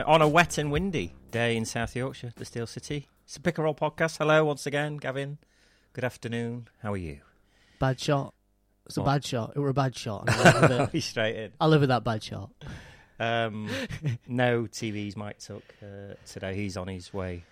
uh, 0.00 0.10
on 0.10 0.22
a 0.22 0.28
wet 0.28 0.58
and 0.58 0.70
windy 0.70 1.14
day 1.30 1.56
in 1.56 1.64
South 1.64 1.94
Yorkshire, 1.96 2.32
the 2.36 2.44
Steel 2.44 2.66
City. 2.66 3.08
It's 3.24 3.36
a 3.36 3.40
Pick 3.40 3.58
and 3.58 3.64
Roll 3.64 3.74
podcast. 3.74 4.18
Hello 4.18 4.44
once 4.44 4.66
again, 4.66 4.96
Gavin. 4.96 5.38
Good 5.92 6.04
afternoon. 6.04 6.68
How 6.82 6.92
are 6.92 6.96
you? 6.98 7.20
Bad 7.78 8.00
shot. 8.00 8.34
It's 8.86 8.96
a 8.96 9.02
What? 9.02 9.06
bad 9.06 9.24
shot. 9.24 9.52
It 9.54 9.58
were 9.58 9.68
a 9.68 9.74
bad 9.74 9.96
shot. 9.96 10.28
and 10.28 10.30
I 10.40 10.44
live 10.60 10.62
with 10.70 10.80
it. 10.80 10.88
He's 10.92 11.04
straight 11.04 11.36
in. 11.36 11.52
I 11.60 11.66
live 11.66 11.80
with 11.80 11.88
that 11.90 12.04
bad 12.04 12.22
shot. 12.22 12.50
Um, 13.18 13.68
no 14.26 14.62
TV's 14.64 15.16
Mike 15.16 15.38
Tuck 15.38 15.62
uh, 15.82 16.14
today. 16.26 16.54
He's 16.54 16.76
on 16.76 16.88
his 16.88 17.12
way 17.12 17.44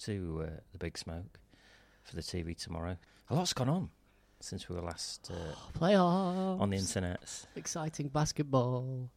to 0.00 0.44
uh, 0.46 0.50
the 0.72 0.78
Big 0.78 0.98
Smoke 0.98 1.38
for 2.02 2.16
the 2.16 2.22
TV 2.22 2.56
tomorrow. 2.56 2.96
A 3.30 3.34
lot's 3.34 3.52
gone 3.52 3.68
on 3.68 3.90
since 4.40 4.68
we 4.68 4.74
were 4.76 4.82
last 4.82 5.30
uh, 5.32 5.54
Playoffs. 5.78 6.60
on 6.60 6.70
the 6.70 6.76
internet. 6.76 7.46
Exciting 7.56 8.08
basketball. 8.08 9.08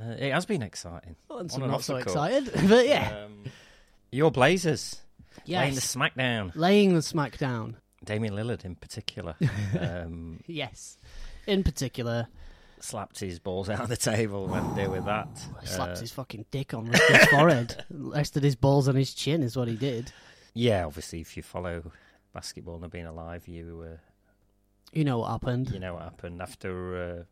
Uh, 0.00 0.12
it 0.18 0.32
has 0.32 0.46
been 0.46 0.62
exciting. 0.62 1.16
Oh, 1.28 1.38
and 1.38 1.50
some 1.50 1.66
not 1.68 1.82
so 1.82 1.96
excited. 1.96 2.50
But 2.68 2.86
yeah. 2.86 3.24
Um, 3.26 3.44
your 4.10 4.30
Blazers 4.30 5.00
laying 5.46 5.70
the 5.70 5.74
yes. 5.74 5.94
smackdown. 5.94 6.52
Laying 6.56 6.94
the 6.94 7.00
smackdown. 7.00 7.74
Damian 8.04 8.34
Lillard 8.34 8.64
in 8.64 8.76
particular 8.76 9.34
um, 9.78 10.40
Yes. 10.46 10.96
In 11.46 11.62
particular, 11.62 12.28
slapped 12.80 13.20
his 13.20 13.38
balls 13.38 13.68
out 13.68 13.80
of 13.80 13.88
the 13.88 13.96
table 13.96 14.46
went 14.46 14.74
there 14.74 14.90
with 14.90 15.04
that. 15.04 15.28
slapped 15.64 15.98
Uh, 15.98 16.00
his 16.00 16.10
fucking 16.12 16.46
dick 16.50 16.72
on 16.72 16.86
his 16.86 17.26
forehead. 17.26 17.84
Rested 17.90 18.42
his 18.42 18.56
balls 18.56 18.88
on 18.88 18.94
his 18.96 19.12
chin 19.12 19.42
is 19.42 19.54
what 19.56 19.68
he 19.68 19.76
did. 19.76 20.12
yeah, 20.54 20.86
obviously, 20.86 21.20
if 21.20 21.36
you 21.36 21.42
follow 21.42 21.92
basketball 22.32 22.74
and 22.76 22.84
have 22.84 22.92
been 22.92 23.06
alive, 23.06 23.46
you 23.48 23.84
uh, 23.86 23.96
You 24.92 25.04
know 25.04 25.18
what 25.18 25.30
happened. 25.30 25.70
you 25.70 25.78
know 25.80 25.94
what 25.94 26.04
happened 26.04 26.40
after 26.40 27.02
uh, 27.20 27.24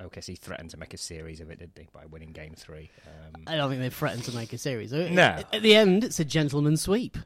OKC 0.00 0.38
threatened 0.38 0.70
to 0.70 0.76
make 0.76 0.94
a 0.94 0.98
series 0.98 1.40
of 1.40 1.50
it, 1.50 1.58
did 1.58 1.74
they, 1.74 1.86
by 1.92 2.06
winning 2.06 2.32
Game 2.32 2.54
Three? 2.56 2.90
Um, 3.06 3.42
I 3.46 3.56
don't 3.56 3.70
think 3.70 3.80
they 3.82 3.90
threatened 3.90 4.24
to 4.24 4.34
make 4.34 4.52
a 4.52 4.58
series. 4.58 4.92
No. 4.92 5.42
At 5.52 5.62
the 5.62 5.74
end, 5.74 6.04
it's 6.04 6.20
a 6.20 6.24
gentleman's 6.24 6.82
sweep. 6.82 7.16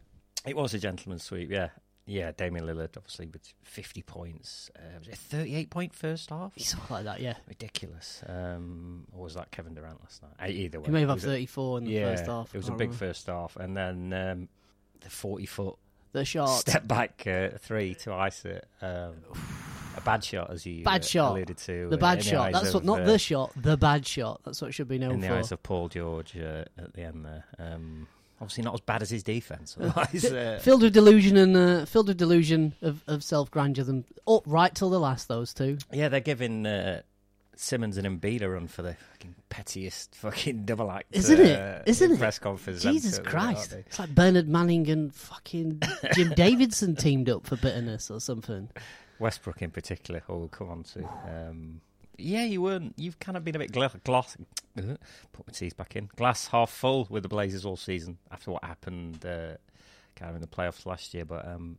it 0.47 0.57
was 0.57 0.75
a 0.75 0.79
gentleman's 0.79 1.23
sweep, 1.25 1.51
yeah. 1.51 1.69
Yeah, 2.05 2.33
Damian 2.37 2.67
Lillard, 2.67 2.97
obviously, 2.97 3.27
with 3.29 3.43
50 3.63 4.03
points. 4.03 4.71
Uh, 4.77 4.99
was 4.99 5.07
it 5.07 5.15
a 5.15 5.17
38 5.17 5.71
point 5.71 5.95
first 5.95 6.31
half? 6.31 6.53
Something 6.59 6.95
like 6.97 7.05
that, 7.05 7.21
yeah. 7.21 7.35
Ridiculous. 7.49 8.25
Um, 8.27 9.07
or 9.13 9.23
was 9.23 9.35
that 9.35 9.53
Kevin 9.53 9.75
Durant 9.75 10.01
last 10.01 10.21
night? 10.21 10.33
Uh, 10.43 10.51
Either 10.51 10.81
way. 10.81 10.87
He 10.87 10.91
may 10.91 11.01
have 11.01 11.11
had 11.11 11.15
was 11.15 11.25
a- 11.25 11.29
34 11.29 11.79
in 11.79 11.85
the 11.85 11.91
yeah, 11.93 12.11
first 12.11 12.27
half. 12.27 12.55
It 12.55 12.59
was 12.59 12.69
a 12.69 12.73
big 12.73 12.89
can't 12.89 12.99
first 12.99 13.27
half. 13.29 13.55
And 13.57 13.77
then 13.77 14.13
um, 14.13 14.49
the 15.01 15.11
40 15.11 15.47
foot 15.47 15.77
The 16.11 16.25
shot. 16.25 16.47
step 16.59 16.89
back 16.89 17.23
uh, 17.25 17.51
three 17.61 17.95
to 18.03 18.13
ice 18.13 18.45
it. 18.47 18.67
Um, 18.83 19.15
a 19.97 20.01
bad 20.01 20.25
shot, 20.25 20.51
as 20.51 20.67
you 20.67 20.85
Bad 20.85 21.03
uh, 21.03 21.05
shot. 21.05 21.33
alluded 21.33 21.59
to. 21.59 21.89
The 21.89 21.97
uh, 21.97 22.01
bad 22.01 22.19
in 22.19 22.25
shot. 22.25 22.47
eyes 22.47 22.63
That's 22.63 22.75
what, 22.75 22.85
not 22.85 23.01
uh, 23.03 23.05
the 23.05 23.19
shot, 23.19 23.53
the 23.57 23.77
bad 23.77 24.07
shot. 24.07 24.41
That's 24.45 24.61
what 24.63 24.75
should 24.75 24.89
be 24.89 24.99
known 24.99 25.13
in 25.13 25.21
the 25.21 25.29
for. 25.29 25.35
eyes 25.35 25.53
of 25.53 25.63
Paul 25.63 25.89
George 25.89 26.37
uh, 26.37 26.65
at 26.79 26.93
the 26.95 27.03
end 27.03 27.25
there. 27.25 27.45
Um, 27.59 28.09
obviously, 28.41 28.65
not 28.65 28.75
as 28.75 28.81
bad 28.81 29.03
as 29.03 29.11
his 29.11 29.23
defense. 29.23 29.77
Uh, 29.93 30.59
filled 30.61 30.83
with 30.83 30.93
delusion 30.93 31.37
and 31.37 31.57
uh, 31.57 31.85
filled 31.85 32.09
with 32.09 32.17
delusion 32.17 32.75
of, 32.83 33.03
of 33.07 33.23
self 33.23 33.51
grandeur. 33.51 33.85
Them 33.85 34.05
up 34.27 34.43
right 34.47 34.75
till 34.75 34.91
the 34.91 35.01
last. 35.01 35.29
Those 35.29 35.55
two. 35.55 35.79
yeah, 35.93 36.09
they're 36.09 36.21
giving 36.21 36.67
uh, 36.67 37.03
Simmons 37.55 37.97
and 37.97 38.07
Embiid 38.07 38.43
a 38.43 38.49
run 38.49 38.67
for 38.67 38.83
the 38.83 38.95
fucking 39.13 39.35
pettiest 39.49 40.15
fucking 40.17 40.65
double 40.65 40.91
act. 40.91 41.07
Isn't 41.13 41.39
uh, 41.41 41.43
it? 41.43 41.83
Isn't 41.87 42.13
it? 42.13 42.19
Press 42.19 42.39
conference. 42.39 42.83
Jesus 42.83 43.19
Christ! 43.19 43.73
It's 43.73 43.99
like 43.99 44.15
Bernard 44.15 44.49
Manning 44.49 44.89
and 44.89 45.15
fucking 45.15 45.83
Jim 46.15 46.31
Davidson 46.37 46.97
teamed 46.97 47.29
up 47.29 47.47
for 47.47 47.57
bitterness 47.57 48.11
or 48.11 48.21
something. 48.21 48.69
Westbrook 49.23 49.63
in 49.63 49.71
particular, 49.71 50.23
who 50.27 50.37
we'll 50.37 50.49
come 50.49 50.69
on 50.69 50.83
to. 50.85 51.05
Um, 51.27 51.81
yeah, 52.19 52.45
you 52.45 52.61
weren't. 52.61 52.93
You've 52.97 53.19
kind 53.19 53.37
of 53.39 53.45
been 53.45 53.57
a 53.57 53.59
bit 53.59 53.73
gla- 53.73 53.91
gloss. 54.05 54.37
uh, 54.77 54.83
Put 55.33 55.47
my 55.47 55.53
teeth 55.53 55.77
back 55.77 55.97
in. 55.97 56.11
Glass 56.17 56.49
half 56.49 56.71
full 56.71 57.07
with 57.09 57.23
the 57.23 57.29
Blazers 57.29 57.65
all 57.65 57.77
season 57.77 58.19
after 58.31 58.51
what 58.51 58.63
happened 58.65 59.25
uh, 59.25 59.57
kind 60.15 60.29
of 60.31 60.35
in 60.37 60.41
the 60.43 60.47
playoffs 60.47 60.85
last 60.85 61.15
year. 61.15 61.25
But 61.25 61.49
um, 61.49 61.79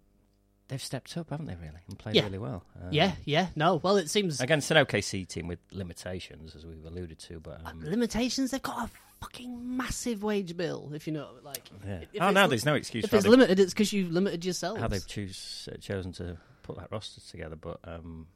they've 0.70 0.82
stepped 0.82 1.16
up, 1.18 1.30
haven't 1.30 1.46
they? 1.46 1.56
Really, 1.56 1.80
and 1.88 2.00
played 2.00 2.16
Yeah. 2.16 2.24
really 2.24 2.40
well. 2.40 2.64
Um, 2.82 2.90
Yeah, 2.92 3.12
yeah. 3.26 3.48
No, 3.56 3.76
well, 3.76 3.98
it 3.98 4.10
seems 4.10 4.42
against 4.42 4.72
an 4.72 4.78
OKC 4.78 5.28
team 5.28 5.48
with 5.48 5.60
limitations, 5.72 6.56
as 6.56 6.66
we've 6.66 6.84
alluded 6.86 7.20
to. 7.20 7.40
But 7.40 7.62
um, 7.66 7.82
limitations. 7.84 8.52
They've 8.52 8.62
got 8.62 8.86
a 8.86 8.90
fucking 9.22 9.78
massive 9.78 10.24
wage 10.24 10.58
bill. 10.58 10.92
If 10.96 11.06
you 11.06 11.14
know, 11.14 11.30
like, 11.44 11.70
yeah. 11.86 12.00
oh 12.02 12.28
it's 12.28 12.34
no, 12.34 12.42
li- 12.44 12.48
there's 12.50 12.66
no 12.66 12.74
excuse 12.74 13.04
if 13.06 13.12
for 13.12 13.18
it's 13.18 13.28
limited, 13.28 13.60
it's 13.60 13.72
because 13.74 13.94
you've 13.94 14.12
limited 14.12 14.44
yourself. 14.44 14.80
how 14.80 14.88
they've 14.88 15.06
choose, 15.08 15.70
uh, 15.72 15.78
chosen 15.78 16.12
to 16.14 16.38
put 16.64 16.78
that 16.78 16.92
roster 16.92 17.22
together. 17.22 17.56
But 17.56 17.80
um, 17.84 18.28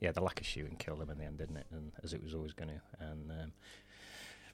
yeah, 0.00 0.12
the 0.12 0.20
lack 0.22 0.40
of 0.40 0.46
shooting 0.46 0.76
killed 0.76 1.00
them 1.00 1.10
in 1.10 1.18
the 1.18 1.24
end, 1.24 1.38
didn't 1.38 1.56
it? 1.56 1.66
And 1.72 1.92
as 2.04 2.12
it 2.12 2.22
was 2.22 2.34
always 2.34 2.52
going 2.52 2.68
to. 2.70 2.80
And 3.04 3.30
um, 3.30 3.52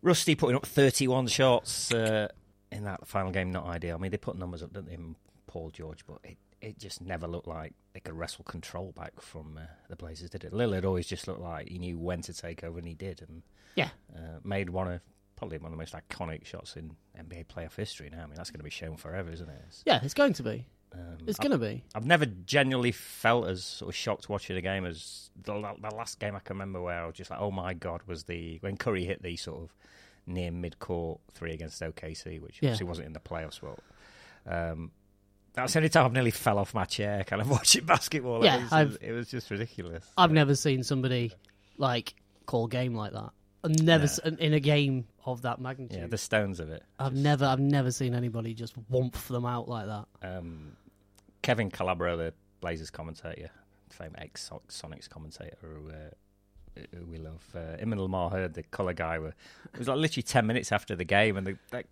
Rusty 0.03 0.35
putting 0.35 0.57
up 0.57 0.65
31 0.67 1.27
shots 1.27 1.93
uh, 1.93 2.29
in 2.71 2.85
that 2.85 3.07
final 3.07 3.33
game, 3.33 3.51
not 3.51 3.67
ideal. 3.67 3.97
I 3.97 3.99
mean, 3.99 4.11
they 4.11 4.17
put 4.17 4.37
numbers 4.39 4.63
up, 4.63 4.73
didn't 4.73 4.87
they, 4.89 4.95
in 4.95 5.17
Paul 5.47 5.71
George, 5.71 6.05
but 6.07 6.19
it, 6.23 6.37
it 6.61 6.79
just 6.79 7.01
never 7.01 7.27
looked 7.27 7.49
like 7.49 7.73
they 7.95 8.01
could 8.01 8.15
wrestle 8.15 8.45
control 8.45 8.93
back 8.93 9.21
from 9.21 9.59
uh, 9.59 9.67
the 9.89 9.97
Blazers, 9.97 10.31
did 10.31 10.45
it? 10.45 10.53
Lillard 10.53 10.85
always 10.85 11.07
just 11.07 11.27
looked 11.27 11.41
like 11.41 11.69
he 11.69 11.79
knew 11.79 11.99
when 11.99 12.23
to 12.23 12.33
take 12.33 12.63
over, 12.63 12.79
and 12.79 12.87
he 12.87 12.95
did. 12.95 13.23
And 13.29 13.43
Yeah. 13.75 13.91
uh, 14.15 14.39
made 14.45 14.71
one 14.71 14.89
of 14.93 15.01
probably 15.37 15.59
one 15.59 15.67
of 15.67 15.73
the 15.73 15.77
most 15.79 15.95
iconic 15.95 16.45
shots 16.45 16.75
in 16.77 16.97
NBA 17.17 17.47
playoff 17.47 17.77
history. 17.77 18.11
Now, 18.11 18.23
I 18.25 18.27
mean, 18.27 18.35
that's 18.35 18.51
going 18.51 18.59
to 18.59 18.65
be 18.65 18.71
shown 18.71 18.97
forever, 18.97 19.31
isn't 19.31 19.49
it? 19.49 19.63
It's, 19.69 19.83
Yeah, 19.87 20.01
it's 20.03 20.15
going 20.15 20.33
to 20.35 20.43
be. 20.43 20.67
Um, 20.95 21.19
It's 21.27 21.39
going 21.39 21.51
to 21.53 21.59
be. 21.59 21.85
I've 21.95 22.07
never 22.07 22.27
genuinely 22.27 22.93
felt 22.93 23.47
as 23.49 23.65
sort 23.65 23.89
of 23.91 23.95
shocked 23.97 24.29
watching 24.29 24.57
a 24.57 24.61
game 24.61 24.85
as 24.87 25.31
the, 25.43 25.53
the 25.81 25.95
last 25.95 26.19
game 26.19 26.35
I 26.35 26.41
can 26.41 26.57
remember 26.57 26.81
where 26.81 27.03
I 27.03 27.07
was 27.07 27.15
just 27.17 27.31
like, 27.31 27.41
oh 27.41 27.51
my 27.51 27.75
god, 27.75 28.03
was 28.07 28.25
the 28.25 28.59
when 28.61 28.77
Curry 28.77 29.05
hit 29.05 29.23
the 29.23 29.37
sort 29.37 29.63
of 29.63 29.75
near 30.27 30.51
mid 30.51 30.79
court 30.79 31.21
three 31.33 31.53
against 31.53 31.81
OKC, 31.81 32.41
which 32.41 32.59
Yeah. 32.61 32.69
obviously 32.71 32.87
wasn't 32.87 33.07
in 33.07 33.13
the 33.13 33.21
playoffs. 33.21 33.61
But 33.61 34.53
um, 34.53 34.91
that's 35.55 35.73
the 35.73 35.79
only 35.81 35.89
time 35.89 36.05
I've 36.07 36.13
nearly 36.13 36.31
fell 36.31 36.59
off 36.59 36.75
my 36.75 36.85
chair, 36.85 37.25
kind 37.25 37.43
of 37.43 37.51
watching 37.59 37.85
basketball. 37.85 38.45
Yeah, 38.45 38.67
it 38.81 38.87
was, 38.87 38.97
it 39.01 39.13
was 39.13 39.29
just 39.29 39.51
ridiculous. 39.51 40.05
I've 40.17 40.33
never 40.33 40.55
seen 40.55 40.83
somebody 40.83 41.33
like 41.77 42.15
call 42.47 42.67
game 42.67 42.95
like 42.95 43.13
that. 43.13 43.31
I've 43.69 43.83
never 43.83 44.05
s- 44.05 44.19
in 44.19 44.53
a 44.55 44.61
game 44.61 45.07
of 45.25 45.43
that 45.43 45.61
magnitude. 45.61 45.99
yeah, 45.99 46.07
the 46.07 46.19
stones 46.19 46.61
of 46.61 46.71
it. 46.71 46.83
I've 46.99 47.13
Just- 47.13 47.23
never, 47.25 47.45
I've 47.45 47.61
never 47.61 47.91
seen 47.91 48.15
anybody 48.15 48.55
just 48.55 48.75
womp 48.91 49.13
them 49.29 49.45
out 49.45 49.69
like 49.69 49.87
that. 49.87 50.07
um, 50.23 50.77
Kevin 51.43 51.71
Calabro, 51.71 52.17
the 52.17 52.35
Blazers 52.61 52.91
commentator, 52.91 53.51
famous 53.91 54.17
ex 54.19 54.51
Sonics 54.69 55.09
commentator, 55.09 55.57
who, 55.61 55.91
uh, 55.91 56.81
who 56.97 57.07
we 57.07 57.19
love. 57.19 57.45
Uh, 57.55 57.77
him 57.77 57.93
and 57.93 58.01
Lamar 58.01 58.31
Hurd, 58.31 58.55
the 58.55 58.63
colour 58.65 58.93
guy, 58.93 59.19
were 59.19 59.29
it 59.73 59.79
was 59.79 59.89
like 59.89 59.99
literally 59.99 60.23
ten 60.23 60.47
minutes 60.47 60.73
after 60.73 60.95
the 60.97 61.05
game, 61.05 61.37
and 61.37 61.47
the 61.47 61.57
like, 61.73 61.87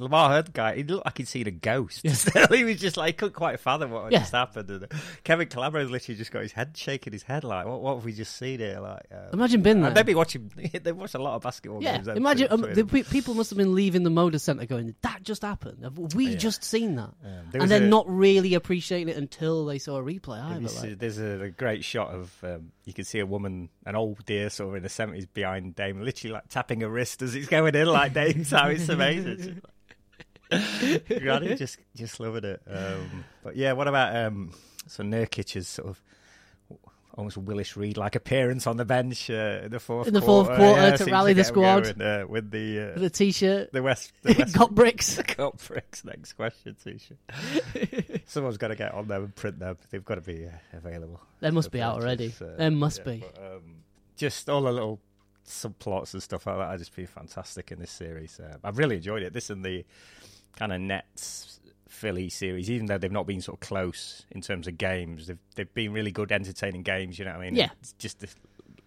Lamar 0.00 0.30
Hurd 0.30 0.52
guy, 0.52 0.76
he 0.76 0.82
looked 0.84 1.04
like 1.04 1.18
he'd 1.18 1.28
seen 1.28 1.46
a 1.46 1.50
ghost. 1.50 2.02
he 2.50 2.64
was 2.64 2.80
just 2.80 2.96
like, 2.96 3.06
he 3.08 3.12
couldn't 3.14 3.34
quite 3.34 3.58
fathom 3.60 3.90
what 3.90 4.04
had 4.04 4.12
Yeah. 4.12 4.18
just 4.20 4.32
happened. 4.32 4.70
And 4.70 4.84
uh, 4.84 4.86
Kevin 5.24 5.48
Calabro 5.48 5.88
literally 5.90 6.16
just 6.16 6.30
got 6.30 6.42
his 6.42 6.52
head 6.52 6.76
shaking 6.76 7.12
his 7.12 7.22
head 7.22 7.44
like, 7.44 7.66
what, 7.66 7.80
what 7.80 7.94
have 7.96 8.04
we 8.04 8.12
just 8.12 8.36
seen 8.36 8.60
here? 8.60 8.78
Like, 8.80 9.02
uh, 9.12 9.30
Imagine 9.32 9.62
being 9.62 9.80
there. 9.80 9.88
and 9.88 9.96
they'd 9.96 10.06
be 10.06 10.14
watching. 10.14 10.50
they 10.82 10.92
watch 10.92 11.14
a 11.14 11.18
lot 11.18 11.34
of 11.34 11.42
basketball 11.42 11.82
yeah, 11.82 11.96
games. 11.96 12.08
imagine 12.08 12.48
um, 12.50 12.60
the 12.60 12.84
pe- 12.84 13.02
people 13.02 13.34
must 13.34 13.50
have 13.50 13.56
been 13.58 13.74
leaving 13.74 14.02
the 14.02 14.10
Moda 14.10 14.40
Center 14.40 14.66
going, 14.66 14.94
"That 15.02 15.22
just 15.22 15.42
happened. 15.42 15.82
Have 15.84 15.98
we 16.14 16.28
Yeah. 16.28 16.36
just 16.36 16.62
seen 16.64 16.96
that?" 16.96 17.10
And 17.52 17.70
then 17.70 17.82
a- 17.84 17.88
not 17.88 18.08
really 18.08 18.54
appreciating 18.54 19.08
it 19.08 19.16
until 19.16 19.66
they 19.66 19.78
saw 19.78 19.98
a 19.98 20.02
replay. 20.02 20.40
Either, 20.42 20.60
you 20.60 20.68
seen- 20.68 20.90
like, 20.90 20.98
there's 20.98 21.18
a, 21.18 21.42
a 21.42 21.50
great 21.50 21.84
shot 21.84 22.14
of 22.14 22.32
um, 22.44 22.72
you 22.84 22.92
can 22.92 23.04
see 23.04 23.18
a 23.18 23.26
woman, 23.26 23.68
an 23.84 23.96
old 23.96 24.24
dear, 24.26 24.48
sort 24.50 24.70
of 24.70 24.74
in 24.76 24.82
the 24.82 24.88
seventies, 24.88 25.26
behind 25.26 25.74
Dame, 25.74 26.02
literally 26.02 26.32
like 26.34 26.48
tapping 26.48 26.80
her 26.82 26.88
wrist 26.88 27.22
as 27.22 27.32
he's 27.32 27.48
going 27.48 27.74
in, 27.74 27.86
like 27.86 28.12
Dame's 28.14 28.50
how 28.50 28.68
it's 28.68 28.88
amazing. 28.88 29.60
Granny 31.20 31.54
just 31.56 31.78
just 31.94 32.20
loving 32.20 32.44
it. 32.44 32.62
Um, 32.66 33.24
but 33.42 33.56
yeah, 33.56 33.72
what 33.72 33.88
about 33.88 34.14
um, 34.16 34.52
so 34.86 35.02
Nurkic's 35.02 35.68
sort 35.68 35.88
of 35.88 36.02
almost 37.18 37.36
Willis 37.36 37.76
Reed 37.76 37.96
like 37.96 38.14
appearance 38.14 38.66
on 38.66 38.76
the 38.76 38.84
bench 38.84 39.28
uh, 39.28 39.60
in 39.64 39.70
the 39.72 39.80
fourth 39.80 40.06
In 40.06 40.14
the 40.14 40.22
fourth 40.22 40.46
quarter, 40.46 40.60
quarter 40.62 40.82
yeah, 40.82 40.96
to 40.96 41.04
rally 41.06 41.32
the 41.32 41.42
squad. 41.44 41.96
going, 41.96 42.00
uh, 42.00 42.26
with 42.28 42.50
the 42.50 42.94
uh, 42.96 43.04
a 43.04 43.10
t-shirt, 43.10 43.72
the 43.72 43.82
West 43.82 44.12
the 44.22 44.34
West 44.38 44.56
got 44.56 44.74
bricks. 44.74 45.20
Got 45.36 45.58
bricks. 45.58 46.04
Next 46.04 46.34
question, 46.34 46.76
t-shirt. 46.82 48.22
Someone's 48.26 48.56
got 48.56 48.68
to 48.68 48.76
get 48.76 48.94
on 48.94 49.08
them 49.08 49.24
and 49.24 49.34
print 49.34 49.58
them. 49.58 49.76
They've 49.90 50.04
got 50.04 50.14
to 50.14 50.20
be 50.20 50.46
uh, 50.46 50.50
available. 50.72 51.20
They 51.40 51.50
must 51.50 51.70
be 51.72 51.82
out 51.82 51.96
already. 51.96 52.32
uh, 52.40 52.56
There 52.56 52.70
must 52.70 52.98
yeah, 53.04 53.12
be. 53.12 53.24
but, 53.34 53.42
um, 53.42 53.62
just 54.16 54.48
all 54.48 54.62
the 54.62 54.72
little 54.72 55.00
subplots 55.46 56.12
and 56.12 56.22
stuff 56.22 56.46
like 56.46 56.56
that. 56.56 56.68
I 56.68 56.76
just 56.76 56.94
been 56.94 57.06
fantastic 57.06 57.72
in 57.72 57.78
this 57.80 57.90
series. 57.90 58.38
Uh, 58.38 58.58
I've 58.62 58.78
really 58.78 58.96
enjoyed 58.96 59.22
it. 59.22 59.32
This 59.32 59.50
and 59.50 59.64
the 59.64 59.84
kind 60.56 60.72
of 60.72 60.80
Nets 60.80 61.60
Philly 61.88 62.28
series, 62.28 62.70
even 62.70 62.86
though 62.86 62.98
they've 62.98 63.10
not 63.12 63.26
been 63.26 63.40
sort 63.40 63.56
of 63.56 63.60
close 63.66 64.24
in 64.30 64.40
terms 64.40 64.66
of 64.68 64.78
games, 64.78 65.26
they've 65.26 65.38
they've 65.56 65.74
been 65.74 65.92
really 65.92 66.12
good, 66.12 66.30
entertaining 66.32 66.82
games. 66.82 67.18
You 67.18 67.24
know 67.24 67.32
what 67.32 67.40
I 67.40 67.44
mean? 67.44 67.56
Yeah. 67.56 67.70
It's 67.80 67.92
just 67.98 68.20
the 68.20 68.28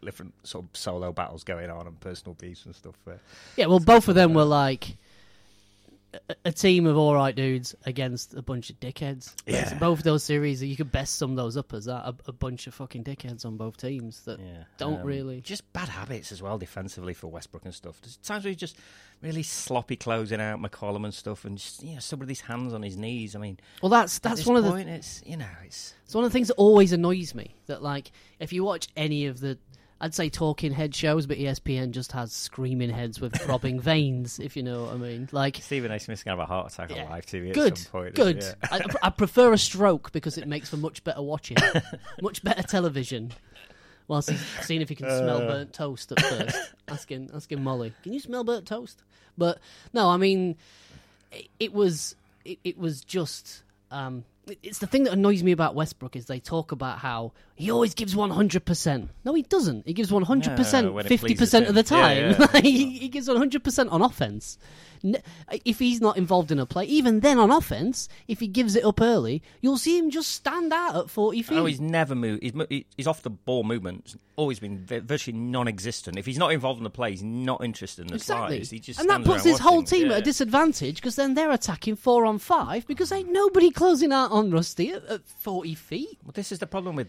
different 0.03 0.33
sort 0.43 0.65
of 0.65 0.69
solo 0.75 1.11
battles 1.11 1.43
going 1.43 1.69
on 1.69 1.87
and 1.87 1.99
personal 1.99 2.33
beefs 2.35 2.65
and 2.65 2.75
stuff. 2.75 2.95
Uh, 3.07 3.13
Yeah, 3.55 3.67
well, 3.67 3.79
both 3.79 4.07
of 4.07 4.15
them 4.15 4.33
were 4.33 4.45
like 4.45 4.97
a, 6.45 6.51
team 6.51 6.85
of 6.85 6.97
all 6.97 7.15
right 7.15 7.35
dudes 7.35 7.75
against 7.85 8.33
a 8.33 8.41
bunch 8.41 8.69
of 8.69 8.79
dickheads. 8.79 9.33
Yeah. 9.45 9.73
Both 9.77 10.03
those 10.03 10.23
series, 10.23 10.61
you 10.61 10.75
could 10.75 10.91
best 10.91 11.15
sum 11.15 11.35
those 11.35 11.57
up 11.57 11.73
as 11.73 11.85
that 11.85 12.05
a, 12.05 12.15
a 12.27 12.31
bunch 12.31 12.67
of 12.67 12.73
fucking 12.73 13.03
dickheads 13.03 13.45
on 13.45 13.57
both 13.57 13.77
teams 13.77 14.21
that 14.25 14.39
Yeah, 14.39 14.63
don't 14.77 15.01
um, 15.01 15.05
really. 15.05 15.41
Just 15.41 15.71
bad 15.73 15.89
habits 15.89 16.31
as 16.31 16.41
well 16.41 16.57
defensively 16.57 17.13
for 17.13 17.27
Westbrook 17.27 17.65
and 17.65 17.73
stuff. 17.73 18.01
There's 18.01 18.17
times 18.17 18.43
where 18.43 18.49
he's 18.49 18.59
just 18.59 18.77
really 19.21 19.43
sloppy 19.43 19.95
closing 19.95 20.41
out 20.41 20.61
McCollum 20.61 21.03
and 21.05 21.13
stuff, 21.13 21.45
and 21.45 21.57
just 21.57 21.83
you 21.83 21.93
know 21.93 21.99
somebody's 21.99 22.41
hands 22.41 22.73
on 22.73 22.81
his 22.81 22.97
knees. 22.97 23.35
I 23.35 23.39
mean, 23.39 23.59
Well, 23.81 23.89
that's 23.89 24.19
that's 24.19 24.45
one 24.45 24.57
of 24.57 24.63
the 24.63 24.75
it's 24.75 25.21
you 25.25 25.37
know 25.37 25.45
it's 25.65 25.93
It's 26.05 26.15
one 26.15 26.23
of 26.23 26.31
the 26.31 26.33
things 26.33 26.49
that 26.49 26.55
always 26.55 26.91
annoys 26.91 27.33
me. 27.33 27.55
That 27.67 27.81
like, 27.81 28.11
if 28.39 28.51
you 28.51 28.63
watch 28.63 28.87
any 28.95 29.27
of 29.27 29.39
the, 29.39 29.57
I'd 30.03 30.15
say 30.15 30.29
talking 30.29 30.71
head 30.71 30.95
shows, 30.95 31.27
but 31.27 31.37
ESPN 31.37 31.91
just 31.91 32.11
has 32.13 32.33
screaming 32.33 32.89
heads 32.89 33.21
with 33.21 33.39
throbbing 33.39 33.79
veins. 33.81 34.39
If 34.39 34.57
you 34.57 34.63
know 34.63 34.85
what 34.85 34.95
I 34.95 34.97
mean. 34.97 35.29
Like, 35.31 35.57
Stephen 35.61 35.91
A. 35.91 35.99
Smith's 35.99 36.23
gonna 36.23 36.37
have 36.41 36.43
a 36.49 36.51
heart 36.51 36.73
attack 36.73 36.89
Yeah. 36.89 37.03
on 37.03 37.11
live 37.11 37.25
TV 37.27 37.49
at 37.49 37.53
good, 37.53 37.77
some 37.77 37.91
point. 37.91 38.15
good. 38.15 38.43
I, 38.63 38.81
I 39.03 39.09
prefer 39.11 39.53
a 39.53 39.57
stroke 39.59 40.11
because 40.11 40.39
it 40.39 40.47
makes 40.47 40.69
for 40.69 40.77
much 40.77 41.03
better 41.03 41.21
watching, 41.21 41.57
much 42.21 42.43
better 42.43 42.63
television. 42.63 43.31
Whilst 44.07 44.31
he's 44.31 44.43
seeing 44.63 44.81
if 44.81 44.89
he 44.89 44.95
can 44.95 45.05
smell 45.07 45.37
Uh. 45.43 45.47
burnt 45.47 45.73
toast 45.73 46.11
at 46.11 46.19
first, 46.19 46.73
asking 46.87 47.29
asking 47.33 47.63
Molly, 47.63 47.93
"Can 48.03 48.11
you 48.11 48.19
smell 48.19 48.43
burnt 48.43 48.65
toast?" 48.65 49.03
But 49.37 49.59
no, 49.93 50.09
I 50.09 50.17
mean, 50.17 50.57
it, 51.31 51.47
it 51.59 51.73
was 51.73 52.15
it, 52.43 52.57
it 52.63 52.77
was 52.77 53.01
just 53.01 53.61
um, 53.91 54.25
it- 54.47 54.57
it's 54.63 54.79
the 54.79 54.87
thing 54.87 55.03
that 55.03 55.13
annoys 55.13 55.43
me 55.43 55.51
about 55.53 55.75
Westbrook 55.75 56.15
is 56.15 56.25
they 56.25 56.39
talk 56.39 56.71
about 56.73 56.97
how 56.97 57.31
he 57.61 57.71
always 57.71 57.93
gives 57.93 58.15
one 58.15 58.31
hundred 58.31 58.65
percent. 58.65 59.09
No, 59.23 59.33
he 59.33 59.43
doesn't. 59.43 59.85
He 59.87 59.93
gives 59.93 60.11
one 60.11 60.23
hundred 60.23 60.51
No, 60.51 60.55
percent 60.57 60.93
when 60.93 61.05
it 61.05 61.09
fifty 61.09 61.27
pleases 61.35 61.39
percent 61.39 61.67
of 61.67 61.75
the 61.75 61.81
him. 61.81 61.87
Yeah, 61.99 62.33
time. 62.33 62.49
yeah. 62.55 62.61
he, 62.69 62.97
he 62.99 63.07
gives 63.09 63.27
one 63.27 63.37
hundred 63.37 63.63
percent 63.63 63.89
on 63.91 64.01
offense. 64.01 64.57
If 65.65 65.79
he's 65.79 65.99
not 65.99 66.15
involved 66.17 66.51
in 66.51 66.59
a 66.59 66.67
play, 66.67 66.85
even 66.85 67.21
then 67.21 67.39
on 67.39 67.49
offense, 67.49 68.07
if 68.27 68.39
he 68.39 68.45
gives 68.47 68.75
it 68.75 68.85
up 68.85 69.01
early, 69.01 69.41
you'll 69.59 69.79
see 69.79 69.97
him 69.97 70.11
just 70.11 70.29
stand 70.29 70.71
out 70.71 70.95
at 70.95 71.09
forty 71.09 71.41
feet. 71.41 71.57
Oh, 71.57 71.65
he's 71.65 71.81
never 71.81 72.13
moved. 72.13 72.43
He's, 72.43 72.83
he's 72.97 73.07
off 73.07 73.23
the 73.23 73.31
ball 73.31 73.63
movement. 73.63 74.15
Always 74.35 74.59
been 74.59 74.85
virtually 74.85 75.37
non-existent. 75.37 76.17
If 76.19 76.25
he's 76.27 76.37
not 76.37 76.51
involved 76.51 76.77
in 76.79 76.83
the 76.83 76.89
play, 76.91 77.11
he's 77.11 77.23
not 77.23 77.63
interested 77.63 78.03
in 78.03 78.07
the 78.09 78.15
Exactly. 78.15 78.47
slightest. 78.57 78.71
He 78.71 78.79
just 78.79 78.99
and 78.99 79.09
that 79.09 79.23
puts 79.23 79.43
his 79.43 79.57
whole 79.59 79.81
team 79.83 80.11
at 80.11 80.19
a 80.19 80.21
disadvantage 80.21 80.95
because 80.95 81.15
then 81.15 81.33
they're 81.33 81.51
attacking 81.51 81.95
four 81.95 82.25
on 82.27 82.37
five 82.37 82.85
because 82.85 83.11
ain't 83.11 83.31
nobody 83.31 83.71
closing 83.71 84.11
out 84.13 84.29
on 84.31 84.51
Rusty 84.51 84.91
at, 84.91 85.03
at 85.05 85.27
40 85.27 85.73
feet. 85.75 86.19
Well, 86.23 86.31
this 86.33 86.51
is 86.51 86.59
the 86.59 86.67
problem 86.67 86.95
with 86.95 87.07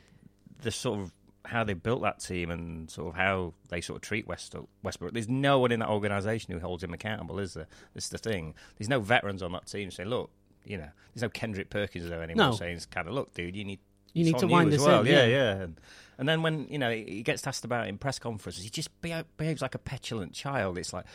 the 0.62 0.70
sort 0.70 1.00
of 1.00 1.12
how 1.44 1.64
they 1.64 1.74
built 1.74 2.02
that 2.02 2.20
team 2.20 2.50
and 2.50 2.88
sort 2.90 3.08
of 3.08 3.14
how 3.16 3.52
they 3.68 3.80
sort 3.80 3.96
of 3.96 4.02
treat 4.02 4.26
West- 4.28 4.54
Westbrook. 4.82 5.12
There's 5.12 5.28
no 5.28 5.58
one 5.58 5.72
in 5.72 5.80
that 5.80 5.88
organisation 5.88 6.52
who 6.54 6.60
holds 6.60 6.84
him 6.84 6.92
accountable, 6.94 7.38
is 7.40 7.54
there? 7.54 7.66
This 7.94 8.04
is 8.04 8.10
the 8.10 8.18
thing. 8.18 8.54
There's 8.78 8.88
no 8.88 9.00
veterans 9.00 9.42
on 9.42 9.52
that 9.52 9.66
team 9.66 9.90
saying, 9.90 10.08
look, 10.08 10.30
you 10.64 10.76
know, 10.78 10.88
there's 11.14 11.22
no 11.22 11.28
Kendrick 11.28 11.68
Perkins 11.70 12.08
there 12.08 12.22
anymore 12.22 12.46
No. 12.50 12.52
saying, 12.54 12.78
kind 12.92 13.08
of, 13.08 13.14
look, 13.14 13.34
dude, 13.34 13.56
you 13.56 13.64
need. 13.64 13.80
You 14.14 14.24
need 14.24 14.36
to 14.38 14.46
wind 14.46 14.68
as 14.68 14.74
this 14.80 14.86
well. 14.86 15.00
in, 15.00 15.06
Yeah, 15.06 15.24
yeah. 15.24 15.26
yeah. 15.26 15.62
And, 15.62 15.80
and 16.18 16.28
then 16.28 16.42
when 16.42 16.66
you 16.68 16.78
know 16.78 16.90
he 16.90 17.22
gets 17.22 17.46
asked 17.46 17.64
about 17.64 17.86
it 17.86 17.88
in 17.88 17.96
press 17.96 18.18
conferences, 18.18 18.62
he 18.62 18.68
just 18.68 18.90
behaves 19.00 19.62
like 19.62 19.74
a 19.74 19.78
petulant 19.78 20.34
child. 20.34 20.76
It's 20.76 20.92
like, 20.92 21.06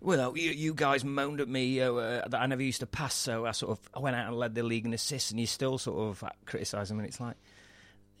well, 0.00 0.36
you, 0.38 0.52
you 0.52 0.72
guys 0.72 1.04
moaned 1.04 1.40
at 1.40 1.48
me 1.48 1.80
uh, 1.80 1.92
uh, 1.92 2.28
that 2.28 2.40
I 2.40 2.46
never 2.46 2.62
used 2.62 2.78
to 2.78 2.86
pass, 2.86 3.12
so 3.16 3.44
I 3.44 3.50
sort 3.50 3.72
of 3.76 3.80
I 3.92 3.98
went 3.98 4.14
out 4.14 4.28
and 4.28 4.36
led 4.36 4.54
the 4.54 4.62
league 4.62 4.86
in 4.86 4.94
assists, 4.94 5.32
and 5.32 5.40
you 5.40 5.48
still 5.48 5.78
sort 5.78 5.98
of 5.98 6.22
criticise 6.46 6.92
him. 6.92 7.00
And 7.00 7.08
it's 7.08 7.18
like, 7.18 7.34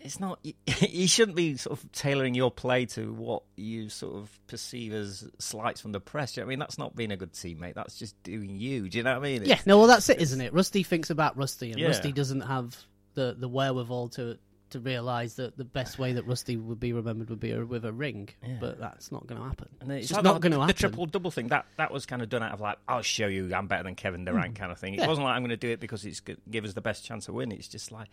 it's 0.04 0.20
not. 0.20 0.38
You, 0.42 0.52
you 0.80 1.08
shouldn't 1.08 1.36
be 1.36 1.56
sort 1.56 1.78
of 1.78 1.90
tailoring 1.92 2.34
your 2.34 2.50
play 2.50 2.86
to 2.86 3.12
what 3.12 3.42
you 3.56 3.88
sort 3.88 4.14
of 4.16 4.38
perceive 4.46 4.92
as 4.92 5.28
slights 5.38 5.80
from 5.80 5.92
the 5.92 6.00
press. 6.00 6.36
You 6.36 6.42
know 6.42 6.46
I 6.46 6.48
mean, 6.50 6.58
that's 6.58 6.78
not 6.78 6.94
being 6.94 7.10
a 7.10 7.16
good 7.16 7.32
teammate. 7.32 7.74
That's 7.74 7.98
just 7.98 8.22
doing 8.22 8.56
you. 8.56 8.88
Do 8.88 8.98
you 8.98 9.04
know 9.04 9.18
what 9.18 9.26
I 9.26 9.38
mean? 9.38 9.44
Yeah, 9.44 9.58
no, 9.66 9.78
well, 9.78 9.88
that's 9.88 10.08
it, 10.10 10.20
isn't 10.20 10.40
it? 10.40 10.52
Rusty 10.52 10.82
thinks 10.82 11.10
about 11.10 11.36
Rusty, 11.36 11.72
and 11.72 11.80
Yeah. 11.80 11.88
Rusty 11.88 12.12
doesn't 12.12 12.42
have 12.42 12.76
the, 13.14 13.34
the 13.36 13.48
wherewithal 13.48 14.08
to 14.10 14.38
to 14.70 14.80
realise 14.80 15.34
that 15.34 15.56
the 15.56 15.64
best 15.64 16.00
way 16.00 16.14
that 16.14 16.26
Rusty 16.26 16.56
would 16.56 16.80
be 16.80 16.92
remembered 16.92 17.30
would 17.30 17.38
be 17.38 17.52
a, 17.52 17.64
with 17.64 17.84
a 17.84 17.92
ring. 17.92 18.28
Yeah. 18.42 18.56
But 18.60 18.80
that's 18.80 19.12
not 19.12 19.24
going 19.26 19.40
to 19.40 19.46
happen. 19.46 19.68
And 19.80 19.92
It's 19.92 20.04
it's 20.04 20.08
just 20.10 20.24
not 20.24 20.40
going 20.40 20.50
to 20.52 20.58
happen. 20.58 20.66
the, 20.68 20.72
triple 20.74 21.06
double 21.06 21.30
thing 21.30 21.48
that 21.48 21.66
that 21.76 21.92
was 21.92 22.06
kind 22.06 22.22
of 22.22 22.28
done 22.28 22.42
out 22.42 22.52
of 22.52 22.60
like 22.60 22.78
I'll 22.88 23.02
show 23.02 23.28
you 23.28 23.54
I'm 23.54 23.68
better 23.68 23.84
than 23.84 23.94
Kevin 23.94 24.24
Durant 24.24 24.48
hmm. 24.48 24.54
kind 24.54 24.72
of 24.72 24.78
thing. 24.78 24.94
It. 24.94 25.00
Yeah. 25.00 25.06
wasn't 25.06 25.26
like 25.26 25.36
I'm 25.36 25.42
going 25.42 25.50
to 25.50 25.56
do 25.56 25.70
it 25.70 25.80
because 25.80 26.04
it's 26.04 26.20
give 26.20 26.64
us 26.64 26.74
the 26.74 26.80
best 26.80 27.04
chance 27.04 27.28
of 27.28 27.34
winning. 27.34 27.58
It's 27.58 27.68
just 27.68 27.92
like 27.92 28.08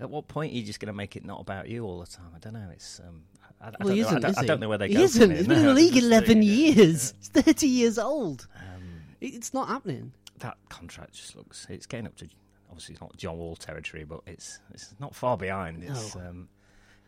at 0.00 0.10
what 0.10 0.28
point 0.28 0.52
are 0.52 0.56
you 0.56 0.62
just 0.62 0.80
going 0.80 0.88
to 0.88 0.92
make 0.92 1.16
it 1.16 1.24
not 1.24 1.40
about 1.40 1.68
you 1.68 1.84
all 1.84 2.00
the 2.00 2.06
time? 2.06 2.30
I 2.34 2.38
don't 2.38 2.54
know. 2.54 2.68
It's 2.72 3.00
um, 3.00 3.22
I, 3.60 3.66
I 3.68 3.70
Well, 3.80 3.88
don't 3.88 3.96
he 3.96 4.02
know. 4.02 4.06
isn't, 4.08 4.16
I, 4.16 4.20
don't, 4.20 4.30
is 4.30 4.38
I 4.38 4.44
don't 4.46 4.60
know 4.60 4.68
where 4.68 4.78
they 4.78 4.88
he 4.88 4.94
go. 4.94 5.00
isn't. 5.02 5.30
Here. 5.30 5.38
He's 5.38 5.46
been 5.48 5.58
in 5.58 5.66
the 5.66 5.74
league 5.74 5.94
this 5.94 6.02
is 6.02 6.08
11 6.08 6.42
yeah. 6.42 6.50
years. 6.52 7.14
He's 7.18 7.28
30 7.32 7.66
years 7.68 7.98
old. 7.98 8.48
Um, 8.56 8.82
It's 9.20 9.54
not 9.54 9.68
happening. 9.68 10.12
that 10.40 10.56
contract 10.68 11.14
just 11.14 11.36
looks. 11.36 11.66
It's 11.70 11.86
getting 11.86 12.06
up 12.06 12.16
to 12.16 12.28
obviously 12.70 12.94
it's 12.94 13.02
not 13.02 13.16
John 13.16 13.36
Wall 13.38 13.54
territory, 13.54 14.04
but 14.04 14.20
it's 14.26 14.58
it's 14.72 14.94
not 14.98 15.14
far 15.14 15.36
behind. 15.36 15.84
It's 15.84 16.14
No. 16.16 16.22
um, 16.22 16.48
it 16.61 16.61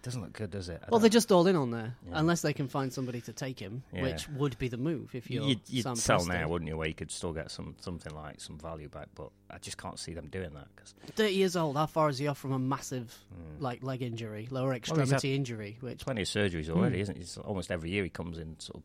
doesn't 0.05 0.21
look 0.23 0.33
good, 0.35 0.51
does 0.51 0.69
it? 0.69 0.75
I 0.75 0.85
Well, 0.85 0.91
don't- 0.93 1.01
they're 1.03 1.11
just 1.11 1.33
all 1.33 1.47
in 1.49 1.57
on 1.57 1.71
there, 1.73 1.97
Yeah. 2.07 2.13
unless 2.21 2.43
they 2.43 2.53
can 2.53 2.69
find 2.69 2.93
somebody 2.93 3.21
to 3.23 3.33
take 3.33 3.59
him, 3.59 3.83
Yeah. 3.93 4.03
which 4.03 4.29
would 4.29 4.57
be 4.59 4.69
the 4.69 4.77
move 4.77 5.15
if 5.15 5.31
you're 5.31 5.45
You'd, 5.45 5.61
you'd 5.69 5.83
Sam 5.83 5.97
sell 5.97 6.21
Presti. 6.21 6.29
now, 6.29 6.49
wouldn't 6.49 6.69
you? 6.69 6.77
Where 6.77 6.87
you 6.87 6.95
could 6.95 7.11
still 7.11 7.33
get 7.33 7.51
some 7.51 7.75
something 7.81 8.15
like 8.15 8.41
some 8.41 8.59
value 8.59 8.89
back, 8.89 9.09
but 9.17 9.31
I 9.51 9.59
just 9.59 9.79
can't 9.79 9.99
see 9.99 10.15
them 10.15 10.29
doing 10.29 10.53
that 10.55 10.69
because 10.77 10.95
30 11.17 11.35
years 11.35 11.57
old. 11.57 11.77
How 11.77 11.87
far 11.87 12.09
is 12.09 12.19
he 12.19 12.29
off 12.29 12.39
from 12.39 12.53
a 12.53 12.59
massive 12.59 13.13
Hmm. 13.35 13.63
like 13.63 13.83
leg 13.83 14.03
injury, 14.03 14.47
lower 14.51 14.75
extremity 14.75 15.13
had- 15.31 15.37
injury? 15.37 15.79
Which 15.81 16.05
plenty 16.05 16.23
of 16.23 16.29
surgeries 16.29 16.69
already, 16.69 17.01
isn't 17.01 17.17
it? 17.17 17.21
It's 17.21 17.37
almost 17.39 17.71
every 17.73 17.91
year 17.91 18.05
he 18.05 18.11
comes 18.11 18.39
in 18.39 18.61
sort 18.61 18.77
of, 18.77 18.83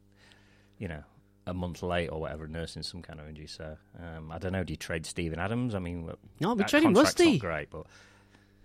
you 0.77 0.87
know, 0.87 1.03
a 1.47 1.53
month 1.53 1.81
late 1.83 2.07
or 2.09 2.21
whatever, 2.21 2.47
nursing 2.47 2.83
some 2.83 3.01
kind 3.01 3.19
of 3.19 3.27
injury. 3.27 3.47
So 3.47 3.77
um, 3.99 4.31
I 4.31 4.37
don't 4.37 4.51
know. 4.53 4.63
Do 4.63 4.71
you 4.71 4.77
trade 4.77 5.05
Steven 5.05 5.39
Adams? 5.39 5.75
I 5.75 5.79
mean, 5.79 6.05
no, 6.39 6.53
we 6.53 6.59
that 6.59 6.69
trading 6.69 6.93
Rusty. 6.93 7.33
Not 7.33 7.39
great, 7.41 7.69
but 7.71 7.87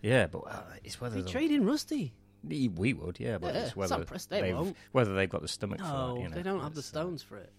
yeah, 0.03 0.27
but 0.27 0.41
uh, 0.41 0.63
it's 0.85 1.01
whether 1.01 1.17
We 1.17 1.23
they'll- 1.23 1.31
trading 1.33 1.65
Rusty. 1.65 2.13
We 2.49 2.93
would, 2.93 3.19
yeah, 3.21 3.39
but 3.39 3.55
Yeah, 3.55 3.63
it's 3.63 3.77
whether 3.77 4.05
they 4.05 4.41
they've 4.41 4.57
won't. 4.57 4.77
whether 4.93 5.15
they've 5.15 5.29
got 5.31 5.43
the 5.43 5.49
stomach 5.49 5.81
No, 5.81 5.85
for 5.85 6.15
that. 6.15 6.21
You 6.23 6.29
know? 6.29 6.35
they 6.37 6.43
don't 6.43 6.61
have 6.61 6.75
the 6.75 6.81
uh, 6.81 6.83
stones 6.83 7.23
for 7.23 7.37
it. 7.37 7.51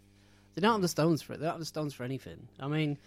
They 0.55 0.61
don't 0.61 0.73
have 0.73 0.81
the 0.81 0.87
stones 0.87 1.21
for 1.21 1.33
it. 1.33 1.39
They 1.39 1.45
don't 1.45 1.53
have 1.53 1.59
the 1.59 1.65
stones 1.65 1.93
for 1.93 2.03
anything. 2.03 2.47
I 2.59 2.67
mean, 2.67 2.97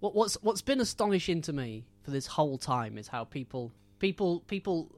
what, 0.00 0.14
what's 0.14 0.34
what's 0.42 0.62
been 0.62 0.80
astonishing 0.80 1.40
to 1.42 1.52
me 1.52 1.84
for 2.02 2.10
this 2.10 2.26
whole 2.26 2.58
time 2.58 2.98
is 2.98 3.08
how 3.08 3.24
people 3.24 3.72
people 3.98 4.40
people 4.40 4.90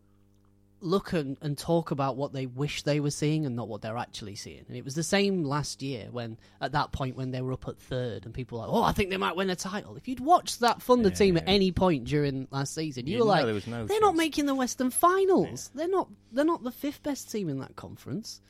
look 0.83 1.13
and, 1.13 1.37
and 1.41 1.57
talk 1.57 1.91
about 1.91 2.17
what 2.17 2.33
they 2.33 2.47
wish 2.47 2.83
they 2.83 3.01
were 3.01 3.11
seeing 3.11 3.47
and 3.47 3.55
not 3.57 3.69
what 3.69 3.83
they're 3.83 3.97
actually 3.97 4.35
seeing. 4.35 4.65
And 4.69 4.77
it 4.77 4.85
was 4.85 4.95
the 4.95 5.03
same 5.03 5.45
last 5.45 5.83
year 5.83 6.09
when 6.11 6.37
at 6.61 6.73
that 6.73 6.93
point 6.93 7.17
when 7.17 7.31
they 7.31 7.41
were 7.41 7.53
up 7.53 7.69
at 7.69 7.79
third 7.79 8.25
and 8.25 8.35
people 8.35 8.59
were 8.59 8.67
like, 8.67 8.75
oh, 8.75 8.83
I 8.83 8.93
think 8.93 9.11
they 9.11 9.17
might 9.17 9.37
win 9.37 9.51
a 9.51 9.57
title. 9.57 9.97
If 9.97 10.09
you'd 10.09 10.21
watched 10.21 10.61
that 10.61 10.83
Thunder 10.83 11.09
Yeah, 11.09 11.15
team 11.15 11.37
at 11.37 11.45
yeah. 11.45 11.55
any 11.55 11.73
point 11.73 12.05
during 12.05 12.49
last 12.51 12.75
season, 12.75 13.07
you 13.07 13.15
You 13.15 13.19
were 13.21 13.27
like, 13.27 13.67
no 13.67 13.87
they're 13.87 14.01
not 14.01 14.17
making 14.17 14.47
the 14.47 14.55
Western 14.55 14.91
Finals. 14.91 15.71
They're 15.75 15.89
not. 15.89 16.09
They're 16.33 16.45
not 16.45 16.65
the 16.65 16.73
fifth 16.73 17.03
best 17.03 17.31
team 17.31 17.49
in 17.49 17.59
that 17.61 17.77
conference. 17.77 18.41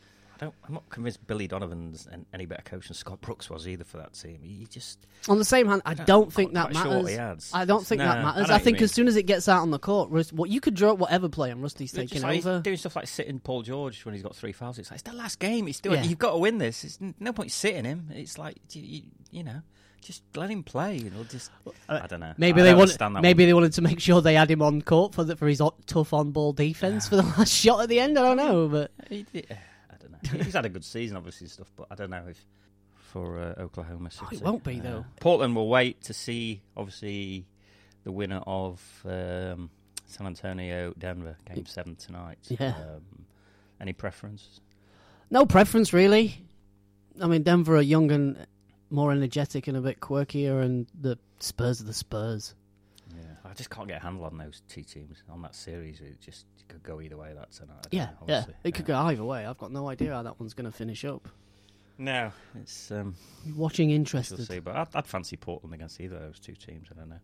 I 0.43 0.47
don't, 0.47 0.55
I'm 0.67 0.75
not 0.75 0.89
convinced 0.91 1.25
Billy 1.27 1.47
Donovan's 1.47 2.07
an- 2.11 2.27
any 2.35 2.47
better 2.47 2.63
coach 2.63 2.89
than 2.89 2.95
Scott 2.95 3.21
Brooks 3.21 3.49
was 3.49 3.69
either 3.69 3.85
for 3.85 3.99
that 3.99 4.15
team. 4.15 4.41
He 4.43 4.67
just 4.69 4.99
On 5.29 5.39
the 5.39 5.45
same 5.45 5.69
hand, 5.69 5.83
I 5.87 5.95
don't- 5.95 6.07
don't 6.07 6.33
think 6.33 6.53
that 6.55 6.73
matters. 6.75 7.51
I 7.55 7.65
don't 7.65 7.87
think 7.87 8.01
No, 8.01 8.07
that 8.09 8.23
matters. 8.25 8.49
know 8.49 8.55
I, 8.55 8.59
think 8.59 8.83
as 8.83 8.91
soon 8.93 9.07
as 9.07 9.15
it 9.15 9.23
gets 9.23 9.49
out 9.49 9.63
on 9.63 9.71
the 9.71 9.79
court, 9.79 10.11
what 10.33 10.51
you 10.51 10.61
could 10.61 10.75
draw 10.75 10.95
whatever 10.95 11.29
play 11.29 11.51
and 11.53 11.63
Rusty's 11.63 11.95
It's 11.95 12.11
taking 12.11 12.23
like 12.23 12.35
he's 12.35 12.47
over. 12.47 12.61
doing 12.61 12.77
stuff 12.77 12.97
like 12.97 13.07
sitting 13.07 13.39
Paul 13.39 13.63
George 13.63 14.05
when 14.05 14.15
he's 14.15 14.23
got 14.25 14.35
three 14.35 14.53
fouls. 14.53 14.79
It's 14.81 14.91
like 14.91 15.01
it's 15.01 15.09
the 15.09 15.17
last 15.17 15.39
game. 15.39 15.69
He's 15.69 15.79
doing. 15.81 16.03
Yeah. 16.03 16.11
You've 16.11 16.19
got 16.19 16.33
to 16.33 16.39
win 16.39 16.59
this. 16.59 16.83
It's 16.85 16.99
no 17.21 17.33
point 17.33 17.53
sitting 17.53 17.85
him. 17.85 18.09
It's 18.13 18.37
like 18.37 18.57
you, 18.73 18.83
you, 18.83 19.03
you 19.31 19.45
know, 19.45 19.63
just 20.01 20.23
let 20.35 20.51
him 20.51 20.65
play. 20.65 20.97
You 20.97 21.11
know, 21.11 21.23
just 21.23 21.53
uh, 21.89 22.01
I 22.03 22.09
don't 22.09 22.19
know. 22.19 22.35
Maybe 22.37 22.61
I 22.63 22.65
they 22.65 22.75
want. 22.75 22.99
Maybe 23.23 23.45
one. 23.45 23.49
they 23.49 23.55
wanted 23.55 23.73
to 23.75 23.83
make 23.83 24.01
sure 24.01 24.21
they 24.21 24.35
had 24.35 24.51
him 24.51 24.61
on 24.61 24.83
court 24.83 25.15
for 25.15 25.23
the, 25.23 25.37
for 25.37 25.47
his 25.47 25.63
tough 25.87 26.13
on 26.13 26.33
ball 26.33 26.53
defense 26.53 27.09
for 27.09 27.15
the 27.15 27.23
last 27.39 27.53
shot 27.53 27.81
at 27.83 27.89
the 27.89 28.01
end. 28.01 28.19
I 28.19 28.23
don't 28.23 28.37
know, 28.37 28.67
but 28.67 28.91
I 29.09 29.25
don't 30.03 30.13
know. 30.39 30.45
He's 30.45 30.55
had 30.55 30.65
a 30.67 30.69
good 30.69 30.85
season, 30.85 31.17
obviously, 31.17 31.47
and 31.47 31.51
stuff, 31.53 31.71
but 31.77 31.87
I 31.91 31.95
don't 31.95 32.11
know 32.11 32.25
if 32.29 32.45
for 33.13 33.39
uh, 33.39 33.61
Oklahoma 33.63 34.11
City. 34.11 34.27
Oh, 34.33 34.37
it 34.37 34.43
won't 34.43 34.65
be, 34.65 34.81
Uh, 34.81 34.83
though. 34.83 35.05
Portland 35.21 35.55
will 35.55 35.69
wait 35.69 36.03
to 36.05 36.15
see, 36.15 36.63
obviously, 36.77 37.47
the 38.05 38.13
winner 38.13 38.43
of 38.47 38.81
um, 39.05 39.71
San 40.07 40.27
Antonio 40.27 40.93
Denver 40.99 41.37
game 41.53 41.67
seven 41.67 41.95
tonight. 41.97 42.39
Yeah. 42.49 42.69
Um, 42.77 43.27
any 43.81 43.93
preference? 43.93 44.61
no 45.31 45.47
preference 45.47 45.93
really. 45.93 46.37
I 47.21 47.27
mean, 47.27 47.43
Denver 47.43 47.77
are 47.77 47.83
young 47.83 48.11
and 48.11 48.47
more 48.91 49.13
energetic 49.13 49.67
and 49.69 49.77
a 49.77 49.81
bit 49.81 50.01
quirkier, 50.01 50.63
and 50.63 50.87
the 50.99 51.19
Spurs 51.41 51.81
are 51.81 51.85
the 51.85 51.93
Spurs. 51.95 52.55
Yeah, 53.53 53.55
I 53.55 53.55
just 53.55 53.71
can't 53.71 53.89
get 53.89 53.99
a 53.99 54.03
handle 54.05 54.25
on 54.25 54.37
those 54.39 54.63
two 54.69 54.83
teams 54.83 55.23
on 55.31 55.43
that 55.43 55.55
series. 55.55 56.01
It 56.01 56.21
just 56.21 56.47
it 56.59 56.69
could 56.69 56.83
go 56.83 57.01
either 57.01 57.17
way. 57.17 57.33
That 57.35 57.53
tonight. 57.53 57.87
Yeah, 57.91 58.07
know, 58.21 58.27
yeah, 58.29 58.45
it 58.65 58.75
could 58.75 58.87
go 58.87 58.97
either 58.97 59.25
way. 59.25 59.47
I've 59.47 59.59
got 59.59 59.73
no 59.73 59.89
idea 59.89 60.13
how 60.15 60.23
that 60.23 60.39
one's 60.41 60.55
going 60.55 60.71
to 60.71 60.77
finish 60.77 61.05
up. 61.05 61.29
No, 61.99 62.33
it's 62.61 62.91
um, 62.91 63.15
Watching 63.55 63.89
we'll 63.89 63.97
interested. 63.97 64.47
see. 64.47 64.59
But 64.59 64.77
I'd, 64.77 64.89
I'd 64.95 65.07
fancy 65.07 65.37
Portland 65.37 65.75
against 65.75 66.01
either 66.01 66.17
of 66.17 66.23
those 66.23 66.41
two 66.41 66.55
teams. 66.55 66.89
I 66.91 66.99
don't 66.99 67.11
know. 67.11 67.21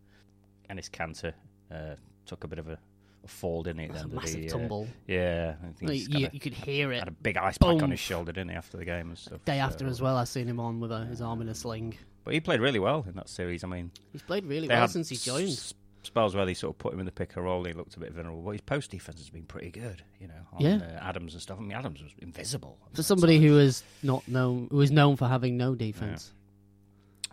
And 0.69 0.77
it's 0.77 0.89
Kanter 0.89 1.33
uh, 1.73 1.95
took 2.25 2.43
a 2.43 2.47
bit 2.47 2.59
of 2.59 2.69
a 2.69 2.77
fall, 3.25 3.63
didn't 3.63 3.79
he? 3.79 3.85
At 3.87 3.91
the 3.93 3.97
a 3.97 4.01
end 4.03 4.11
of 4.11 4.15
massive 4.15 4.41
the, 4.41 4.47
uh, 4.47 4.51
tumble. 4.51 4.87
yeah, 5.07 5.55
I 5.61 5.71
think 5.73 5.91
he's 5.91 6.07
you, 6.07 6.13
kinda 6.13 6.29
you 6.33 6.39
could 6.39 6.53
hear 6.53 6.91
it. 6.93 6.99
had 6.99 7.07
a 7.07 7.11
big 7.11 7.35
ice 7.37 7.57
pack 7.57 7.81
on 7.81 7.91
his 7.91 7.99
shoulder, 7.99 8.31
didn't 8.31 8.51
he, 8.51 8.55
after 8.55 8.77
the 8.77 8.85
game 8.85 9.09
and 9.09 9.17
stuff. 9.17 9.43
Day 9.45 9.59
after 9.59 9.85
so- 9.85 9.89
as 9.89 10.01
well, 10.01 10.15
I 10.15 10.23
seen 10.23 10.47
him 10.47 10.59
on 10.59 10.79
with 10.79 10.91
a, 10.91 11.05
his 11.05 11.21
arm 11.21 11.41
in 11.41 11.49
a 11.49 11.55
sling. 11.55 11.95
But 12.23 12.33
he 12.35 12.39
played 12.39 12.59
really 12.61 12.79
well 12.79 13.05
in 13.07 13.15
that 13.15 13.27
series. 13.29 13.63
I 13.63 13.67
mean, 13.67 13.91
He's 14.11 14.21
played 14.21 14.45
really 14.45 14.67
well 14.67 14.87
since 14.87 15.09
he 15.09 15.15
joined. 15.15 15.49
s- 15.49 15.73
spells 16.03 16.35
where 16.35 16.45
they 16.45 16.53
sort 16.53 16.73
of 16.75 16.77
put 16.77 16.93
him 16.93 16.99
in 16.99 17.05
the 17.05 17.11
pick 17.11 17.35
and 17.35 17.43
roll. 17.45 17.63
He 17.63 17.73
looked 17.73 17.95
a 17.95 17.99
bit 17.99 18.13
vulnerable, 18.13 18.41
but 18.41 18.51
his 18.51 18.61
post 18.61 18.91
defense 18.91 19.19
has 19.19 19.29
been 19.29 19.43
pretty 19.43 19.69
good. 19.71 20.01
You 20.19 20.27
know, 20.27 20.33
on, 20.53 20.61
Yeah. 20.61 20.75
uh, 20.75 21.03
Adams 21.07 21.33
and 21.33 21.41
stuff. 21.41 21.57
I 21.59 21.61
mean, 21.61 21.71
Adams 21.73 22.01
was 22.01 22.11
invisible 22.19 22.77
For 22.93 23.03
somebody 23.03 23.39
who 23.39 23.57
is 23.59 23.83
not 24.03 24.27
known, 24.27 24.67
who 24.71 24.81
is 24.81 24.91
known 24.91 25.15
for 25.15 25.27
having 25.27 25.57
no 25.57 25.75
defense, 25.75 26.33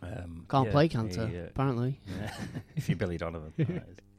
um, 0.03 0.47
can't 0.49 0.67
yeah, 0.67 0.73
play 0.73 0.89
Kanter. 0.89 1.31
he, 1.31 1.39
uh, 1.39 1.45
apparently, 1.45 2.01
yeah. 2.21 2.35
if 2.77 2.89
you're 2.89 2.97
Billy 2.97 3.19
Donovan, 3.19 3.53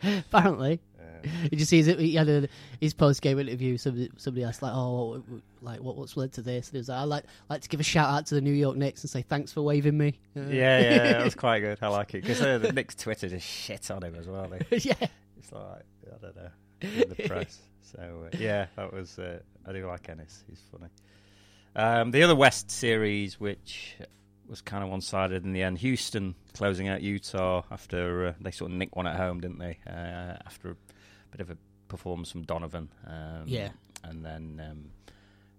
apparently. 0.04 0.80
Um, 1.00 1.32
Did 1.50 1.60
you 1.60 1.66
see 1.66 1.82
his, 1.82 1.88
he 1.98 2.16
had 2.16 2.30
a, 2.30 2.48
his 2.80 2.94
post 2.94 3.22
game 3.22 3.40
interview? 3.40 3.78
Somebody, 3.78 4.12
somebody 4.18 4.44
asked 4.44 4.62
like, 4.62 4.74
"Oh, 4.74 5.24
like 5.62 5.82
what, 5.82 5.98
what's 5.98 6.18
led 6.18 6.34
to 6.34 6.42
this?" 6.42 6.68
And 6.68 6.74
he 6.74 6.78
was 6.80 6.90
like, 6.90 7.00
"I 7.00 7.04
like 7.04 7.24
like 7.50 7.62
to 7.62 7.70
give 7.70 7.80
a 7.80 7.84
shout 7.84 8.10
out 8.10 8.26
to 8.28 8.36
the 8.36 8.42
New 8.42 8.54
York 8.54 8.78
Knicks 8.78 9.04
and 9.04 9.10
say 9.10 9.22
thanks 9.22 9.52
for 9.52 9.62
waiving 9.62 9.98
me." 9.98 10.20
Uh, 10.36 10.42
yeah, 10.42 10.80
yeah, 10.80 10.98
that 11.14 11.24
was 11.24 11.36
quite 11.36 11.60
good. 11.60 11.78
I 11.82 11.88
like 11.88 12.14
it 12.14 12.22
because 12.22 12.42
uh, 12.42 12.58
the 12.58 12.72
Knicks 12.72 12.96
Twitter 12.96 13.30
just 13.30 13.48
shit 13.48 13.90
on 13.90 14.04
him 14.04 14.16
as 14.16 14.28
well. 14.28 14.48
They, 14.48 14.78
yeah. 14.78 14.94
it's 15.38 15.52
like 15.52 15.84
I 16.06 16.18
don't 16.22 16.36
know 16.36 16.50
in 16.82 17.10
the 17.10 17.28
press. 17.28 17.60
So 17.82 18.26
uh, 18.26 18.38
yeah, 18.38 18.68
that 18.76 18.94
was. 18.94 19.18
Uh, 19.18 19.40
I 19.66 19.74
do 19.74 19.86
like 19.88 20.04
Enes. 20.08 20.44
He's 20.50 20.62
funny. 20.72 20.90
Um, 21.76 22.12
the 22.12 22.24
other 22.24 22.36
West 22.36 22.72
series, 22.72 23.40
which 23.40 23.96
was 24.50 24.62
kind 24.62 24.84
of 24.84 24.90
one-sided 24.90 25.44
in 25.44 25.54
the 25.54 25.62
end, 25.64 25.78
Houston 25.80 26.36
closing 26.54 26.88
out 26.88 27.02
Utah 27.02 27.64
after 27.72 28.28
uh, 28.28 28.34
they 28.40 28.52
sort 28.52 28.72
of 28.72 28.78
nicked 28.78 28.96
one 28.96 29.08
at 29.08 29.16
home, 29.16 29.40
didn't 29.42 29.60
they? 29.60 29.78
Uh, 29.88 30.38
after 30.46 30.72
a 30.72 30.76
bit 31.32 31.42
of 31.42 31.50
a 31.52 31.58
performance 31.88 32.32
from 32.32 32.44
Donovan. 32.44 32.90
Um, 33.06 33.44
Yeah. 33.46 33.70
and 34.04 34.24
then 34.26 34.62
um, 34.70 34.92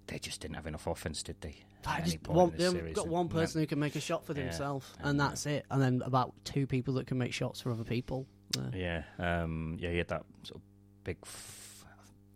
they 0.06 0.18
just 0.18 0.40
didn't 0.40 0.54
have 0.56 0.66
enough 0.66 0.86
offense, 0.86 1.22
did 1.22 1.40
they? 1.40 1.56
I 1.86 2.00
just 2.02 2.26
one, 2.26 2.50
they've 2.56 2.70
series? 2.72 2.94
got 2.96 3.08
one 3.08 3.28
person 3.28 3.60
who 3.60 3.66
can 3.66 3.78
make 3.78 3.94
a 3.94 4.00
shot 4.00 4.24
for 4.26 4.34
themselves, 4.34 4.90
and, 4.98 5.10
and 5.10 5.20
that's 5.20 5.46
it. 5.46 5.64
And 5.70 5.80
then 5.80 6.02
about 6.04 6.34
two 6.44 6.66
people 6.66 6.94
that 6.94 7.06
can 7.06 7.18
make 7.18 7.32
shots 7.32 7.60
for 7.60 7.70
other 7.70 7.84
people. 7.84 8.26
Uh, 8.58 8.70
Yeah, 8.74 9.04
um, 9.18 9.76
yeah, 9.80 9.90
he 9.90 9.98
had 9.98 10.08
that 10.08 10.24
sort 10.42 10.56
of 10.56 10.62
big, 11.04 11.16
f- 11.22 11.84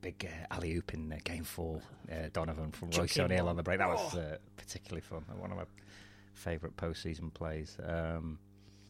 big 0.01 0.25
uh, 0.31 0.55
alley 0.55 0.75
oop 0.77 0.95
in 0.95 1.13
uh, 1.13 1.19
game 1.25 1.45
four. 1.45 1.81
Uh, 2.11 2.29
Donovan 2.33 2.71
from 2.71 2.91
Royce 2.91 3.19
O'Neale 3.19 3.49
on 3.49 3.57
the 3.57 3.63
break. 3.63 3.79
That 3.79 3.89
was 3.89 4.15
uh, 4.15 4.37
particularly 4.57 5.01
fun. 5.03 5.25
One 5.37 5.51
of 5.51 5.57
my 5.59 5.65
favourite 6.35 6.77
postseason 6.77 7.33
plays. 7.33 7.77
Um, 7.85 8.39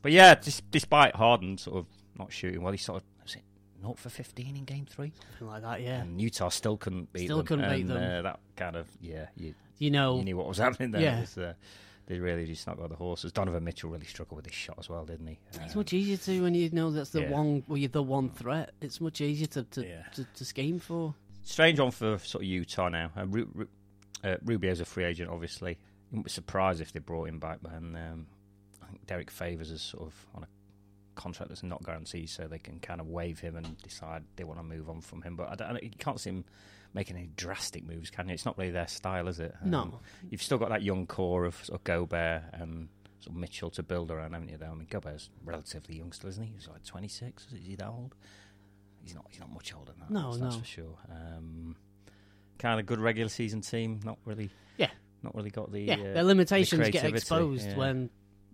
but 0.03 0.13
yeah, 0.13 0.35
despite 0.71 1.15
Harden 1.17 1.59
sort 1.59 1.79
of 1.79 1.87
not 2.19 2.33
shooting 2.33 2.63
well, 2.63 2.73
he 2.73 2.79
sort 2.79 3.03
of 3.03 3.09
was 3.23 3.35
it 3.37 3.43
not 3.83 3.99
for 3.99 4.09
fifteen 4.11 4.57
in 4.57 4.65
game 4.65 4.87
three, 4.87 5.13
something 5.31 5.47
like 5.49 5.63
that. 5.63 5.81
Yeah. 5.83 6.03
and 6.03 6.21
Utah 6.21 6.49
still 6.49 6.77
couldn't 6.77 7.13
beat 7.13 7.25
Still 7.25 7.39
them. 7.39 7.47
couldn't 7.47 7.71
beat 7.71 7.87
them. 7.89 7.97
Uh, 7.97 8.23
that 8.23 8.41
kind 8.57 8.77
of 8.77 8.87
yeah, 9.01 9.27
you, 9.37 9.55
You 9.79 9.91
know, 9.91 10.19
you 10.19 10.25
knew 10.25 10.37
what 10.37 10.49
was 10.49 10.59
happening 10.59 10.91
there. 10.93 11.03
Yeah. 11.03 11.21
Was, 11.21 11.37
uh, 11.39 11.55
they 12.07 12.19
really 12.19 12.47
just 12.47 12.67
not 12.67 12.77
got 12.79 12.89
the 12.91 12.97
horses. 12.97 13.31
Donovan 13.33 13.63
Mitchell 13.63 13.89
really 13.89 14.07
struggled 14.07 14.37
with 14.39 14.47
his 14.47 14.55
shot 14.55 14.77
as 14.79 14.89
well, 14.89 15.05
didn't 15.05 15.27
he? 15.29 15.39
it's 15.49 15.59
Um, 15.75 15.79
much 15.79 15.93
easier 15.93 16.17
to 16.17 16.43
when 16.43 16.55
you 16.55 16.69
know 16.71 16.91
that's 16.91 17.11
the 17.11 17.23
yeah. 17.23 17.31
one. 17.31 17.63
Well, 17.69 17.77
you're 17.79 17.89
the 17.89 18.03
one 18.03 18.29
threat. 18.31 18.73
It's 18.81 19.01
much 19.01 19.21
easier 19.21 19.47
to 19.49 19.63
to, 19.63 19.87
Yeah. 19.87 20.03
to, 20.15 20.25
to 20.25 20.45
scheme 20.45 20.81
for. 20.81 21.15
strange 21.45 21.79
one 21.79 21.93
for 21.93 22.19
sort 22.19 22.43
of 22.43 22.49
Utah 22.49 22.89
now. 22.89 23.13
Uh, 23.17 23.27
Ru- 23.27 23.51
Ru- 23.55 23.69
uh, 24.25 24.37
Rubio's 24.45 24.81
a 24.81 24.85
free 24.85 25.05
agent, 25.05 25.31
obviously. 25.31 25.79
You 26.13 26.17
wouldn't 26.17 26.27
be 26.27 26.31
surprised 26.31 26.83
if 26.83 26.93
they 26.93 27.01
brought 27.01 27.29
him 27.29 27.39
back, 27.39 27.61
but 27.63 27.73
um, 27.73 28.27
I 28.83 28.87
think 28.87 29.07
Derrick 29.07 29.31
Favors 29.31 29.71
is 29.71 29.81
sort 29.81 30.03
of 30.03 30.27
on 30.35 30.43
a 30.43 30.47
contract 31.15 31.49
that's 31.49 31.63
not 31.63 31.83
guaranteed, 31.83 32.29
so 32.29 32.47
they 32.47 32.59
can 32.59 32.81
kind 32.81 33.01
of 33.01 33.07
waive 33.09 33.41
him 33.41 33.57
and 33.57 33.79
decide 33.79 34.23
they 34.37 34.45
want 34.45 34.59
to 34.59 34.63
move 34.63 34.91
on 34.91 35.01
from 35.01 35.23
him. 35.23 35.37
But 35.37 35.49
I 35.51 35.55
don't, 35.55 35.83
you 35.83 35.91
can't 35.99 36.21
see 36.21 36.29
him 36.31 36.45
making 36.93 37.17
any 37.17 37.31
drastic 37.37 37.87
moves, 37.87 38.11
can 38.11 38.29
you? 38.29 38.35
It's 38.35 38.45
not 38.45 38.59
really 38.59 38.73
their 38.73 38.89
style, 38.89 39.27
is 39.27 39.41
it? 39.41 39.55
Um, 39.63 39.71
No. 39.71 40.01
You've 40.29 40.43
still 40.43 40.59
got 40.59 40.69
that 40.69 40.83
young 40.83 41.07
core 41.07 41.47
of, 41.47 41.55
sort 41.65 41.81
of 41.81 41.85
Gobert 41.85 42.43
and 42.53 42.89
sort 43.21 43.35
of 43.35 43.41
Mitchell 43.41 43.71
to 43.71 43.83
build 43.83 44.11
around, 44.11 44.35
haven't 44.35 44.51
you? 44.51 44.59
Though 44.59 44.67
I 44.67 44.75
mean, 44.75 44.89
Gobert's 44.91 45.31
relatively 45.45 45.97
young 45.97 46.13
still, 46.13 46.29
isn't 46.29 46.45
he? 46.45 46.53
He's 46.55 46.69
like 46.69 46.85
26. 46.85 47.47
Is 47.47 47.67
he 47.67 47.77
that 47.77 47.89
old? 47.89 48.15
He's 49.03 49.15
not. 49.15 49.25
He's 49.31 49.41
not 49.41 49.51
much 49.51 49.73
older 49.75 49.93
than 49.93 50.01
that. 50.01 50.11
No, 50.11 50.31
that's, 50.33 50.39
that's 50.43 50.55
no. 50.57 50.61
for 50.61 50.67
sure. 50.67 50.95
Um, 51.11 51.77
kind 52.59 52.79
of 52.79 52.87
good 52.87 53.01
regular 53.01 53.31
season 53.31 53.61
team. 53.63 54.01
Not 54.05 54.19
really. 54.25 54.51
Not 55.23 55.35
really 55.35 55.51
got 55.51 55.73
the. 55.73 55.81
Yeah, 55.81 55.95
uh, 55.95 56.15
their 56.15 56.25
limitations 56.25 56.89
get 56.91 57.05
exposed 57.05 57.69
yeah. 57.69 57.77
when 57.77 58.11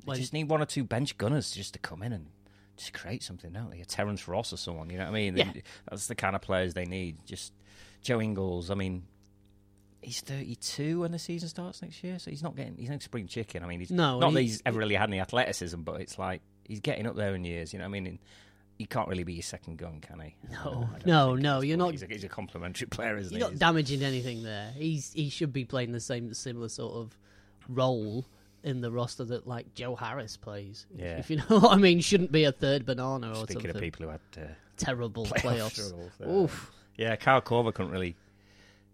They 0.07 0.15
just 0.15 0.33
need 0.33 0.49
one 0.49 0.63
or 0.63 0.67
two 0.67 0.85
bench 0.85 1.17
gunners 1.19 1.53
just 1.53 1.75
to 1.75 1.79
come 1.79 2.03
in 2.03 2.13
and 2.13 2.27
just 2.77 2.93
create 2.93 3.23
something, 3.23 3.53
don't 3.53 3.71
they? 3.71 3.81
A 3.81 3.85
Terrence 3.85 4.29
Ross 4.29 4.53
or 4.53 4.57
someone. 4.57 4.91
You 4.91 4.99
know 4.99 5.05
what 5.05 5.11
I 5.11 5.15
mean? 5.15 5.37
Yeah. 5.37 5.53
That's 5.91 6.07
the 6.07 6.15
kind 6.15 6.37
of 6.37 6.43
players 6.43 6.75
they 6.75 6.85
need. 6.85 7.25
Just 7.27 7.53
Joe 8.03 8.21
Ingles. 8.21 8.71
I 8.71 8.75
mean. 8.75 9.05
He's 10.01 10.21
32 10.21 11.01
when 11.01 11.11
the 11.11 11.19
season 11.19 11.49
starts 11.49 11.83
next 11.83 12.05
year, 12.05 12.21
so 12.21 12.31
he's 12.31 12.43
not 12.43 12.55
getting. 12.55 12.77
He's 12.77 12.89
not 12.89 13.03
spring 13.03 13.27
chicken. 13.27 13.65
I 13.65 13.67
mean, 13.67 13.81
he's 13.81 13.91
no, 13.91 14.21
not 14.21 14.29
he- 14.29 14.35
that 14.35 14.43
he's 14.43 14.63
ever 14.65 14.79
really 14.79 14.95
had 14.95 15.11
any 15.11 15.19
athleticism, 15.19 15.81
but 15.81 16.01
it's 16.01 16.19
like 16.19 16.41
he's 16.65 16.79
getting 16.79 17.07
up 17.07 17.17
there 17.17 17.35
in 17.35 17.45
years. 17.45 17.73
You 17.73 17.81
know 17.81 17.85
what 17.85 17.89
I 17.89 18.01
mean? 18.01 18.07
And 18.07 18.19
he 18.79 18.87
can't 18.87 19.09
really 19.09 19.25
be 19.25 19.35
your 19.35 19.43
second 19.43 19.77
gun, 19.77 20.01
can 20.01 20.21
he? 20.21 20.37
No, 20.51 20.89
Uh, 20.95 20.99
no, 21.05 21.35
no, 21.35 21.61
you're 21.61 21.77
not- 21.77 21.91
He's 21.93 22.03
a, 22.03 22.07
he's 22.07 22.25
a 22.25 22.29
complimentary 22.29 22.87
player, 22.91 23.17
isn't 23.17 23.37
You're 23.37 23.49
he? 23.49 23.53
not 23.55 23.59
damaging 23.59 24.03
anything 24.03 24.43
there. 24.45 24.73
He's 24.77 25.13
he 25.13 25.29
should 25.31 25.53
be 25.53 25.65
playing 25.65 25.93
the 25.93 26.01
same 26.01 26.33
similar 26.33 26.69
sort 26.69 26.95
of 26.95 27.19
role 27.69 28.25
in 28.63 28.81
the 28.81 28.91
roster 28.91 29.25
that 29.25 29.47
like 29.47 29.75
Joe 29.75 29.95
Harris 29.97 30.37
plays. 30.37 30.87
If- 30.95 31.01
Yeah. 31.01 31.19
If 31.19 31.31
you 31.31 31.37
know 31.51 31.59
what 31.61 31.73
I 31.73 31.77
mean, 31.77 32.01
shouldn't 32.01 32.33
be 32.33 32.45
a 32.45 32.53
third 32.53 32.87
banana 32.87 33.31
or 33.31 33.35
something. 33.37 33.59
Speaking 33.59 33.71
of 33.77 33.81
people 33.83 34.07
who 34.07 34.13
had 34.13 34.21
uh, 34.37 34.47
Terrible 34.77 35.27
playoff 35.27 35.41
playoffs. 35.43 35.71
struggles, 35.87 36.13
uh, 36.25 36.29
Oof. 36.31 36.71
yeah, 36.97 37.17
Kyle 37.17 37.41
Korver 37.43 37.75
couldn't 37.75 37.91
really 37.93 38.15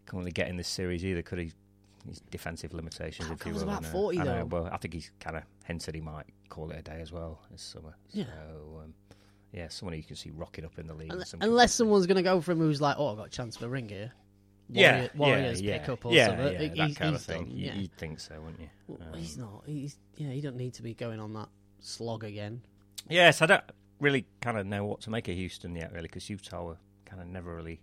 couldn't 0.07 0.21
really 0.21 0.33
get 0.33 0.49
in 0.49 0.57
this 0.57 0.69
series 0.69 1.05
either, 1.05 1.23
could 1.23 1.38
he? 1.38 1.53
His 2.07 2.21
defensive 2.31 2.75
limitations, 2.75 3.29
Kyle 3.29 3.37
if 3.38 3.47
you 3.47 3.53
Korver's 3.53 3.64
will. 3.64 3.71
about 3.73 3.85
uh, 3.87 3.88
40 3.88 4.19
I 4.19 4.25
know, 4.25 4.38
though. 4.41 4.45
but 4.45 4.73
I 4.73 4.76
think 4.76 4.93
he's 4.93 5.11
kind 5.21 5.37
of 5.38 5.43
hinted 5.64 5.95
he 5.95 6.03
might 6.03 6.26
call 6.50 6.71
it 6.71 6.79
a 6.79 6.83
day 6.83 6.99
as 7.00 7.11
well 7.12 7.41
this 7.50 7.62
summer. 7.62 7.95
Yeah. 8.12 8.25
So, 8.26 8.81
um, 8.85 8.95
yeah, 9.54 9.68
someone 9.68 9.92
who 9.94 9.99
you 9.99 10.04
can 10.04 10.16
see 10.16 10.30
rocking 10.30 10.64
up 10.64 10.78
in 10.78 10.87
the 10.87 10.94
league. 10.94 11.11
Unle- 11.11 11.18
with 11.18 11.28
some 11.28 11.40
Unless 11.42 11.75
someone's 11.75 12.06
going 12.06 12.16
to 12.16 12.23
go 12.23 12.40
for 12.40 12.52
him 12.52 12.58
who's 12.58 12.80
like, 12.80 12.96
oh, 12.99 13.11
I've 13.12 13.16
got 13.16 13.26
a 13.28 13.30
chance 13.30 13.56
for 13.56 13.66
a 13.66 13.68
ring 13.68 13.88
here. 13.88 14.12
yeah, 14.68 15.08
Warriors 15.14 15.61
yeah, 15.62 15.78
pick 15.78 15.88
up 15.90 16.04
or 16.06 16.12
yeah, 16.12 16.26
something. 16.28 16.52
yeah, 16.52 16.58
He- 16.58 16.68
that 16.68 16.76
he's- 16.76 16.96
kind 16.96 17.14
of 17.14 17.23
thing. 17.23 17.44
done, 17.44 17.56
yeah. 17.56 17.75
You'd 17.75 17.96
think 17.96 18.18
so, 18.20 18.34
wouldn't 18.40 18.61
you? 18.61 18.68
Well, 18.88 18.99
Um, 19.12 19.18
he's 19.18 19.37
not. 19.38 19.62
He's 19.66 19.96
yeah. 20.16 20.30
He 20.30 20.40
don't 20.40 20.56
need 20.56 20.75
to 20.75 20.82
be 20.82 20.94
going 20.94 21.20
on 21.20 21.32
that 21.34 21.49
slog 21.80 22.25
again. 22.25 22.62
Yes, 23.08 23.42
I 23.42 23.46
don't 23.46 23.62
really 24.00 24.26
kind 24.40 24.58
of 24.58 24.66
know 24.66 24.84
what 24.84 25.00
to 25.02 25.11
make 25.11 25.28
of 25.28 25.34
Houston 25.37 25.75
yet, 25.76 25.92
really, 25.92 26.02
because 26.08 26.28
Utah 26.30 26.64
were 26.64 26.76
kind 27.04 27.20
of 27.23 27.28
never 27.28 27.54
really, 27.54 27.80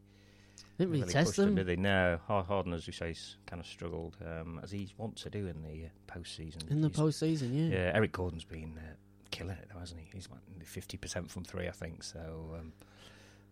Didn't 0.77 0.91
really, 0.91 1.01
really 1.03 1.13
test 1.13 1.35
them, 1.35 1.47
them. 1.47 1.55
did 1.55 1.67
they? 1.67 1.75
No, 1.75 2.19
Harden, 2.27 2.73
as 2.73 2.87
you 2.87 2.93
say, 2.93 3.09
has 3.09 3.35
kind 3.45 3.59
of 3.59 3.67
struggled, 3.67 4.17
um, 4.25 4.59
as 4.63 4.71
he 4.71 4.91
wants 4.97 5.21
to 5.23 5.29
do 5.29 5.45
in 5.47 5.61
the 5.61 5.85
uh, 5.85 5.89
postseason. 6.19 6.69
in 6.71 6.81
the 6.81 6.89
He's- 6.89 6.99
postseason. 6.99 7.53
Yeah. 7.53 7.77
Yeah, 7.77 7.91
Eric 7.93 8.11
Gordon's 8.13 8.43
been 8.43 8.77
uh, 8.77 8.95
killing 9.31 9.57
it, 9.57 9.69
though, 9.73 9.79
hasn't 9.79 9.99
he? 9.99 10.09
He's 10.13 10.29
like 10.29 10.41
fifty 10.65 10.97
percent 10.97 11.31
from 11.31 11.43
three, 11.43 11.67
I 11.67 11.71
think. 11.71 12.03
So, 12.03 12.55
um, 12.59 12.73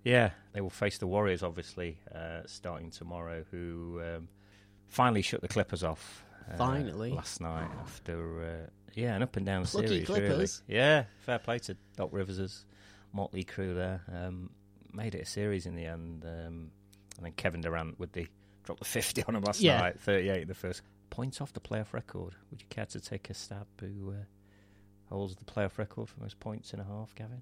yeah, 0.04 0.32
they 0.54 0.62
will 0.62 0.70
face 0.70 0.98
the 0.98 1.08
Warriors, 1.08 1.42
obviously, 1.44 1.98
uh, 2.14 2.42
starting 2.46 2.92
tomorrow, 2.92 3.44
who 3.52 4.02
um, 4.04 4.28
finally 4.88 5.22
shut 5.22 5.42
the 5.42 5.48
Clippers 5.48 5.84
off. 5.84 6.24
Uh, 6.52 6.58
Finally. 6.58 7.12
last 7.12 7.42
night 7.42 7.70
after 7.82 8.42
uh, 8.44 8.70
yeah, 8.96 9.16
an 9.16 9.22
up 9.22 9.36
and 9.38 9.46
down 9.46 9.66
Plucky 9.66 10.04
series. 10.04 10.10
Really, 10.10 10.48
yeah, 10.68 11.04
fair 11.20 11.38
play 11.38 11.60
to 11.60 11.78
Doc 11.96 12.10
Rivers' 12.12 12.66
motley 13.14 13.44
crew 13.44 13.76
there. 13.76 14.02
Um, 14.12 14.50
made 14.92 15.14
it 15.14 15.22
a 15.22 15.26
series 15.26 15.68
in 15.68 15.76
the 15.76 15.86
end, 15.86 16.26
um, 16.26 16.72
and 17.18 17.26
then 17.26 17.34
Kevin 17.34 17.62
Durant 17.62 18.00
with 18.00 18.14
the 18.14 18.26
dropped 18.64 18.80
the 18.80 18.86
fifty 18.86 19.24
on 19.28 19.36
him 19.36 19.44
last 19.44 19.62
Yeah. 19.62 19.80
night, 19.80 20.00
thirty-eight 20.00 20.42
in 20.44 20.48
the 20.48 20.56
first. 20.56 20.82
Points 21.12 21.40
off 21.40 21.54
the 21.54 21.60
playoff 21.60 21.94
record. 21.94 22.34
Would 22.50 22.62
you 22.62 22.68
care 22.70 22.86
to 22.88 23.00
take 23.00 23.30
a 23.30 23.34
stab? 23.36 23.68
Who 23.80 24.12
uh, 24.12 24.24
holds 25.10 25.36
the 25.36 25.46
playoff 25.46 25.78
record 25.78 26.10
for 26.10 26.20
most 26.22 26.40
points 26.40 26.74
in 26.74 26.80
a 26.80 26.84
half, 26.84 27.14
Gavin? 27.16 27.42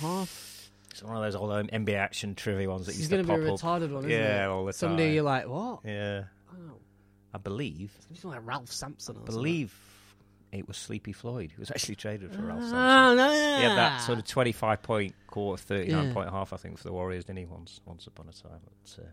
Half. 0.00 0.70
It's 0.90 1.02
one 1.02 1.16
of 1.16 1.22
those 1.22 1.34
old 1.34 1.50
NBA 1.70 1.94
action 1.96 2.34
trivia 2.34 2.68
ones 2.68 2.86
that 2.86 2.92
This 2.92 2.98
used 3.00 3.10
to 3.10 3.16
going 3.22 3.26
to 3.26 3.44
be 3.44 3.48
a 3.48 3.54
up. 3.54 3.60
retarded 3.60 3.90
one, 3.92 4.04
isn't 4.04 4.10
yeah, 4.10 4.44
it? 4.44 4.48
all 4.48 4.64
the 4.66 4.72
Someday 4.72 5.06
time. 5.06 5.14
you're 5.14 5.22
like, 5.24 5.48
what? 5.48 5.80
Yeah, 5.84 6.24
Oh, 6.52 6.74
I 7.32 7.38
believe. 7.38 7.90
something 8.12 8.30
like 8.30 8.40
Ralph 8.46 8.70
Sampson. 8.70 9.16
I 9.22 9.24
believe 9.24 9.74
it 10.52 10.68
was 10.68 10.76
Sleepy 10.76 11.12
Floyd 11.14 11.50
who 11.56 11.60
was 11.60 11.70
actually 11.70 11.94
traded 11.94 12.30
for 12.34 12.42
Ralph. 12.42 12.60
Sampson. 12.60 12.78
Oh, 12.78 13.14
no, 13.14 13.32
He 13.32 13.62
had 13.62 13.76
that 13.78 14.02
sort 14.02 14.18
of 14.18 14.26
25 14.26 14.82
point 14.82 15.14
quarter, 15.28 15.62
39 15.62 16.06
Yeah. 16.08 16.12
point 16.12 16.28
half, 16.30 16.52
I 16.52 16.56
think, 16.58 16.76
for 16.76 16.84
the 16.84 16.92
Warriors, 16.92 17.24
didn't 17.24 17.38
he? 17.38 17.44
Once, 17.46 17.80
once 17.86 18.06
upon 18.06 18.28
a 18.28 18.32
time. 18.32 18.60
But, 18.84 19.02
uh, 19.02 19.08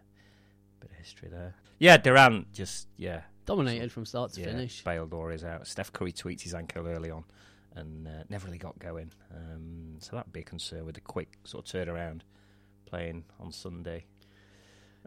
bit 0.79 0.91
of 0.91 0.97
history 0.97 1.29
there. 1.29 1.55
Yeah, 1.79 1.97
Durant 1.97 2.51
just, 2.51 2.87
yeah, 2.97 3.21
dominated 3.45 3.91
from 3.91 4.05
start 4.05 4.33
to 4.33 4.41
yeah 4.41 4.47
finish. 4.47 4.83
bailed 4.83 5.11
Warriors 5.11 5.43
out. 5.43 5.65
Steph 5.67 5.91
Curry 5.93 6.11
tweets 6.11 6.41
his 6.41 6.53
ankle 6.53 6.87
early 6.87 7.09
on 7.11 7.23
and 7.75 8.07
uh, 8.07 8.11
never 8.29 8.45
really 8.47 8.57
got 8.57 8.77
going. 8.79 9.11
Um, 9.33 9.95
so 9.99 10.15
that'd 10.15 10.33
be 10.33 10.41
a 10.41 10.43
concern 10.43 10.85
with 10.85 10.95
the 10.95 11.01
quick 11.01 11.37
sort 11.43 11.65
of 11.65 11.71
turnaround 11.87 12.21
playing 12.85 13.23
on 13.39 13.51
Sunday. 13.51 14.05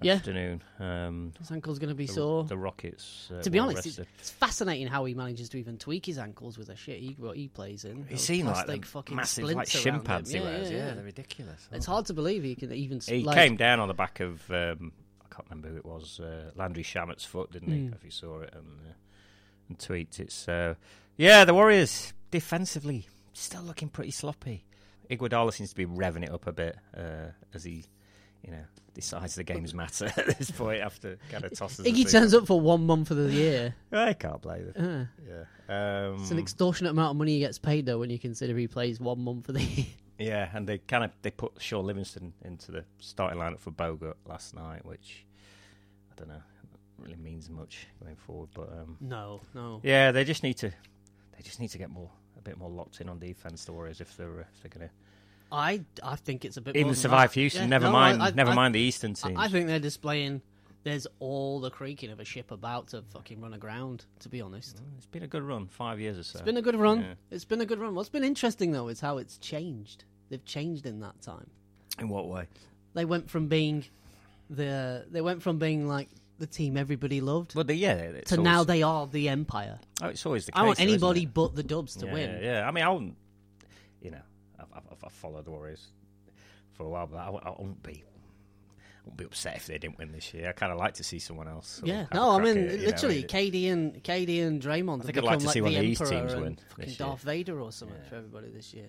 Yeah. 0.00 0.14
afternoon. 0.14 0.62
Um, 0.80 1.32
His 1.38 1.50
ankle's 1.52 1.78
going 1.78 1.90
to 1.90 1.94
be 1.94 2.06
the, 2.06 2.12
sore. 2.14 2.44
the 2.44 2.56
Rockets. 2.56 3.30
Uh, 3.30 3.42
to 3.42 3.50
be 3.50 3.58
honest, 3.58 3.86
it's, 3.86 3.98
it's 3.98 4.30
fascinating 4.30 4.86
how 4.88 5.04
he 5.04 5.14
manages 5.14 5.48
to 5.50 5.58
even 5.58 5.76
tweak 5.76 6.06
his 6.06 6.18
ankles 6.18 6.56
with 6.58 6.68
the 6.68 6.76
shit 6.76 6.98
he, 6.98 7.14
what 7.18 7.36
he 7.36 7.46
plays 7.48 7.84
in. 7.84 7.98
He 8.08 8.14
Those 8.14 8.24
seemed 8.24 8.48
like 8.48 8.66
the 8.66 8.80
fucking 8.80 9.14
massive 9.14 9.44
like 9.44 9.68
shin 9.68 10.00
pads 10.00 10.30
him. 10.32 10.40
he 10.42 10.48
Yeah, 10.48 10.50
wears. 10.54 10.70
yeah, 10.70 10.76
Yeah, 10.78 10.86
yeah. 10.88 10.94
they're 10.94 11.04
ridiculous. 11.04 11.68
It's 11.70 11.86
hard 11.86 12.06
to 12.06 12.14
believe 12.14 12.42
he 12.42 12.54
can 12.54 12.72
even. 12.72 13.00
He 13.00 13.22
like, 13.22 13.36
came 13.36 13.54
down 13.56 13.78
on 13.80 13.88
the 13.88 13.94
back 13.94 14.20
of 14.20 14.40
um, 14.50 14.92
I 14.98 15.01
can't 15.34 15.48
remember 15.48 15.68
who 15.68 15.76
it 15.76 15.84
was 15.86 16.20
uh, 16.20 16.50
Landry 16.54 16.82
Shamet's 16.82 17.24
foot, 17.24 17.50
didn't 17.52 17.72
he? 17.72 17.78
Mm. 17.80 17.94
If 17.94 18.04
you 18.04 18.10
saw 18.10 18.40
it 18.40 18.50
and 18.54 18.66
uh, 18.88 18.92
and 19.68 19.78
tweets, 19.78 20.20
it's 20.20 20.46
uh, 20.48 20.74
yeah 21.16 21.44
the 21.44 21.54
Warriors 21.54 22.12
defensively 22.30 23.08
still 23.32 23.62
looking 23.62 23.88
pretty 23.88 24.10
sloppy. 24.10 24.64
Iguodala 25.10 25.52
seems 25.52 25.70
to 25.70 25.76
be 25.76 25.86
revving 25.86 26.22
it 26.24 26.30
up 26.30 26.46
a 26.46 26.52
bit 26.52 26.76
uh, 26.96 27.28
as 27.52 27.64
he, 27.64 27.84
you 28.42 28.50
know, 28.50 28.64
decides 28.94 29.34
the 29.34 29.44
games 29.44 29.74
matter 29.74 30.06
at 30.16 30.38
this 30.38 30.50
point 30.50 30.80
after 30.80 31.18
kind 31.30 31.44
of 31.44 31.52
tosses. 31.56 31.84
Iggy 31.84 32.10
turns 32.10 32.32
up 32.34 32.46
for 32.46 32.60
one 32.60 32.86
month 32.86 33.10
of 33.10 33.16
the 33.18 33.30
year. 33.30 33.74
I 33.92 34.12
can't 34.14 34.40
blame 34.40 34.72
it. 34.74 34.76
Uh, 34.78 35.04
Yeah, 35.26 36.06
um, 36.08 36.20
it's 36.20 36.30
an 36.30 36.38
extortionate 36.38 36.92
amount 36.92 37.10
of 37.10 37.16
money 37.16 37.32
he 37.34 37.38
gets 37.40 37.58
paid 37.58 37.86
though 37.86 37.98
when 37.98 38.10
you 38.10 38.18
consider 38.18 38.56
he 38.56 38.68
plays 38.68 39.00
one 39.00 39.20
month 39.20 39.48
of 39.48 39.54
the 39.54 39.62
year. 39.62 39.86
Yeah, 40.22 40.48
and 40.54 40.66
they 40.68 40.78
kind 40.78 41.04
of 41.04 41.10
they 41.22 41.30
put 41.30 41.52
Shaun 41.60 41.86
Livingston 41.86 42.32
into 42.42 42.72
the 42.72 42.84
starting 42.98 43.38
lineup 43.40 43.60
for 43.60 43.70
Bogut 43.70 44.14
last 44.26 44.54
night, 44.54 44.84
which 44.84 45.24
I 46.10 46.14
don't 46.18 46.28
know 46.28 46.42
really 46.98 47.16
means 47.16 47.50
much 47.50 47.86
going 48.02 48.16
forward, 48.16 48.50
but. 48.54 48.68
Um, 48.72 48.96
No, 49.00 49.40
no. 49.54 49.80
Yeah, 49.82 50.12
they 50.12 50.24
just 50.24 50.42
need 50.42 50.54
to. 50.58 50.68
They 50.68 51.42
just 51.42 51.58
need 51.60 51.68
to 51.70 51.78
get 51.78 51.90
more, 51.90 52.10
a 52.38 52.42
bit 52.42 52.56
more 52.58 52.70
locked 52.70 53.00
in 53.00 53.08
on 53.08 53.18
defense. 53.18 53.64
The 53.64 53.72
Warriors, 53.72 54.00
if 54.00 54.16
they're 54.16 54.40
if 54.40 54.62
they're 54.62 54.70
going 54.70 54.88
to 54.88 54.94
I, 55.50 55.82
I 56.02 56.16
think 56.16 56.44
it's 56.44 56.56
a 56.56 56.60
bit 56.62 56.74
more 56.74 56.80
even 56.80 56.92
than 56.92 56.96
survive. 56.96 57.34
Houston. 57.34 57.62
Yeah, 57.64 57.68
never 57.68 57.86
no, 57.86 57.92
mind, 57.92 58.22
I, 58.22 58.28
I, 58.28 58.30
never 58.30 58.52
I, 58.52 58.54
mind 58.54 58.74
the 58.74 58.80
Eastern 58.80 59.14
teams. 59.14 59.36
I 59.38 59.48
think 59.48 59.66
they're 59.66 59.78
displaying. 59.78 60.40
There's 60.84 61.06
all 61.20 61.60
the 61.60 61.70
creaking 61.70 62.10
of 62.10 62.18
a 62.18 62.24
ship 62.24 62.50
about 62.50 62.88
to 62.88 63.02
fucking 63.12 63.40
run 63.40 63.54
aground. 63.54 64.06
To 64.20 64.28
be 64.28 64.40
honest, 64.40 64.76
Mm, 64.76 64.96
it's 64.96 65.06
been 65.06 65.22
a 65.22 65.28
good 65.28 65.42
run, 65.42 65.68
five 65.68 66.00
years 66.00 66.18
or 66.18 66.22
so. 66.24 66.38
it's 66.38 66.44
been 66.44 66.56
a 66.56 66.62
good 66.62 66.74
run. 66.74 67.00
Yeah. 67.00 67.14
It's 67.30 67.44
been 67.44 67.60
a 67.60 67.66
good 67.66 67.78
run. 67.78 67.94
What's 67.94 68.08
been 68.08 68.24
interesting 68.24 68.72
though 68.72 68.88
is 68.88 69.00
how 69.00 69.18
it's 69.18 69.38
changed. 69.38 70.04
They've 70.32 70.44
changed 70.46 70.86
in 70.86 71.00
that 71.00 71.20
time. 71.20 71.46
In 71.98 72.08
what 72.08 72.26
way? 72.26 72.46
They 72.94 73.04
went 73.04 73.28
from 73.28 73.48
being 73.48 73.84
the 74.48 75.04
they 75.10 75.20
went 75.20 75.42
from 75.42 75.58
being 75.58 75.86
like 75.86 76.08
the 76.38 76.46
team 76.46 76.78
everybody 76.78 77.20
loved 77.20 77.54
Well, 77.54 77.64
the, 77.64 77.74
yeah, 77.74 77.96
to 77.96 78.36
always, 78.36 78.44
now 78.44 78.64
they 78.64 78.82
are 78.82 79.06
the 79.06 79.28
empire. 79.28 79.78
Oh, 80.00 80.06
it's 80.06 80.24
always 80.24 80.46
the 80.46 80.52
case. 80.52 80.58
I 80.58 80.64
want 80.64 80.78
though, 80.78 80.84
anybody 80.84 81.24
it? 81.24 81.34
but 81.34 81.54
the 81.54 81.62
Dubs 81.62 81.96
to 81.96 82.06
yeah, 82.06 82.12
win. 82.14 82.30
Yeah, 82.30 82.40
yeah. 82.40 82.66
I 82.66 82.70
mean, 82.70 82.82
I 82.82 82.88
wouldn't. 82.88 83.16
You 84.00 84.12
know, 84.12 84.22
I've, 84.58 84.66
I've, 84.74 85.04
I've 85.04 85.12
followed 85.12 85.44
the 85.44 85.50
Warriors 85.50 85.86
for 86.72 86.86
a 86.86 86.88
while, 86.88 87.06
but 87.06 87.18
I, 87.18 87.28
I 87.28 87.50
wouldn't 87.50 87.82
be. 87.82 88.02
I 88.02 89.00
wouldn't 89.04 89.18
be 89.18 89.24
upset 89.24 89.56
if 89.56 89.66
they 89.66 89.76
didn't 89.76 89.98
win 89.98 90.12
this 90.12 90.32
year. 90.32 90.48
I 90.48 90.52
kind 90.52 90.72
of 90.72 90.78
like 90.78 90.94
to 90.94 91.04
see 91.04 91.18
someone 91.18 91.46
else. 91.46 91.82
Yeah, 91.84 92.06
no, 92.14 92.30
I 92.30 92.42
mean 92.42 92.56
it, 92.56 92.70
you 92.72 92.78
know, 92.78 92.84
literally, 92.86 93.22
KD 93.22 93.70
and 93.70 94.02
KD 94.02 94.46
and 94.46 94.62
Draymond. 94.62 95.02
I 95.02 95.04
think 95.04 95.18
I'd 95.18 95.24
like 95.24 95.40
to 95.40 95.48
see 95.48 95.60
like 95.60 95.72
one 95.72 95.78
of 95.78 95.82
these 95.82 95.98
teams 95.98 96.34
win 96.34 96.56
fucking 96.70 96.84
this 96.86 96.98
year. 96.98 97.08
Darth 97.08 97.20
Vader 97.20 97.60
or 97.60 97.70
something 97.70 97.98
Yeah. 98.02 98.08
for 98.08 98.16
everybody 98.16 98.48
this 98.48 98.72
year. 98.72 98.88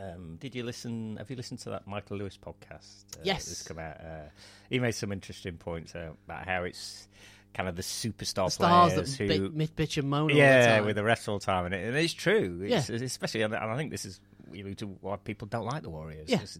Um, 0.00 0.36
did 0.40 0.54
you 0.54 0.62
listen? 0.64 1.16
Have 1.18 1.30
you 1.30 1.36
listened 1.36 1.60
to 1.60 1.70
that 1.70 1.86
Michael 1.86 2.16
Lewis 2.18 2.36
podcast? 2.36 3.04
Uh, 3.16 3.20
Yes. 3.22 3.46
that's 3.46 3.62
come 3.62 3.78
out. 3.78 3.96
Uh, 4.00 4.28
he 4.70 4.78
made 4.78 4.92
some 4.92 5.12
interesting 5.12 5.56
points 5.56 5.94
uh, 5.94 6.10
about 6.26 6.46
how 6.46 6.64
it's 6.64 7.08
kind 7.54 7.68
of 7.68 7.76
the 7.76 7.82
superstar 7.82 8.46
The 8.46 8.50
stars 8.50 8.92
players 8.94 9.16
that 9.18 9.28
who, 9.36 9.50
myth, 9.50 9.76
bitch, 9.76 9.96
and 9.98 10.10
moan 10.10 10.22
all 10.22 10.28
the 10.28 10.34
yeah, 10.34 10.76
time. 10.76 10.86
with 10.86 10.96
the 10.96 11.04
rest 11.04 11.28
all 11.28 11.38
the 11.38 11.44
time, 11.46 11.66
and, 11.66 11.74
it, 11.74 11.86
and 11.86 11.96
it's 11.96 12.12
true. 12.12 12.60
It's, 12.64 12.88
especially, 12.90 13.42
and 13.42 13.54
I 13.54 13.76
think 13.76 13.90
this 13.92 14.04
is 14.04 14.20
you 14.52 14.64
know, 14.64 14.72
to 14.74 14.86
why 14.86 15.16
people 15.16 15.46
don't 15.48 15.64
like 15.66 15.82
the 15.82 15.90
Warriors. 15.90 16.28
Yeah. 16.28 16.36
It's- 16.36 16.58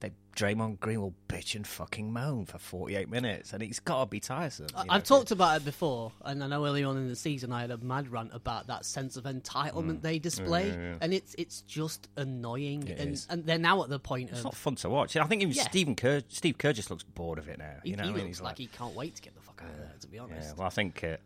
They 0.00 0.12
Draymond 0.36 0.80
Green 0.80 1.00
will 1.00 1.14
bitch 1.28 1.54
and 1.54 1.64
fucking 1.66 2.12
moan 2.12 2.44
for 2.46 2.58
forty 2.58 2.96
eight 2.96 3.08
minutes, 3.08 3.52
and 3.52 3.62
it's 3.62 3.78
got 3.80 4.00
to 4.00 4.06
be 4.06 4.18
tiresome. 4.20 4.66
I- 4.74 4.84
know, 4.84 4.92
I've 4.94 5.04
talked 5.04 5.30
about 5.30 5.60
it 5.60 5.64
before, 5.64 6.10
and 6.24 6.42
I 6.42 6.48
know 6.48 6.66
early 6.66 6.82
on 6.82 6.96
in 6.96 7.08
the 7.08 7.14
season 7.16 7.52
I 7.52 7.60
had 7.60 7.70
a 7.70 7.78
mad 7.78 8.08
rant 8.08 8.30
about 8.34 8.66
that 8.66 8.84
sense 8.84 9.16
of 9.16 9.24
entitlement 9.24 10.02
they 10.02 10.18
display, 10.18 10.64
Mm. 10.64 10.74
Yeah, 10.74 10.80
yeah, 10.82 10.88
yeah. 10.90 10.96
and 11.02 11.14
it's 11.14 11.34
it's 11.38 11.60
just 11.62 12.08
annoying. 12.16 12.88
It 12.88 12.98
and 12.98 13.26
and 13.30 13.46
they're 13.46 13.58
now 13.58 13.82
at 13.84 13.90
the 13.90 13.98
point 14.00 14.30
of 14.30 14.36
It's 14.36 14.40
of 14.40 14.44
not 14.46 14.56
fun 14.56 14.74
to 14.76 14.88
watch. 14.90 15.16
I 15.16 15.24
think 15.26 15.42
even. 15.42 15.54
Stephen 15.54 15.94
Kerr, 15.94 16.22
Steve 16.28 16.58
Kerr 16.58 16.72
just 16.72 16.90
looks 16.90 17.04
bored 17.04 17.38
of 17.38 17.48
it 17.48 17.58
now. 17.58 17.76
he, 17.84 17.90
You 17.90 17.96
know, 17.96 18.02
he 18.04 18.08
I 18.08 18.12
mean? 18.12 18.24
looks 18.24 18.38
He's 18.38 18.42
like, 18.42 18.58
he 18.58 18.66
can't 18.66 18.94
wait 18.94 19.14
to 19.16 19.22
get 19.22 19.34
the 19.34 19.40
fuck 19.40 19.62
out 19.64 19.70
of 19.70 19.76
there. 19.78 19.92
To 20.00 20.06
be 20.08 20.18
honest, 20.18 20.56
well, 20.56 20.66
I 20.66 20.70
think 20.70 21.04
uh, 21.04 21.16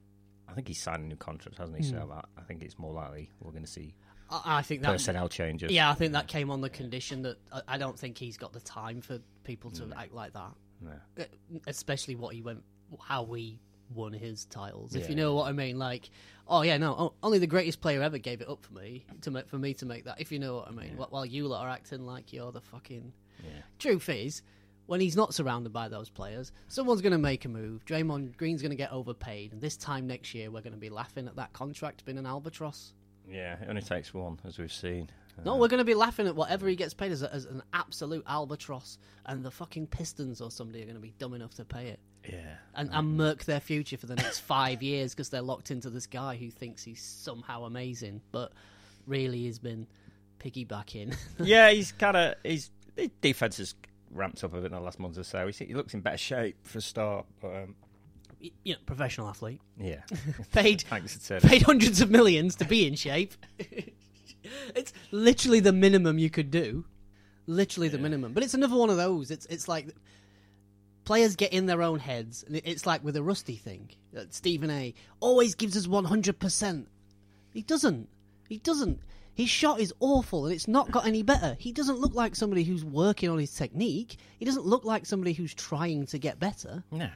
I 0.48 0.52
think 0.52 0.68
he's 0.68 0.80
signed 0.82 1.02
a 1.04 1.06
new 1.06 1.16
contract, 1.16 1.56
hasn't 1.58 1.78
he? 1.82 1.88
Hmm. 1.90 1.96
So 1.98 2.12
I, 2.12 2.40
I 2.40 2.42
think 2.44 2.62
it's 2.62 2.78
more 2.78 2.92
likely 2.92 3.30
we're 3.40 3.52
going 3.52 3.64
to 3.64 3.70
see 3.70 3.94
I, 4.30 4.58
I 4.58 4.62
think 4.62 4.82
that 4.82 4.92
personnel 4.92 5.28
changes. 5.28 5.70
yeah, 5.72 5.90
I 5.90 5.94
think 5.94 6.12
that 6.12 6.28
came 6.28 6.50
on 6.50 6.60
the 6.60 6.70
condition 6.70 7.22
that 7.22 7.38
I, 7.52 7.62
I 7.68 7.78
don't 7.78 7.98
think 7.98 8.18
he's 8.18 8.36
got 8.36 8.52
the 8.52 8.60
time 8.60 9.00
for 9.00 9.18
people 9.44 9.70
to 9.72 9.90
act 9.96 10.12
like 10.14 10.32
that. 10.34 10.52
Uh, 11.18 11.24
especially 11.66 12.14
what 12.14 12.34
he 12.34 12.42
went, 12.42 12.62
how 13.00 13.22
we 13.22 13.58
won 13.94 14.12
his 14.12 14.44
titles. 14.46 14.94
If 14.94 15.04
Yeah, 15.04 15.08
you 15.10 15.16
know 15.16 15.34
what 15.34 15.48
I 15.48 15.52
mean, 15.52 15.78
like, 15.78 16.10
oh 16.46 16.62
yeah, 16.62 16.76
no, 16.76 16.92
o- 16.92 17.14
only 17.22 17.38
the 17.38 17.46
greatest 17.46 17.80
player 17.80 18.02
ever 18.02 18.18
gave 18.18 18.40
it 18.40 18.48
up 18.48 18.62
for 18.62 18.74
me 18.74 19.04
to 19.22 19.30
make, 19.30 19.48
for 19.48 19.58
me 19.58 19.74
to 19.74 19.86
make 19.86 20.04
that. 20.04 20.20
If 20.20 20.30
you 20.30 20.38
know 20.38 20.56
what 20.56 20.68
I 20.68 20.72
mean. 20.72 20.96
Wh- 20.96 21.10
while 21.12 21.24
you 21.26 21.46
lot 21.48 21.64
are 21.64 21.70
acting 21.70 22.04
like 22.06 22.32
you're 22.32 22.52
the 22.52 22.60
fucking. 22.60 23.12
Yeah. 23.42 23.50
Truth 23.78 24.08
is, 24.08 24.42
when 24.86 25.00
he's 25.00 25.16
not 25.16 25.32
surrounded 25.34 25.72
by 25.72 25.88
those 25.88 26.10
players, 26.10 26.52
someone's 26.68 27.00
going 27.02 27.12
to 27.12 27.18
make 27.18 27.44
a 27.44 27.48
move. 27.48 27.84
Draymond 27.84 28.36
Green's 28.36 28.62
going 28.62 28.70
to 28.70 28.76
get 28.76 28.92
overpaid, 28.92 29.52
and 29.52 29.60
this 29.60 29.76
time 29.76 30.06
next 30.06 30.34
year 30.34 30.50
we're 30.50 30.60
going 30.62 30.72
to 30.74 30.78
be 30.78 30.90
laughing 30.90 31.26
at 31.28 31.36
that 31.36 31.52
contract 31.52 32.04
being 32.04 32.18
an 32.18 32.26
albatross. 32.26 32.92
Yeah, 33.30 33.60
it 33.60 33.68
only 33.68 33.82
takes 33.82 34.12
one, 34.14 34.38
as 34.44 34.58
we've 34.58 34.72
seen. 34.72 35.10
No, 35.44 35.54
we're 35.56 35.68
going 35.68 35.78
to 35.78 35.84
be 35.84 35.94
laughing 35.94 36.26
at 36.26 36.34
whatever 36.34 36.66
he 36.66 36.74
gets 36.74 36.94
paid 36.94 37.12
as, 37.12 37.22
a, 37.22 37.32
as 37.32 37.44
an 37.44 37.62
absolute 37.72 38.24
albatross, 38.26 38.98
and 39.24 39.44
the 39.44 39.52
fucking 39.52 39.86
Pistons 39.86 40.40
or 40.40 40.50
somebody 40.50 40.82
are 40.82 40.84
going 40.84 40.96
to 40.96 41.00
be 41.00 41.14
dumb 41.18 41.32
enough 41.32 41.54
to 41.54 41.64
pay 41.64 41.88
it 41.88 42.00
Yeah. 42.28 42.56
and, 42.74 42.90
and 42.92 43.16
murk 43.16 43.44
their 43.44 43.60
future 43.60 43.96
for 43.96 44.06
the 44.06 44.16
next 44.16 44.40
five 44.40 44.82
years 44.82 45.14
because 45.14 45.28
they're 45.28 45.40
locked 45.42 45.70
into 45.70 45.90
this 45.90 46.06
guy 46.08 46.34
who 46.36 46.50
thinks 46.50 46.82
he's 46.82 47.00
somehow 47.02 47.64
amazing, 47.66 48.20
but 48.32 48.52
really 49.06 49.46
has 49.46 49.60
been 49.60 49.86
piggybacking. 50.40 51.16
yeah, 51.38 51.70
he's 51.70 51.92
kind 51.92 52.16
of 52.16 52.34
his, 52.42 52.70
defense 53.20 53.58
has 53.58 53.76
ramped 54.10 54.42
up 54.42 54.52
a 54.54 54.56
bit 54.56 54.66
in 54.66 54.72
the 54.72 54.80
last 54.80 54.98
month 54.98 55.18
or 55.18 55.22
so. 55.22 55.46
He, 55.48 55.66
he 55.66 55.74
looks 55.74 55.94
in 55.94 56.00
better 56.00 56.16
shape 56.18 56.56
for 56.64 56.78
a 56.78 56.82
start. 56.82 57.26
But, 57.40 57.54
um, 57.54 57.74
you 58.40 58.72
know, 58.74 58.78
professional 58.86 59.28
athlete 59.28 59.60
yeah, 59.78 60.02
paid 60.52 60.82
thanks 60.82 61.30
paid 61.42 61.62
hundreds 61.62 62.00
of 62.00 62.10
millions 62.10 62.54
to 62.56 62.64
be 62.64 62.86
in 62.86 62.94
shape. 62.94 63.34
it's 64.74 64.92
literally 65.10 65.60
the 65.60 65.72
minimum 65.72 66.18
you 66.18 66.30
could 66.30 66.50
do. 66.50 66.84
Literally 67.46 67.88
the 67.88 67.96
Yeah. 67.96 68.02
minimum. 68.02 68.32
But 68.32 68.42
it's 68.44 68.54
another 68.54 68.76
one 68.76 68.90
of 68.90 68.96
those. 68.96 69.30
It's 69.30 69.46
it's 69.46 69.68
like 69.68 69.88
players 71.04 71.36
get 71.36 71.52
in 71.52 71.66
their 71.66 71.82
own 71.82 71.98
heads. 71.98 72.44
and 72.46 72.56
It's 72.64 72.86
like 72.86 73.02
with 73.02 73.16
a 73.16 73.22
Rusty 73.22 73.56
thing. 73.56 73.90
Uh, 74.16 74.24
Stephen 74.30 74.70
A. 74.70 74.94
always 75.20 75.54
gives 75.54 75.76
us 75.76 75.86
one 75.86 76.04
hundred 76.04 76.38
percent. 76.38 76.88
He 77.52 77.62
doesn't. 77.62 78.08
He 78.48 78.58
doesn't. 78.58 79.00
His 79.34 79.48
shot 79.48 79.80
is 79.80 79.94
awful 80.00 80.46
and 80.46 80.54
it's 80.54 80.66
not 80.66 80.90
got 80.90 81.06
any 81.06 81.22
better. 81.22 81.56
He 81.60 81.70
doesn't 81.72 81.98
look 82.00 82.12
like 82.14 82.34
somebody 82.34 82.64
who's 82.64 82.84
working 82.84 83.28
on 83.30 83.38
his 83.38 83.54
technique. 83.54 84.16
He 84.38 84.44
doesn't 84.44 84.66
look 84.66 84.84
like 84.84 85.06
somebody 85.06 85.32
who's 85.32 85.54
trying 85.54 86.06
to 86.06 86.18
get 86.18 86.40
better. 86.40 86.82
No, 86.90 87.08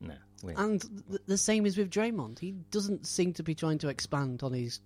no. 0.00 0.14
And 0.56 0.80
th- 1.08 1.22
the 1.26 1.38
same 1.38 1.66
is 1.66 1.76
with 1.76 1.90
Draymond. 1.90 2.38
He 2.38 2.52
doesn't 2.70 3.06
seem 3.06 3.32
to 3.34 3.42
be 3.42 3.54
trying 3.54 3.78
to 3.78 3.88
expand 3.88 4.42
on 4.42 4.52
his 4.52 4.80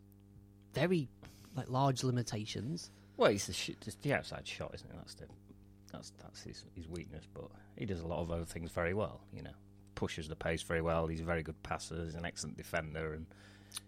very 0.75 1.09
like 1.55 1.69
large 1.69 2.03
limitations. 2.03 2.91
Well, 3.17 3.31
he's 3.31 3.47
the, 3.47 3.53
sh- 3.53 3.71
just 3.81 4.01
the 4.03 4.15
outside 4.15 4.47
shot, 4.47 4.73
isn't 4.75 4.89
it? 4.89 4.97
That's 4.97 5.15
the 5.15 5.27
that's 5.93 6.13
that's 6.23 6.43
his, 6.43 6.65
his 6.75 6.89
weakness. 6.89 7.27
But 7.33 7.51
he 7.77 7.85
does 7.85 8.01
a 8.01 8.07
lot 8.07 8.21
of 8.21 8.31
other 8.31 8.45
things 8.45 8.71
very 8.71 8.95
well. 8.95 9.21
You 9.35 9.43
know, 9.43 9.55
pushes 9.95 10.29
the 10.29 10.37
pace 10.37 10.63
very 10.63 10.81
well. 10.81 11.07
He's 11.07 11.21
a 11.21 11.25
very 11.25 11.43
good 11.43 11.63
passer. 11.63 12.03
He's 12.05 12.15
an 12.15 12.25
excellent 12.25 12.57
defender, 12.57 13.13
and 13.13 13.27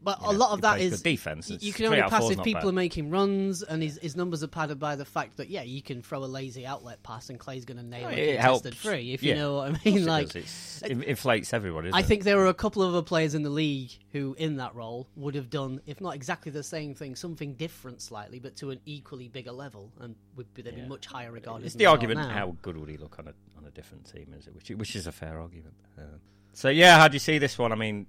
But 0.02 0.20
you 0.22 0.28
a 0.28 0.32
know, 0.32 0.38
lot 0.38 0.50
of 0.52 0.60
that 0.62 0.80
is 0.80 1.02
defense. 1.02 1.50
It's 1.50 1.64
you 1.64 1.72
can 1.72 1.86
only 1.86 2.02
pass 2.02 2.28
if 2.30 2.42
people 2.42 2.68
are 2.68 2.72
making 2.72 3.10
runs, 3.10 3.62
and 3.62 3.82
his 3.82 3.98
his 4.02 4.16
numbers 4.16 4.42
are 4.42 4.48
padded 4.48 4.78
by 4.78 4.96
the 4.96 5.04
fact 5.04 5.36
that 5.38 5.48
yeah, 5.48 5.62
you 5.62 5.82
can 5.82 6.02
throw 6.02 6.22
a 6.22 6.26
lazy 6.26 6.66
outlet 6.66 7.02
pass 7.02 7.30
and 7.30 7.38
Clay's 7.38 7.64
going 7.64 7.78
to 7.78 7.82
nail 7.82 8.06
Oh, 8.06 8.10
it, 8.10 8.18
it 8.18 8.40
contested 8.40 8.76
free. 8.76 9.12
If 9.12 9.22
Yeah. 9.22 9.34
you 9.34 9.40
know 9.40 9.54
what 9.56 9.70
I 9.70 9.80
mean, 9.84 9.98
it 9.98 10.06
like. 10.06 10.34
It's, 10.36 10.82
it 10.82 10.92
inflates 11.02 11.52
everybody. 11.52 11.88
I 11.88 11.92
doesn't 11.92 12.08
think 12.08 12.24
there 12.24 12.36
were 12.36 12.46
a 12.46 12.54
couple 12.54 12.82
of 12.82 12.90
other 12.94 13.02
players 13.02 13.34
in 13.34 13.42
the 13.42 13.50
league 13.50 13.90
who, 14.12 14.34
in 14.38 14.56
that 14.56 14.74
role, 14.74 15.08
would 15.16 15.34
have 15.34 15.50
done, 15.50 15.80
if 15.86 16.00
not 16.00 16.14
exactly 16.14 16.52
the 16.52 16.62
same 16.62 16.94
thing, 16.94 17.16
something 17.16 17.54
different 17.54 18.02
slightly, 18.02 18.38
but 18.38 18.56
to 18.56 18.70
an 18.70 18.80
equally 18.86 19.28
bigger 19.28 19.52
level, 19.52 19.92
and 20.00 20.14
would 20.36 20.52
be, 20.54 20.62
they'd 20.62 20.76
Yeah. 20.76 20.82
be 20.84 20.88
much 20.88 21.06
higher 21.06 21.32
regarded. 21.32 21.66
It's 21.66 21.74
the 21.74 21.86
argument: 21.86 22.20
how 22.30 22.56
good 22.62 22.76
would 22.76 22.88
he 22.88 22.96
look 22.96 23.18
on 23.18 23.28
a 23.28 23.34
on 23.58 23.64
a 23.66 23.70
different 23.70 24.10
team? 24.12 24.34
Is 24.38 24.46
it? 24.46 24.54
Which 24.54 24.70
which 24.70 24.96
is 24.96 25.06
a 25.06 25.12
fair 25.12 25.40
argument. 25.40 25.74
Um, 25.98 26.20
so 26.52 26.68
yeah, 26.68 26.98
how 26.98 27.08
do 27.08 27.14
you 27.14 27.20
see 27.20 27.38
this 27.38 27.58
one? 27.58 27.72
I 27.72 27.74
mean, 27.76 28.06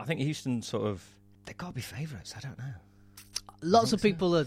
I 0.00 0.04
think 0.04 0.20
Houston 0.20 0.62
sort 0.62 0.86
of 0.86 1.04
they've 1.46 1.56
got 1.56 1.68
to 1.68 1.72
be 1.74 1.80
favourites. 1.80 2.34
I 2.36 2.40
don't 2.40 2.58
know. 2.58 2.74
Lots 3.62 3.92
of 3.92 4.00
think 4.00 4.12
so. 4.14 4.16
people 4.16 4.36
are, 4.36 4.46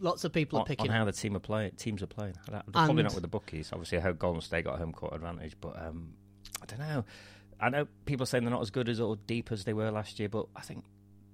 lots 0.00 0.24
of 0.24 0.32
people 0.32 0.58
on, 0.58 0.62
are 0.62 0.66
picking. 0.66 0.90
on 0.90 0.96
how 0.96 1.04
the 1.04 1.12
team 1.12 1.36
are 1.36 1.40
playing. 1.40 1.72
Teams 1.72 2.02
are 2.02 2.06
playing. 2.06 2.34
I 2.48 2.52
don't- 2.52 2.72
Probably 2.72 2.90
And- 3.00 3.02
not 3.04 3.14
with 3.14 3.22
the 3.22 3.28
bookies. 3.28 3.70
Obviously, 3.72 3.98
I 3.98 4.00
hope 4.00 4.18
Golden 4.18 4.40
State 4.40 4.64
got 4.64 4.78
home 4.78 4.92
court 4.92 5.14
advantage, 5.14 5.56
but 5.60 5.80
um, 5.80 6.14
I 6.62 6.66
don't 6.66 6.80
know. 6.80 7.04
I 7.60 7.68
know 7.68 7.86
people 8.06 8.22
are 8.24 8.26
saying 8.26 8.44
they're 8.44 8.50
not 8.52 8.62
as 8.62 8.70
good 8.70 8.88
as 8.88 9.00
or 9.00 9.16
deep 9.26 9.52
as 9.52 9.64
they 9.64 9.72
were 9.74 9.90
last 9.90 10.18
year, 10.18 10.28
but 10.28 10.46
I 10.56 10.62
think 10.62 10.84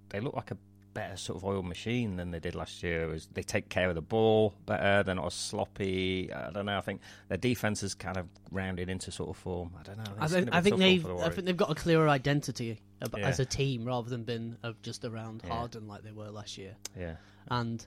they 0.09 0.21
look 0.21 0.35
like 0.35 0.51
a 0.51 0.57
better 0.97 1.17
sort 1.17 1.37
of 1.37 1.45
oil 1.45 1.63
machine 1.63 2.17
than 2.17 2.31
they 2.31 2.41
did 2.41 2.55
last 2.55 2.83
year. 2.83 3.15
They 3.35 3.43
take 3.43 3.69
care 3.69 3.89
of 3.91 3.95
the 3.95 4.01
ball 4.01 4.55
better. 4.65 5.03
They're 5.03 5.15
not 5.15 5.27
as 5.27 5.35
sloppy. 5.35 6.33
I 6.33 6.51
don't 6.51 6.65
know. 6.67 6.79
I 6.79 6.81
think 6.81 7.03
their 7.29 7.37
defense 7.39 7.83
is 7.83 7.95
kind 7.95 8.17
of 8.17 8.27
rounded 8.51 8.89
into 8.89 9.13
sort 9.13 9.29
of 9.29 9.37
form. 9.37 9.73
I 9.79 9.83
don't 9.83 9.99
know. 9.99 10.05
I 10.19 10.27
think, 10.27 10.51
be 10.51 10.61
think 10.63 10.79
they've 10.79 11.03
the 11.03 11.17
I 11.17 11.29
think 11.29 11.47
they've 11.47 11.57
got 11.57 11.71
a 11.71 11.75
clearer 11.75 12.09
identity 12.09 12.81
Yeah. 13.15 13.29
as 13.29 13.39
a 13.41 13.45
team 13.45 13.85
rather 13.85 14.09
than 14.09 14.25
been 14.25 14.57
uh, 14.65 14.73
just 14.83 15.05
around 15.05 15.43
Yeah. 15.45 15.53
Harden 15.55 15.87
like 15.87 16.03
they 16.03 16.13
were 16.13 16.31
last 16.31 16.57
year. 16.57 16.75
Yeah. 16.99 17.17
And 17.49 17.87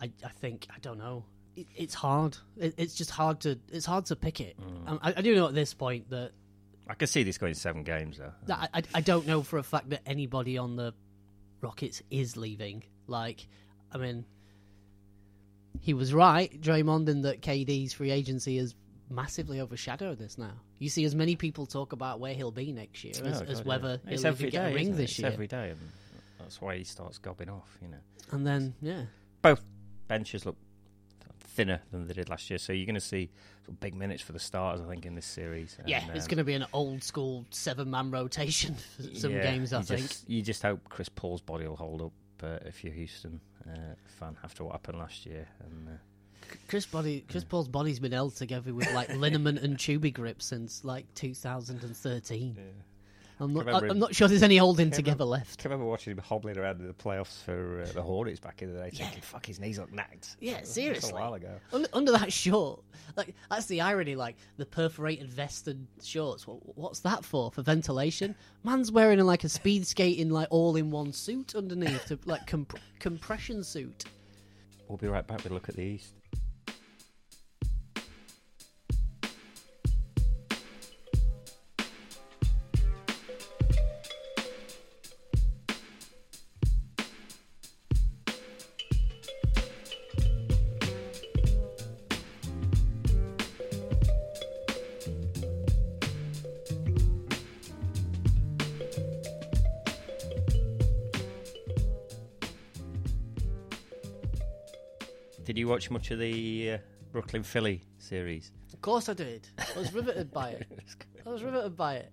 I, 0.00 0.12
I 0.24 0.28
think 0.28 0.66
I 0.70 0.78
don't 0.80 0.98
know. 0.98 1.24
It, 1.56 1.66
it's 1.74 1.94
hard. 1.94 2.36
It, 2.58 2.74
it's 2.76 2.94
just 2.94 3.10
hard 3.10 3.40
to 3.40 3.58
it's 3.72 3.86
hard 3.86 4.04
to 4.06 4.16
pick 4.16 4.40
it. 4.40 4.56
Mm. 4.60 4.98
I, 5.02 5.14
I 5.16 5.22
do 5.22 5.34
know 5.34 5.48
at 5.48 5.54
this 5.54 5.72
point 5.72 6.10
that, 6.10 6.32
I 6.88 6.94
can 6.94 7.08
see 7.08 7.22
this 7.22 7.38
going 7.38 7.54
seven 7.54 7.84
games 7.84 8.18
though. 8.18 8.32
that 8.46 8.70
I, 8.74 8.82
I 8.94 9.00
don't 9.00 9.26
know 9.26 9.42
for 9.42 9.58
a 9.58 9.62
fact 9.62 9.90
that 9.90 10.02
anybody 10.04 10.58
on 10.58 10.76
the 10.76 10.92
Rockets 11.60 12.02
is 12.10 12.36
leaving. 12.36 12.84
Like, 13.06 13.46
I 13.92 13.98
mean, 13.98 14.24
he 15.80 15.94
was 15.94 16.12
right, 16.12 16.60
Draymond, 16.60 17.08
in 17.08 17.22
that 17.22 17.40
KD's 17.42 17.92
free 17.92 18.10
agency 18.10 18.56
has 18.58 18.74
massively 19.08 19.60
overshadowed 19.60 20.18
this 20.18 20.38
now. 20.38 20.52
You 20.78 20.88
see 20.88 21.04
as 21.04 21.14
many 21.14 21.36
people 21.36 21.66
talk 21.66 21.92
about 21.92 22.20
where 22.20 22.34
he'll 22.34 22.50
be 22.52 22.72
next 22.72 23.02
year 23.04 23.14
as, 23.24 23.42
Oh, 23.42 23.44
as 23.44 23.64
whether 23.64 24.00
yeah. 24.04 24.12
it's 24.12 24.22
he'll 24.22 24.32
get 24.34 24.52
day, 24.52 24.72
a 24.72 24.74
ring 24.74 24.88
it? 24.90 24.96
this 24.96 25.10
It's 25.10 25.18
year. 25.20 25.28
every 25.28 25.46
day, 25.46 25.70
and 25.70 25.78
that's 26.38 26.60
why 26.60 26.76
he 26.76 26.84
starts 26.84 27.18
gobbing 27.18 27.48
off. 27.48 27.76
You 27.82 27.88
know, 27.88 27.98
And 28.32 28.46
then, 28.46 28.74
yeah. 28.80 29.04
both 29.42 29.62
benches 30.08 30.44
look 30.46 30.56
thinner 31.60 31.80
than 31.90 32.06
they 32.06 32.14
did 32.14 32.28
last 32.30 32.48
year, 32.48 32.58
so 32.58 32.72
you're 32.72 32.86
going 32.86 32.94
to 32.94 33.00
see 33.00 33.30
sort 33.64 33.68
of 33.74 33.80
big 33.80 33.94
minutes 33.94 34.22
for 34.22 34.32
the 34.32 34.38
starters. 34.38 34.82
I 34.84 34.88
think 34.88 35.04
in 35.04 35.14
this 35.14 35.26
series. 35.26 35.76
Yeah, 35.86 36.02
And, 36.02 36.16
it's 36.16 36.24
um, 36.24 36.28
going 36.30 36.38
to 36.38 36.44
be 36.44 36.54
an 36.54 36.64
old 36.72 37.02
school 37.02 37.44
seven 37.50 37.90
man 37.90 38.10
rotation 38.10 38.76
for 38.96 39.02
some 39.14 39.32
yeah, 39.32 39.42
games, 39.42 39.72
I 39.72 39.78
you 39.78 39.84
think. 39.84 40.08
Just, 40.08 40.30
you 40.30 40.42
just 40.42 40.62
hope 40.62 40.80
Chris 40.88 41.08
Paul's 41.08 41.42
body 41.42 41.66
will 41.66 41.76
hold 41.76 42.00
up 42.02 42.12
uh, 42.42 42.58
if 42.64 42.82
you're 42.82 42.92
a 42.92 42.96
Houston 42.96 43.40
uh, 43.68 43.94
fan 44.06 44.36
after 44.42 44.64
what 44.64 44.72
happened 44.72 44.98
last 44.98 45.26
year. 45.26 45.46
And 45.64 45.88
uh, 45.88 46.54
Chris 46.68 46.86
body, 46.86 47.24
Chris 47.28 47.44
Paul's 47.44 47.68
body's 47.68 47.98
been 47.98 48.12
held 48.12 48.36
together 48.36 48.72
with 48.72 48.92
like 48.94 49.08
liniment 49.14 49.58
and 49.58 49.76
Tubigrip 49.76 50.40
since 50.40 50.82
like 50.84 51.12
2013. 51.14 52.56
I'm 53.40 53.54
not, 53.54 53.68
I, 53.68 53.88
I'm 53.88 53.98
not 53.98 54.14
sure 54.14 54.28
there's 54.28 54.42
any 54.42 54.58
holding 54.58 54.90
together 54.90 55.24
remember- 55.24 55.38
left. 55.38 55.64
I 55.64 55.68
remember 55.68 55.86
watching 55.86 56.12
him 56.12 56.18
hobbling 56.18 56.58
around 56.58 56.80
in 56.80 56.86
the 56.86 56.92
playoffs 56.92 57.42
for 57.42 57.82
uh, 57.82 57.92
the 57.92 58.02
Hornets 58.02 58.38
back 58.38 58.60
in 58.60 58.72
the 58.74 58.80
day, 58.80 58.90
thinking, 58.90 59.22
"Fuck, 59.22 59.46
his 59.46 59.58
knees 59.58 59.78
look 59.78 59.92
knacked." 59.92 60.36
Yeah, 60.40 60.62
seriously. 60.62 61.10
a 61.12 61.14
while 61.14 61.34
ago. 61.34 61.54
Under, 61.72 61.88
under 61.94 62.12
that 62.12 62.32
short, 62.32 62.82
like 63.16 63.34
that's 63.48 63.66
the 63.66 63.80
irony. 63.80 64.14
Like 64.14 64.36
the 64.58 64.66
perforated 64.66 65.28
vest 65.28 65.68
and 65.68 65.86
shorts. 66.02 66.46
What, 66.46 66.58
what's 66.76 67.00
that 67.00 67.24
for? 67.24 67.50
For 67.50 67.62
ventilation? 67.62 68.34
Man's 68.62 68.92
wearing 68.92 69.18
like 69.20 69.44
a 69.44 69.48
speed 69.48 69.86
skating 69.86 70.28
like 70.30 70.48
all 70.50 70.76
in 70.76 70.90
one 70.90 71.12
suit 71.12 71.54
underneath, 71.54 72.06
to, 72.06 72.18
like 72.26 72.46
comp- 72.46 72.78
compression 72.98 73.64
suit. 73.64 74.04
We'll 74.88 74.98
be 74.98 75.06
right 75.08 75.26
back 75.26 75.38
with 75.44 75.52
a 75.52 75.54
look 75.54 75.68
at 75.68 75.76
the 75.76 75.82
East. 75.82 76.12
Watch 105.70 105.90
much 105.90 106.10
of 106.10 106.18
the 106.18 106.72
uh, 106.72 106.78
Brooklyn 107.12 107.42
Philly 107.42 107.82
series? 107.98 108.50
Of 108.72 108.80
course 108.80 109.08
I 109.08 109.14
did. 109.14 109.48
I 109.58 109.78
was 109.78 109.92
riveted 109.92 110.32
by 110.32 110.50
it. 110.50 110.66
I 111.26 111.28
was 111.28 111.42
riveted 111.42 111.76
by 111.76 111.94
it. 111.96 112.12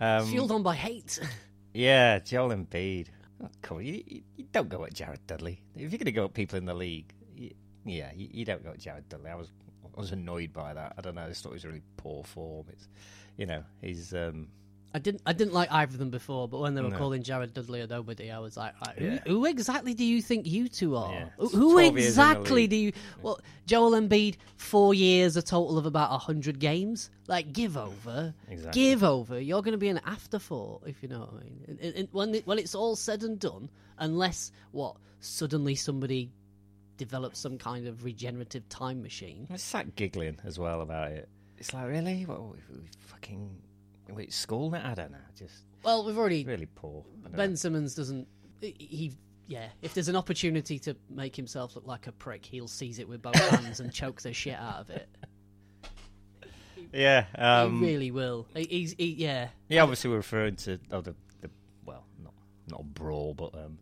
Um, 0.00 0.26
Fueled 0.26 0.52
on 0.52 0.62
by 0.62 0.74
hate. 0.74 1.18
Yeah, 1.74 2.18
Joel 2.18 2.48
Embiid. 2.48 3.08
Oh, 3.44 3.48
come 3.62 3.76
on, 3.76 3.84
you, 3.84 4.02
you, 4.04 4.22
you 4.36 4.46
don't 4.50 4.70
go 4.70 4.84
at 4.84 4.94
Jared 4.94 5.24
Dudley. 5.26 5.60
If 5.76 5.82
you're 5.82 5.90
going 5.90 6.06
to 6.06 6.12
go 6.12 6.24
at 6.24 6.34
people 6.34 6.58
in 6.58 6.64
the 6.64 6.74
league, 6.74 7.12
you, 7.36 7.50
yeah, 7.84 8.10
you, 8.16 8.26
you 8.32 8.44
don't 8.44 8.64
go 8.64 8.70
at 8.70 8.78
Jared 8.78 9.08
Dudley. 9.08 9.30
I 9.30 9.34
was 9.36 9.50
I 9.96 10.00
was 10.00 10.10
annoyed 10.10 10.52
by 10.52 10.72
that. 10.72 10.94
I 10.96 11.02
don't 11.02 11.14
know. 11.14 11.22
I 11.22 11.28
just 11.28 11.42
thought 11.42 11.50
it 11.50 11.54
was 11.54 11.66
really 11.66 11.82
poor 11.98 12.24
form. 12.24 12.66
It's, 12.72 12.88
you 13.36 13.46
know, 13.46 13.62
he's 13.82 14.14
um, 14.14 14.48
I 14.94 14.98
didn't. 14.98 15.20
I 15.26 15.34
didn't 15.34 15.52
like 15.52 15.70
either 15.70 15.92
of 15.92 15.98
them 15.98 16.08
before, 16.10 16.48
but 16.48 16.60
when 16.60 16.74
they 16.74 16.80
were 16.80 16.88
No. 16.88 16.96
calling 16.96 17.22
Jared 17.22 17.52
Dudley 17.52 17.80
a 17.82 17.86
nobody, 17.86 18.30
I 18.30 18.38
was 18.38 18.56
like, 18.56 18.72
right, 18.86 18.94
Yeah. 18.98 19.18
who, 19.26 19.40
who 19.40 19.44
exactly 19.44 19.92
do 19.92 20.02
you 20.04 20.22
think 20.22 20.46
you 20.46 20.66
two 20.68 20.96
are? 20.96 21.12
Yeah. 21.12 21.28
Who, 21.36 21.48
who 21.48 21.72
12 21.72 21.76
years 21.76 21.86
in 21.86 21.94
the 21.94 22.00
exactly 22.08 22.62
league. 22.62 22.70
do 22.70 22.76
you? 22.76 22.92
Well, 23.20 23.40
Joel 23.66 23.90
Embiid, 23.92 24.36
four 24.56 24.94
years, 24.94 25.36
a 25.36 25.42
total 25.42 25.76
of 25.76 25.84
about 25.84 26.18
hundred 26.20 26.58
games. 26.58 27.10
Like, 27.26 27.52
give 27.52 27.76
over, 27.76 28.34
Exactly. 28.48 28.82
give 28.82 29.04
over. 29.04 29.38
You're 29.38 29.60
going 29.62 29.72
to 29.72 29.78
be 29.78 29.88
an 29.88 30.00
afterthought, 30.06 30.82
if 30.86 31.02
you 31.02 31.08
know 31.10 31.20
what 31.20 31.34
I 31.34 31.44
mean. 31.44 31.64
And, 31.68 31.80
and- 31.80 31.94
and 31.96 32.08
when 32.12 32.34
it, 32.34 32.46
when 32.46 32.58
it's 32.58 32.74
all 32.74 32.96
said 32.96 33.22
and 33.24 33.38
done, 33.38 33.68
unless 33.98 34.52
what 34.72 34.96
suddenly 35.20 35.74
somebody 35.74 36.30
develops 36.96 37.38
some 37.38 37.58
kind 37.58 37.86
of 37.86 38.04
regenerative 38.04 38.66
time 38.70 39.02
machine. 39.02 39.46
I 39.50 39.56
sat 39.56 39.94
giggling 39.96 40.38
as 40.44 40.58
well 40.58 40.80
about 40.80 41.12
it. 41.12 41.28
It's 41.58 41.74
like 41.74 41.86
really, 41.88 42.24
what 42.24 42.40
we, 42.42 42.56
we 42.72 42.80
fucking 43.00 43.50
wait, 44.16 44.32
school 44.32 44.70
now? 44.70 44.90
I 44.90 44.94
don't 44.94 45.10
know. 45.12 45.18
Just 45.36 45.64
Well, 45.82 46.04
we've 46.04 46.18
already 46.18 46.44
really 46.44 46.68
poor. 46.74 47.04
I 47.24 47.28
Ben 47.28 47.50
know. 47.50 47.56
Simmons 47.56 47.94
doesn't. 47.94 48.26
He, 48.60 48.74
he- 48.78 49.12
yeah. 49.46 49.68
If 49.80 49.94
there's 49.94 50.08
an 50.08 50.16
opportunity 50.16 50.78
to 50.80 50.94
make 51.08 51.34
himself 51.34 51.74
look 51.74 51.86
like 51.86 52.06
a 52.06 52.12
prick, 52.12 52.44
he'll 52.44 52.68
seize 52.68 52.98
it 52.98 53.08
with 53.08 53.22
both 53.22 53.34
hands 53.50 53.80
and 53.80 53.92
choke 53.92 54.20
the 54.20 54.32
shit 54.32 54.58
out 54.58 54.80
of 54.80 54.90
it. 54.90 55.08
Yeah, 56.92 57.26
um, 57.36 57.80
he 57.80 57.86
really 57.86 58.10
will. 58.10 58.46
He, 58.54 58.64
he's 58.64 58.94
he, 58.96 59.06
yeah. 59.12 59.48
Yeah, 59.68 59.82
obviously 59.82 60.10
we're 60.10 60.16
referring 60.16 60.56
to 60.56 60.78
oh, 60.90 61.00
the, 61.00 61.14
the 61.40 61.50
well, 61.84 62.04
not 62.22 62.32
not 62.68 62.80
a 62.80 62.84
brawl, 62.84 63.34
but 63.34 63.54
um, 63.54 63.78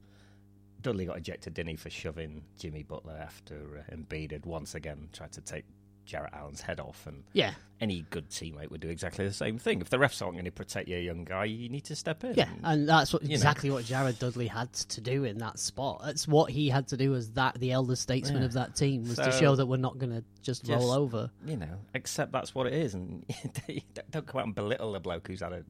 Dudley 0.83 1.07
got 1.07 1.19
ejected, 1.19 1.55
didn't 1.55 1.71
he, 1.71 1.77
for 1.77 1.91
shoving 1.91 2.43
Jimmy 2.59 2.83
Butler 2.83 3.17
after 3.21 3.85
uh, 3.89 3.95
Embiid 3.95 4.33
had 4.33 4.45
once 4.47 4.75
again 4.75 5.09
tried 5.13 5.33
to 5.33 5.41
take 5.41 5.65
Jarrett 6.07 6.33
Allen's 6.33 6.61
head 6.63 6.81
off, 6.81 7.07
and 7.07 7.25
Yeah, 7.33 7.53
any 7.81 8.07
good 8.11 8.31
teammate 8.31 8.71
would 8.71 8.81
do 8.81 8.89
exactly 8.89 9.27
the 9.27 9.35
same 9.35 9.59
thing. 9.59 9.81
If 9.81 9.91
the 9.91 9.99
refs 9.99 10.23
aren't 10.23 10.35
going 10.35 10.45
to 10.47 10.51
protect 10.51 10.89
your 10.89 11.01
young 11.01 11.25
guy, 11.25 11.45
you 11.47 11.69
need 11.69 11.85
to 11.85 11.97
step 11.97 12.25
in. 12.25 12.35
yeah, 12.35 12.49
and 12.65 12.89
that's 12.89 13.13
what 13.13 13.23
You 13.23 13.31
know. 13.31 13.35
exactly 13.35 13.71
what 13.71 13.85
Jared 13.85 14.19
Dudley 14.19 14.47
had 14.47 14.73
to 14.73 15.01
do 15.01 15.25
in 15.25 15.39
that 15.39 15.59
spot. 15.59 16.01
That's 16.05 16.27
what 16.27 16.51
he 16.51 16.69
had 16.71 16.89
to 16.89 16.97
do 16.97 17.15
as 17.15 17.31
that 17.33 17.59
the 17.61 17.73
elder 17.73 17.97
statesman 17.97 18.41
Yeah. 18.41 18.47
of 18.47 18.53
that 18.55 18.77
team 18.77 19.03
was 19.03 19.17
to 19.17 19.31
show 19.33 19.57
that 19.57 19.67
we're 19.67 19.77
not 19.77 19.99
going 19.99 20.13
to 20.13 20.25
just, 20.43 20.65
Just- 20.65 20.71
roll 20.81 20.93
over. 20.93 21.31
you 21.45 21.57
know, 21.57 21.79
accept 21.95 22.33
that's 22.33 22.55
what 22.55 22.67
it 22.67 22.73
is, 22.73 22.95
and 22.95 23.25
don't 24.11 24.27
come 24.27 24.39
out 24.41 24.47
and 24.47 24.55
belittle 24.55 24.95
a 24.95 25.01
bloke 25.01 25.27
who's 25.29 25.41
had 25.41 25.53
a, 25.53 25.65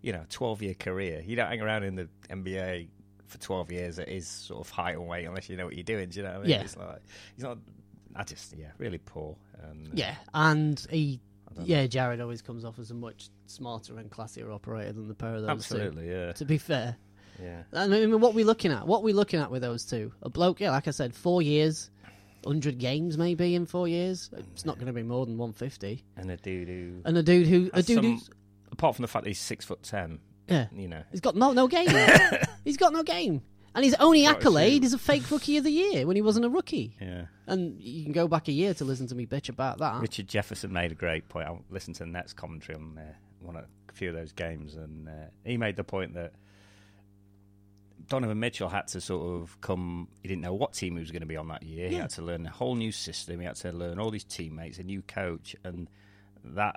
you 0.00 0.12
know, 0.12 0.24
twelve 0.30 0.62
year 0.62 0.74
career. 0.74 1.22
You 1.26 1.36
don't 1.36 1.48
hang 1.48 1.60
around 1.60 1.84
in 1.84 1.96
the 1.96 2.08
NBA 2.30 2.88
for 3.26 3.38
twelve 3.38 3.72
years 3.72 3.98
at 3.98 4.08
his 4.08 4.26
sort 4.28 4.60
of 4.66 4.70
height 4.70 4.96
and 4.96 5.06
weight 5.08 5.24
unless 5.24 5.48
you 5.48 5.56
know 5.56 5.64
what 5.66 5.74
you're 5.74 5.82
doing. 5.84 6.08
Do 6.10 6.18
you 6.20 6.24
know 6.24 6.32
what 6.32 6.38
I 6.38 6.42
mean? 6.42 6.50
Yeah. 6.50 6.60
It's 6.62 6.76
like 6.76 7.02
he's 7.34 7.44
not. 7.44 7.58
I 8.16 8.24
just 8.24 8.54
yeah, 8.56 8.68
really 8.78 8.98
poor. 8.98 9.36
And, 9.62 9.88
uh, 9.88 9.90
Yeah, 9.94 10.14
and 10.34 10.84
he. 10.90 11.20
Yeah, 11.64 11.86
Jared 11.86 12.20
always 12.22 12.40
comes 12.40 12.64
off 12.64 12.78
as 12.78 12.90
a 12.90 12.94
much 12.94 13.28
smarter 13.46 13.98
and 13.98 14.10
classier 14.10 14.50
operator 14.50 14.92
than 14.92 15.06
the 15.06 15.14
pair 15.14 15.34
of 15.34 15.42
those 15.42 15.50
absolutely, 15.50 16.08
yeah. 16.10 16.32
To 16.32 16.46
be 16.46 16.56
fair, 16.56 16.96
yeah. 17.42 17.64
I 17.74 17.86
mean, 17.88 18.20
what 18.20 18.32
we 18.32 18.42
looking 18.42 18.72
at? 18.72 18.86
What 18.86 19.02
we 19.02 19.12
looking 19.12 19.38
at 19.38 19.50
with 19.50 19.60
those 19.60 19.84
two? 19.84 20.12
A 20.22 20.30
bloke, 20.30 20.60
yeah, 20.60 20.70
like 20.70 20.88
I 20.88 20.92
said, 20.92 21.14
four 21.14 21.42
years, 21.42 21.90
hundred 22.46 22.78
games 22.78 23.18
maybe 23.18 23.54
in 23.54 23.66
four 23.66 23.86
years. 23.86 24.30
It's 24.54 24.64
not 24.64 24.76
going 24.76 24.86
to 24.86 24.94
be 24.94 25.02
more 25.02 25.26
than 25.26 25.36
one 25.36 25.52
fifty. 25.52 26.02
And 26.16 26.30
a 26.30 26.38
dude 26.38 26.68
who, 26.68 27.02
And 27.04 27.18
a 27.18 27.22
dude 27.22 27.46
who, 27.46 27.70
a 27.74 27.82
dude 27.82 28.02
some- 28.02 28.22
apart 28.70 28.96
from 28.96 29.02
the 29.02 29.08
fact 29.08 29.24
that 29.24 29.30
he's 29.30 29.38
six 29.38 29.66
foot 29.66 29.82
ten, 29.82 30.20
yeah, 30.48 30.68
you 30.74 30.88
know, 30.88 31.02
he's 31.10 31.20
got 31.20 31.36
no 31.36 31.52
no 31.52 31.68
game. 31.68 31.88
he's 32.64 32.78
got 32.78 32.94
no 32.94 33.02
game, 33.02 33.42
and 33.74 33.84
his 33.84 33.94
only 34.00 34.26
accolade 34.26 34.84
is 34.84 34.92
a 34.92 34.98
fake 34.98 35.30
rookie 35.30 35.56
of 35.56 35.64
the 35.64 35.70
year 35.70 36.06
when 36.06 36.16
he 36.16 36.22
wasn't 36.22 36.44
a 36.44 36.48
rookie. 36.48 36.96
yeah. 37.00 37.26
And 37.46 37.80
you 37.80 38.04
can 38.04 38.12
go 38.12 38.28
back 38.28 38.48
a 38.48 38.52
year 38.52 38.72
to 38.74 38.84
listen 38.84 39.06
to 39.08 39.14
me 39.14 39.26
bitch 39.26 39.48
about 39.48 39.78
that. 39.78 40.00
Richard 40.00 40.28
Jefferson 40.28 40.72
made 40.72 40.92
a 40.92 40.94
great 40.94 41.28
point. 41.28 41.48
I 41.48 41.56
listened 41.70 41.96
to 41.96 42.04
the 42.04 42.10
Nets 42.10 42.32
commentary 42.32 42.76
on 42.76 42.96
uh, 42.98 43.12
one 43.40 43.56
of 43.56 43.64
a 43.64 43.92
few 43.92 44.08
of 44.10 44.14
those 44.14 44.32
games, 44.32 44.74
and 44.74 45.08
uh, 45.08 45.12
he 45.44 45.56
made 45.56 45.76
the 45.76 45.84
point 45.84 46.14
that 46.14 46.32
Donovan 48.08 48.38
Mitchell 48.40 48.68
had 48.68 48.88
to 48.88 49.00
sort 49.00 49.40
of 49.42 49.60
come. 49.60 50.08
He 50.22 50.28
didn't 50.28 50.42
know 50.42 50.54
what 50.54 50.72
team 50.74 50.94
he 50.94 51.00
was 51.00 51.10
going 51.10 51.20
to 51.20 51.26
be 51.26 51.36
on 51.36 51.48
that 51.48 51.62
year. 51.62 51.88
He 51.88 51.94
had 51.96 52.10
to 52.10 52.22
learn 52.22 52.46
a 52.46 52.50
whole 52.50 52.74
new 52.74 52.92
system. 52.92 53.40
He 53.40 53.46
had 53.46 53.56
to 53.56 53.72
learn 53.72 53.98
all 53.98 54.10
these 54.10 54.24
teammates, 54.24 54.78
a 54.78 54.82
new 54.82 55.02
coach, 55.02 55.56
and 55.64 55.88
that 56.44 56.76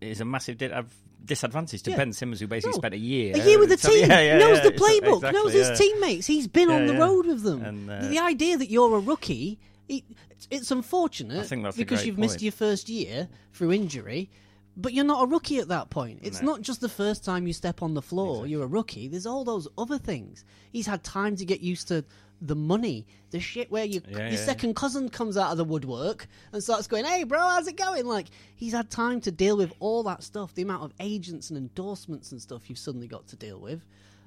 is 0.00 0.20
a 0.20 0.24
massive 0.24 0.58
di- 0.58 0.72
av- 0.72 0.94
disadvantage 1.24 1.82
to 1.84 1.90
Yeah. 1.90 1.96
Ben 1.96 2.12
Simmons, 2.12 2.40
who 2.40 2.46
basically 2.46 2.72
No. 2.72 2.78
spent 2.78 2.94
a 2.94 2.98
year 2.98 3.34
A 3.36 3.44
year 3.44 3.58
with 3.58 3.68
the 3.70 3.78
So- 3.78 3.90
team, 3.90 4.08
yeah, 4.10 4.20
yeah, 4.20 4.38
knows 4.38 4.62
the 4.62 4.70
playbook, 4.72 5.16
exactly, 5.16 5.32
knows 5.42 5.52
his 5.52 5.78
teammates. 5.78 6.26
He's 6.26 6.48
been 6.48 6.70
on 6.70 6.86
the 6.86 6.94
road 6.94 7.26
with 7.26 7.42
them. 7.42 7.62
And, 7.62 7.90
uh, 7.90 8.08
the 8.08 8.18
idea 8.18 8.56
that 8.56 8.70
you're 8.70 8.96
a 8.96 9.00
rookie, 9.00 9.58
it, 9.88 10.04
it's 10.50 10.70
unfortunate 10.70 11.40
I 11.40 11.42
think 11.44 11.62
that's 11.62 11.76
because 11.76 12.04
you've 12.06 12.18
missed 12.18 12.42
your 12.42 12.52
first 12.52 12.88
year 12.88 13.28
through 13.52 13.72
injury. 13.72 14.30
But 14.74 14.94
you're 14.94 15.04
not 15.04 15.24
a 15.24 15.26
rookie 15.26 15.58
at 15.58 15.68
that 15.68 15.90
point. 15.90 16.20
It's 16.22 16.40
No. 16.40 16.52
not 16.52 16.62
just 16.62 16.80
the 16.80 16.88
first 16.88 17.24
time 17.24 17.46
you 17.46 17.52
step 17.52 17.82
on 17.82 17.92
the 17.92 18.00
floor, 18.00 18.36
Exactly. 18.36 18.50
you're 18.52 18.64
a 18.64 18.66
rookie. 18.68 19.06
There's 19.06 19.26
all 19.26 19.44
those 19.44 19.68
other 19.76 19.98
things. 19.98 20.46
He's 20.72 20.86
had 20.86 21.04
time 21.04 21.36
to 21.36 21.44
get 21.44 21.60
used 21.60 21.88
to 21.88 22.04
the 22.44 22.56
money, 22.56 23.06
the 23.30 23.40
shit 23.40 23.70
where 23.70 23.84
you, 23.84 24.02
Yeah, 24.08 24.18
your 24.18 24.28
yeah, 24.28 24.36
second 24.36 24.74
cousin 24.74 25.08
comes 25.08 25.36
out 25.36 25.52
of 25.52 25.56
the 25.56 25.64
woodwork 25.64 26.26
and 26.52 26.62
starts 26.62 26.86
going, 26.86 27.04
hey, 27.04 27.24
bro, 27.24 27.38
how's 27.38 27.68
it 27.68 27.76
going? 27.76 28.06
Like, 28.06 28.26
he's 28.56 28.72
had 28.72 28.90
time 28.90 29.20
to 29.22 29.30
deal 29.30 29.56
with 29.56 29.72
all 29.78 30.02
that 30.04 30.22
stuff, 30.22 30.54
the 30.54 30.62
amount 30.62 30.82
of 30.82 30.92
agents 31.00 31.50
and 31.50 31.56
endorsements 31.56 32.32
and 32.32 32.42
stuff 32.42 32.68
you've 32.68 32.78
suddenly 32.78 33.06
got 33.06 33.26
to 33.28 33.36
deal 33.36 33.58
with. 33.58 33.84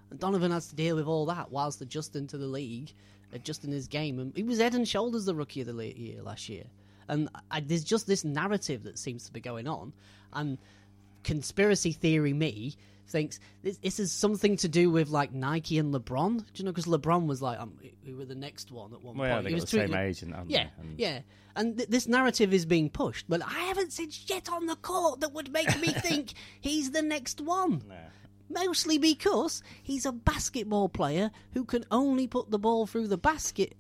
And 0.10 0.20
Donovan 0.20 0.52
has 0.52 0.68
to 0.68 0.76
deal 0.76 0.96
with 0.96 1.08
all 1.08 1.26
that 1.26 1.52
whilst 1.52 1.82
adjusting 1.82 2.28
to 2.28 2.38
the 2.38 2.48
league, 2.48 2.92
adjusting 3.34 3.72
his 3.72 3.88
game. 3.88 4.20
And 4.20 4.36
he 4.36 4.44
was 4.44 4.60
head 4.60 4.76
and 4.76 4.88
shoulders 4.88 5.26
the 5.26 5.36
rookie 5.36 5.62
of 5.62 5.68
the 5.68 6.00
year 6.00 6.22
last 6.22 6.48
year. 6.48 6.64
And 7.08 7.30
I, 7.52 7.60
there's 7.60 7.84
just 7.84 8.08
this 8.08 8.24
narrative 8.24 8.84
that 8.84 8.98
seems 8.98 9.26
to 9.26 9.34
be 9.34 9.40
going 9.42 9.68
on. 9.68 9.94
And 10.34 10.58
conspiracy 11.24 11.92
theory 11.92 12.34
me 12.34 12.76
thinks 13.08 13.40
this, 13.64 13.78
this 13.78 14.00
is 14.00 14.12
something 14.12 14.58
to 14.58 14.68
do 14.68 14.90
with 14.90 15.10
like 15.10 15.34
Nike 15.34 15.78
and 15.78 15.94
LeBron. 15.94 16.38
Do 16.40 16.44
you 16.56 16.66
know? 16.66 16.72
Because 16.72 16.86
LeBron 16.86 17.28
was 17.28 17.42
like, 17.42 17.60
um, 17.60 17.74
we 18.06 18.14
were 18.14 18.26
the 18.26 18.36
next 18.36 18.72
one 18.72 18.94
at 18.94 19.02
one 19.02 19.18
Well, 19.18 19.28
yeah, 19.28 19.34
point. 19.36 19.44
they 19.46 19.50
He 19.52 19.56
was 19.56 19.64
the 19.64 19.68
same 19.88 19.96
agent, 19.96 20.36
yeah, 20.48 20.64
they? 20.78 20.84
And- 20.84 21.00
yeah. 21.00 21.20
And 21.58 21.78
th- 21.78 21.88
this 21.90 22.08
narrative 22.08 22.54
is 22.54 22.66
being 22.66 22.90
pushed, 22.90 23.26
but 23.30 23.42
I 23.42 23.60
haven't 23.62 23.94
seen 23.94 24.10
shit 24.10 24.52
on 24.52 24.66
the 24.66 24.76
court 24.76 25.22
that 25.22 25.32
would 25.34 25.54
make 25.54 25.80
me 25.80 25.88
think 25.88 26.34
he's 26.60 26.92
the 26.92 27.02
next 27.02 27.40
one. 27.40 27.82
Mostly 28.50 28.98
because 28.98 29.64
he's 29.82 30.06
a 30.06 30.12
basketball 30.12 30.90
player 30.90 31.32
who 31.54 31.64
can 31.66 31.84
only 31.92 32.28
put 32.28 32.52
the 32.52 32.60
ball 32.60 32.86
through 32.86 33.08
the 33.08 33.18
basket 33.18 33.74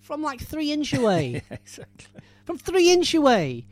from 0.00 0.22
like 0.22 0.40
three 0.40 0.72
inch 0.72 0.94
away. 0.94 1.42
exactly. 1.50 2.20
from 2.44 2.56
three 2.58 2.90
inch 2.92 3.12
away. 3.12 3.66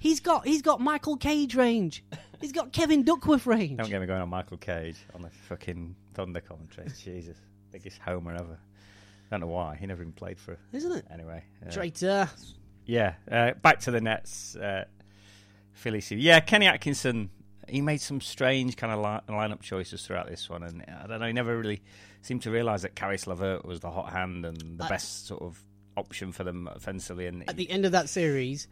He's 0.00 0.20
got 0.20 0.46
he's 0.46 0.62
got 0.62 0.80
Michael 0.80 1.16
Cage 1.16 1.56
range. 1.56 2.04
He's 2.40 2.52
got 2.52 2.72
Kevin 2.72 3.02
Duckworth 3.02 3.46
range. 3.46 3.78
Don't 3.78 3.90
get 3.90 4.00
me 4.00 4.06
going 4.06 4.20
on 4.22 4.28
Michael 4.28 4.56
Cage 4.58 4.96
on 5.14 5.22
the 5.22 5.30
fucking 5.48 5.94
Thunder 6.14 6.40
commentary. 6.40 6.88
Jesus, 7.02 7.36
biggest 7.72 7.98
homer 7.98 8.34
ever. 8.34 8.58
I 8.60 9.30
Don't 9.30 9.40
know 9.40 9.46
why 9.54 9.76
he 9.76 9.86
never 9.86 10.02
even 10.02 10.12
played 10.12 10.38
for. 10.38 10.56
Isn't 10.72 10.92
it? 10.92 11.04
Anyway, 11.12 11.44
uh, 11.66 11.70
Traitor. 11.70 12.28
yeah. 12.86 13.14
Uh, 13.30 13.52
back 13.62 13.80
to 13.80 13.90
the 13.90 14.00
Nets. 14.00 14.56
Uh, 14.56 14.84
Philly. 15.72 16.02
Yeah, 16.10 16.40
Kenny 16.40 16.66
Atkinson. 16.66 17.30
He 17.68 17.82
made 17.82 18.00
some 18.00 18.20
strange 18.22 18.76
kind 18.76 18.92
of 18.92 18.98
li- 19.00 19.34
lineup 19.34 19.60
choices 19.60 20.02
throughout 20.06 20.26
this 20.28 20.48
one, 20.48 20.62
and 20.62 20.82
I 20.88 21.06
don't 21.06 21.20
know. 21.20 21.26
He 21.26 21.32
never 21.34 21.56
really 21.58 21.82
seemed 22.22 22.42
to 22.42 22.50
realise 22.50 22.82
that 22.82 22.94
Caris 22.96 23.26
LeVert 23.26 23.64
was 23.66 23.80
the 23.80 23.90
hot 23.90 24.10
hand 24.10 24.46
and 24.46 24.78
the 24.78 24.84
I- 24.84 24.88
best 24.88 25.26
sort 25.26 25.42
of 25.42 25.62
option 25.96 26.32
for 26.32 26.44
them 26.44 26.68
offensively. 26.74 27.26
And 27.26 27.46
At 27.48 27.56
the 27.56 27.68
end 27.70 27.84
of 27.84 27.92
that 27.92 28.08
series, 28.08 28.68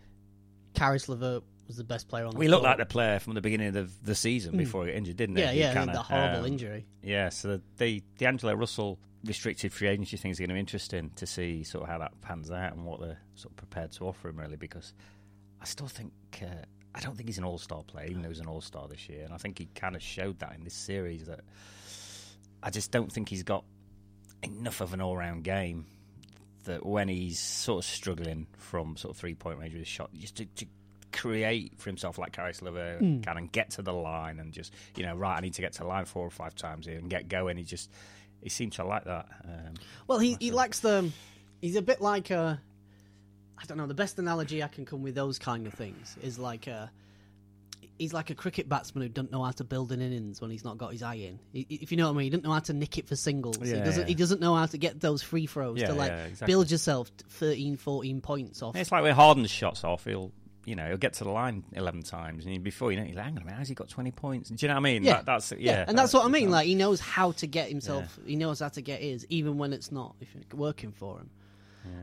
Caris 0.75 1.09
LeVert 1.09 1.43
was 1.67 1.77
the 1.77 1.85
best 1.85 2.09
player 2.09 2.27
on 2.27 2.33
the 2.33 2.39
we 2.39 2.49
looked 2.49 2.65
like 2.65 2.79
the 2.79 2.87
player 2.87 3.19
from 3.19 3.35
the 3.35 3.41
beginning 3.41 3.69
of 3.69 3.75
the, 3.75 3.89
the 4.05 4.15
season 4.15 4.57
before 4.57 4.85
he 4.85 4.93
got 4.93 4.99
injured, 4.99 5.17
didn't? 5.17 5.37
Hmm. 5.37 5.41
Yeah, 5.41 5.53
He 5.53 5.61
yeah, 5.61 5.73
kinda, 5.73 5.93
the 5.93 5.99
horrible 6.03 6.41
um, 6.41 6.47
injury. 6.47 6.87
Yeah, 7.03 7.29
so 7.29 7.49
the 7.49 7.63
the 7.79 8.03
D'Angelo 8.19 8.55
Russell 8.55 8.99
restricted 9.25 9.73
free 9.73 9.89
agency 9.89 10.17
thing 10.17 10.31
is 10.31 10.39
going 10.39 10.49
to 10.51 10.55
be 10.55 10.61
interesting 10.61 11.11
to 11.17 11.27
see 11.27 11.65
sort 11.65 11.83
of 11.85 11.89
how 11.91 11.99
that 11.99 12.21
pans 12.21 12.51
out 12.51 12.73
and 12.73 12.85
what 12.85 13.01
they're 13.01 13.19
sort 13.35 13.53
of 13.53 13.57
prepared 13.57 13.93
to 13.93 14.07
offer 14.07 14.29
him, 14.29 14.39
really, 14.39 14.57
because 14.57 14.93
I 15.61 15.65
still 15.65 15.89
think 15.89 16.13
uh, 16.43 16.65
I 16.95 17.01
don't 17.01 17.17
think 17.17 17.29
he's 17.29 17.39
an 17.39 17.45
all 17.45 17.59
star 17.59 17.83
player, 17.83 18.07
even 18.07 18.23
though 18.23 18.29
he's 18.29 18.41
an 18.41 18.47
all 18.47 18.61
star 18.61 18.89
this 18.89 19.09
year, 19.09 19.25
and 19.25 19.35
I 19.35 19.37
think 19.37 19.59
he 19.59 19.67
kind 19.75 19.97
of 19.97 20.03
showed 20.03 20.39
that 20.41 20.55
in 20.55 20.65
this 20.65 20.75
series 20.75 21.27
that 21.27 21.41
I 22.63 22.71
just 22.71 22.91
don't 22.91 23.11
think 23.13 23.29
he's 23.29 23.43
got 23.43 23.65
enough 24.43 24.81
of 24.81 24.93
an 24.95 25.01
all 25.01 25.17
round 25.17 25.45
game 25.45 25.87
that 26.65 26.85
when 26.85 27.09
he's 27.09 27.39
sort 27.39 27.85
of 27.85 27.89
struggling 27.89 28.47
from 28.59 28.97
sort 28.97 29.15
of 29.15 29.19
three 29.19 29.35
point 29.35 29.59
range 29.59 29.73
with 29.73 29.81
his 29.81 29.89
shot, 29.89 30.11
just 30.15 30.37
to, 30.37 30.47
to 30.47 30.67
create 31.13 31.73
for 31.79 31.89
himself 31.91 32.19
like 32.19 32.33
Caris 32.33 32.61
LeVert 32.63 32.99
Hmm. 33.01 33.21
can 33.21 33.37
and 33.37 33.51
get 33.53 33.71
to 33.71 33.83
the 33.83 33.93
line 33.93 34.39
and 34.41 34.53
just 34.53 34.73
you 34.97 35.05
know 35.07 35.15
right 35.15 35.37
I 35.37 35.41
need 35.41 35.55
to 35.55 35.63
get 35.63 35.73
to 35.75 35.79
the 35.81 35.87
line 35.87 36.05
four 36.05 36.27
or 36.27 36.31
five 36.31 36.55
times 36.55 36.87
here 36.87 36.99
and 36.99 37.09
get 37.11 37.29
going. 37.29 37.57
He 37.57 37.65
just 37.65 37.91
he 38.43 38.49
seems 38.51 38.77
to 38.77 38.85
like 38.85 39.05
that. 39.05 39.27
Um, 39.45 39.75
Well, 40.07 40.19
he 40.19 40.37
he 40.41 40.51
lacks 40.51 40.81
the. 40.81 41.11
He's 41.61 41.77
a 41.77 41.83
bit 41.83 42.01
like 42.01 42.31
a. 42.31 42.61
I 43.59 43.65
don't 43.65 43.79
know. 43.79 43.87
The 43.87 43.95
best 43.95 44.19
analogy 44.19 44.63
I 44.63 44.69
can 44.69 44.85
come 44.85 45.03
with 45.03 45.15
those 45.15 45.39
kind 45.39 45.67
of 45.67 45.73
things 45.75 46.17
is 46.23 46.39
like 46.39 46.67
a. 46.67 46.91
He's 47.99 48.13
like 48.13 48.29
a 48.29 48.35
cricket 48.35 48.69
batsman 48.69 49.05
who 49.05 49.09
doesn't 49.09 49.33
know 49.33 49.43
how 49.43 49.53
to 49.53 49.65
build 49.65 49.91
an 49.91 50.03
innings 50.03 50.39
when 50.43 50.51
he's 50.51 50.65
not 50.65 50.77
got 50.77 50.93
his 50.93 51.03
eye 51.03 51.15
in. 51.15 51.39
If 51.55 51.91
you 51.91 51.97
know 51.97 52.09
what 52.09 52.15
I 52.15 52.19
mean, 52.19 52.25
he 52.25 52.31
doesn't 52.31 52.45
know 52.45 52.53
how 52.53 52.59
to 52.59 52.75
nick 52.75 52.99
it 52.99 53.09
for 53.09 53.17
singles. 53.17 53.57
he 53.57 53.73
doesn't. 53.73 54.03
yeah. 54.03 54.07
He 54.09 54.15
doesn't 54.15 54.39
know 54.43 54.55
how 54.55 54.67
to 54.67 54.77
get 54.77 55.01
those 55.01 55.23
free 55.23 55.47
throws 55.47 55.81
Yeah, 55.81 55.87
to 55.87 55.95
like 55.95 56.11
yeah, 56.11 56.25
exactly. 56.25 56.47
build 56.53 56.71
yourself 56.71 57.11
13, 57.31 57.79
14 57.79 58.21
points 58.21 58.63
off. 58.63 58.77
it's 58.77 58.93
like 58.93 59.03
when 59.03 59.15
Harden's 59.15 59.51
shots 59.51 59.83
off, 59.83 60.05
he'll 60.05 60.31
you 60.67 60.77
know 60.77 60.87
he'll 60.89 60.97
get 60.99 61.15
to 61.15 61.25
the 61.25 61.31
line 61.31 61.65
eleven 61.73 62.03
times 62.03 62.45
and 62.45 62.63
before 62.63 62.93
you 62.93 62.99
know 62.99 63.05
he's 63.07 63.15
like, 63.17 63.25
hang 63.25 63.37
on 63.37 63.43
a 63.43 63.45
minute, 63.47 63.57
how's 63.57 63.69
he 63.69 63.75
got 63.75 63.89
twenty 63.89 64.11
points? 64.11 64.51
Do 64.51 64.57
you 64.61 64.69
know 64.69 64.75
what 64.75 64.81
I 64.81 64.83
mean? 64.83 65.03
Yeah, 65.05 65.15
That- 65.15 65.27
that's 65.27 65.53
yeah, 65.53 65.85
and 65.89 65.97
that's 65.97 66.15
uh, 66.15 66.19
what 66.19 66.27
I 66.27 66.29
mean. 66.29 66.51
Like 66.51 66.67
he 66.67 66.75
knows 66.75 67.01
how 67.01 67.33
to 67.33 67.47
get 67.47 67.69
himself. 67.71 68.19
He 68.27 68.37
knows 68.37 68.61
how 68.61 68.69
to 68.69 68.83
get 68.83 69.01
his, 69.01 69.25
even 69.31 69.57
when 69.57 69.73
it's 69.73 69.91
not 69.91 70.15
working 70.53 70.93
for 70.93 71.19
him. 71.19 71.31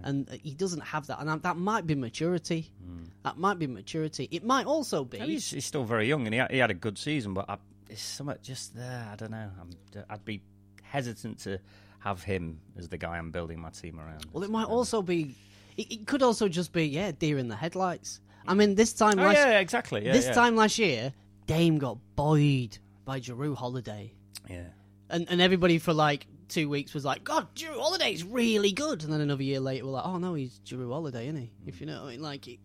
And 0.05 0.29
uh, 0.29 0.35
he 0.41 0.53
doesn't 0.53 0.79
have 0.79 1.07
that, 1.07 1.19
and 1.19 1.41
that- 1.43 1.57
might 1.57 1.85
be 1.85 1.93
maturity. 1.93 2.71
Hmm. 2.85 3.03
That 3.23 3.37
might 3.37 3.59
be 3.59 3.67
maturity. 3.67 4.29
It 4.31 4.43
might 4.45 4.65
also 4.65 5.03
be. 5.03 5.19
He's, 5.19 5.51
he's 5.51 5.65
still 5.65 5.83
very 5.83 6.07
young, 6.07 6.25
and 6.25 6.33
he 6.33 6.39
had, 6.39 6.51
he 6.51 6.57
had 6.57 6.71
a 6.71 6.73
good 6.73 6.97
season, 6.97 7.33
but 7.33 7.49
uh, 7.49 7.53
I, 7.53 7.57
it's 7.89 8.01
something 8.01 8.37
just 8.41 8.75
there. 8.75 9.09
I 9.11 9.15
don't 9.17 9.31
know. 9.31 9.49
I'm, 9.59 9.69
I'd 10.09 10.23
be 10.23 10.41
hesitant 10.83 11.39
to 11.39 11.59
have 11.99 12.23
him 12.23 12.59
as 12.77 12.87
the 12.87 12.97
guy 12.97 13.17
I'm 13.17 13.31
building 13.31 13.59
my 13.59 13.71
team 13.71 13.99
around. 13.99 14.25
Well, 14.31 14.43
it 14.43 14.49
might 14.49 14.67
also 14.67 15.01
be. 15.01 15.35
It, 15.75 15.91
it 15.91 16.07
could 16.07 16.23
also 16.23 16.47
just 16.47 16.71
be 16.71 16.85
yeah, 16.85 17.11
deer 17.11 17.37
in 17.37 17.47
the 17.49 17.55
headlights. 17.55 18.21
I 18.47 18.53
mean, 18.53 18.75
this 18.75 18.93
time 18.93 19.19
Oh 19.19 19.23
last 19.23 19.35
yeah, 19.35 19.59
exactly. 19.59 20.05
Yeah, 20.05 20.13
this 20.13 20.25
yeah. 20.25 20.33
time 20.33 20.55
last 20.55 20.77
year, 20.79 21.13
Dame 21.47 21.77
got 21.77 21.97
buoyed 22.15 22.77
by 23.05 23.19
Jrue 23.19 23.55
Holiday, 23.55 24.13
yeah. 24.49 24.63
and 25.09 25.27
and 25.29 25.41
everybody 25.41 25.77
for 25.77 25.93
like 25.93 26.27
two 26.49 26.69
weeks 26.69 26.93
was 26.93 27.03
like, 27.05 27.23
God, 27.23 27.47
Jrue 27.55 27.75
Holiday's 27.79 28.23
really 28.23 28.71
good, 28.71 29.03
and 29.03 29.11
then 29.11 29.21
another 29.21 29.43
year 29.43 29.59
later, 29.59 29.85
we're 29.85 29.91
like, 29.91 30.05
Oh 30.05 30.17
no, 30.17 30.33
he's 30.33 30.59
Jrue 30.65 30.91
Holiday, 30.91 31.27
isn't 31.27 31.39
he? 31.41 31.51
If 31.65 31.79
you 31.81 31.87
know, 31.87 32.01
what 32.03 32.07
I 32.09 32.11
mean, 32.11 32.21
like 32.21 32.47
it. 32.47 32.59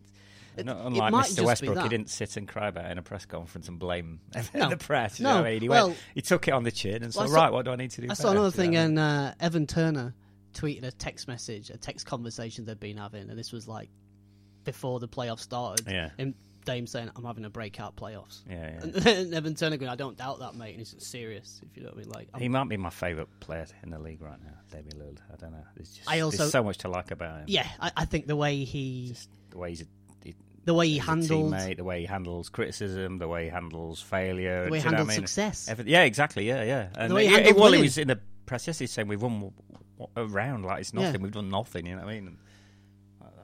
it- 0.57 0.65
Not 0.65 0.85
unlike 0.85 1.11
might 1.11 1.21
just 1.25 1.37
Mr. 1.37 1.39
be 1.41 1.45
Westbrook, 1.45 1.79
he 1.83 1.89
didn't 1.89 2.09
sit 2.09 2.35
and 2.37 2.47
cry 2.47 2.67
about 2.67 2.85
it 2.85 2.91
in 2.91 2.97
a 2.97 3.01
press 3.01 3.25
conference 3.25 3.67
and 3.69 3.79
blame 3.79 4.19
No. 4.53 4.69
the 4.69 4.77
press. 4.77 5.19
You 5.19 5.23
No. 5.23 5.29
know 5.29 5.35
what 5.41 5.47
I 5.47 5.51
mean? 5.51 5.61
He, 5.61 5.69
Well- 5.69 5.87
went, 5.89 5.99
he 6.15 6.21
took 6.21 6.47
it 6.47 6.51
on 6.51 6.63
the 6.63 6.71
chin 6.71 7.01
and 7.03 7.13
said, 7.13 7.21
Well, 7.21 7.29
saw- 7.29 7.35
right, 7.43 7.51
what 7.53 7.65
do 7.65 7.71
I 7.71 7.75
need 7.77 7.91
to 7.91 8.01
do? 8.01 8.07
I 8.09 8.13
saw 8.13 8.31
another 8.31 8.51
thing, 8.51 8.71
know 8.71 8.79
what 8.79 8.85
I 8.85 8.87
mean? 8.89 8.97
and 8.97 9.27
uh, 9.29 9.33
Evan 9.39 9.65
Turner 9.67 10.13
tweeted 10.53 10.83
a 10.83 10.91
text 10.91 11.27
message, 11.27 11.69
a 11.69 11.77
text 11.77 12.05
conversation 12.05 12.65
they'd 12.65 12.79
been 12.79 12.97
having, 12.97 13.29
and 13.29 13.37
this 13.39 13.51
was 13.51 13.67
like 13.67 13.89
before 14.71 14.99
the 14.99 15.07
playoffs 15.07 15.39
started. 15.41 15.85
Yeah. 15.89 16.09
And 16.17 16.33
Dame 16.65 16.85
saying, 16.87 17.09
"I'm 17.15 17.23
having 17.23 17.45
a 17.45 17.49
breakout 17.49 17.95
playoffs." 17.95 18.41
Yeah, 18.49 18.79
yeah. 18.83 19.11
And 19.19 19.33
Evan 19.33 19.55
Turner 19.55 19.77
going, 19.77 19.89
"I 19.89 19.95
don't 19.95 20.17
doubt 20.17 20.39
that, 20.39 20.55
mate." 20.55 20.71
And 20.71 20.79
he's 20.79 20.93
serious, 20.99 21.61
if 21.69 21.75
you 21.75 21.83
know 21.83 21.89
what 21.89 21.97
I 21.97 22.01
mean. 22.01 22.09
Like, 22.09 22.27
I'm- 22.33 22.41
He 22.41 22.49
might 22.49 22.67
be 22.69 22.77
my 22.77 22.89
favourite 22.89 23.29
player 23.39 23.65
in 23.83 23.89
the 23.89 23.99
league 23.99 24.21
right 24.21 24.37
now, 24.43 24.53
Damian 24.71 24.97
Lillard. 24.97 25.19
I 25.33 25.35
don't 25.37 25.51
know. 25.51 25.63
There's 25.75 25.93
just 25.93 26.09
I 26.09 26.19
also- 26.19 26.37
there's 26.37 26.51
so 26.51 26.63
much 26.63 26.77
to 26.79 26.89
like 26.89 27.11
about 27.11 27.39
him. 27.39 27.45
yeah, 27.47 27.67
I, 27.79 27.91
I 27.97 28.05
think 28.05 28.27
the 28.27 28.35
way 28.35 28.63
he, 28.65 29.09
Just 29.09 29.29
the 29.49 29.57
way 29.57 29.69
he's 29.69 29.81
a, 29.81 29.85
he, 30.23 30.35
the 30.65 30.73
way 30.75 30.87
he 30.87 30.93
he's 30.99 31.01
teammate, 31.03 31.77
the 31.77 31.83
way 31.83 32.01
he 32.01 32.05
handles 32.05 32.49
criticism, 32.49 33.17
the 33.17 33.27
way 33.27 33.45
he 33.45 33.49
handles 33.49 34.01
failure, 34.01 34.65
the 34.65 34.71
way 34.71 34.77
he 34.79 34.83
do 34.83 34.89
you 34.89 34.91
know 34.91 34.97
handled 34.97 35.07
what 35.07 35.13
I 35.13 35.17
mean? 35.17 35.27
success. 35.27 35.69
Everything- 35.69 35.91
yeah, 35.93 36.03
exactly. 36.03 36.47
Yeah, 36.47 36.63
yeah. 36.63 36.89
And 36.95 37.09
The 37.11 37.15
way 37.15 37.25
he 37.25 37.31
yeah, 37.31 37.37
handled 37.39 37.57
well, 37.63 37.71
he 37.71 37.81
was 37.81 37.97
in 37.97 38.09
the 38.09 38.19
press 38.45 38.67
yesterday 38.67 38.87
saying 38.87 39.07
we've 39.07 39.21
won 39.21 39.33
w- 39.35 39.53
w- 39.97 40.11
a 40.15 40.25
round 40.27 40.65
like 40.65 40.81
it's 40.81 40.93
nothing. 40.93 41.15
Yeah. 41.15 41.23
We've 41.23 41.31
done 41.31 41.49
nothing. 41.49 41.85
You 41.87 41.95
know 41.95 42.03
what 42.03 42.11
I 42.11 42.19
mean? 42.19 42.37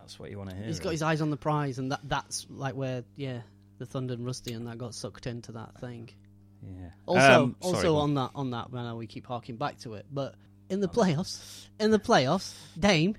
That's 0.06 0.20
what 0.20 0.30
you 0.30 0.38
want 0.38 0.52
to 0.52 0.56
hear. 0.56 0.66
He's 0.68 0.78
got 0.80 0.86
really. 0.86 0.94
his 0.96 1.02
eyes 1.02 1.22
on 1.22 1.32
the 1.32 1.38
prize, 1.38 1.80
and 1.80 1.92
that 1.92 2.00
that's 2.04 2.46
like 2.50 2.76
where, 2.76 3.04
yeah, 3.16 3.42
the 3.80 3.86
Thunder 3.88 4.14
and 4.14 4.24
Rusty 4.26 4.54
and 4.54 4.68
that 4.68 4.78
got 4.78 4.94
sucked 4.94 5.26
into 5.28 5.52
that 5.54 5.80
thing. 5.80 6.10
yeah. 6.64 6.90
Also, 7.08 7.44
Um, 7.44 7.56
sorry, 7.62 7.76
also 7.76 7.96
on 7.98 8.14
that 8.14 8.32
on 8.36 8.52
that, 8.52 8.72
know 8.72 8.96
we 8.96 9.08
keep 9.08 9.26
harking 9.26 9.56
back 9.58 9.80
to 9.80 9.96
it, 9.96 10.06
but 10.12 10.36
in 10.70 10.80
the 10.80 10.88
playoffs, 10.88 11.68
in 11.80 11.90
the 11.92 12.00
playoffs, 12.00 12.54
Dame 12.80 13.16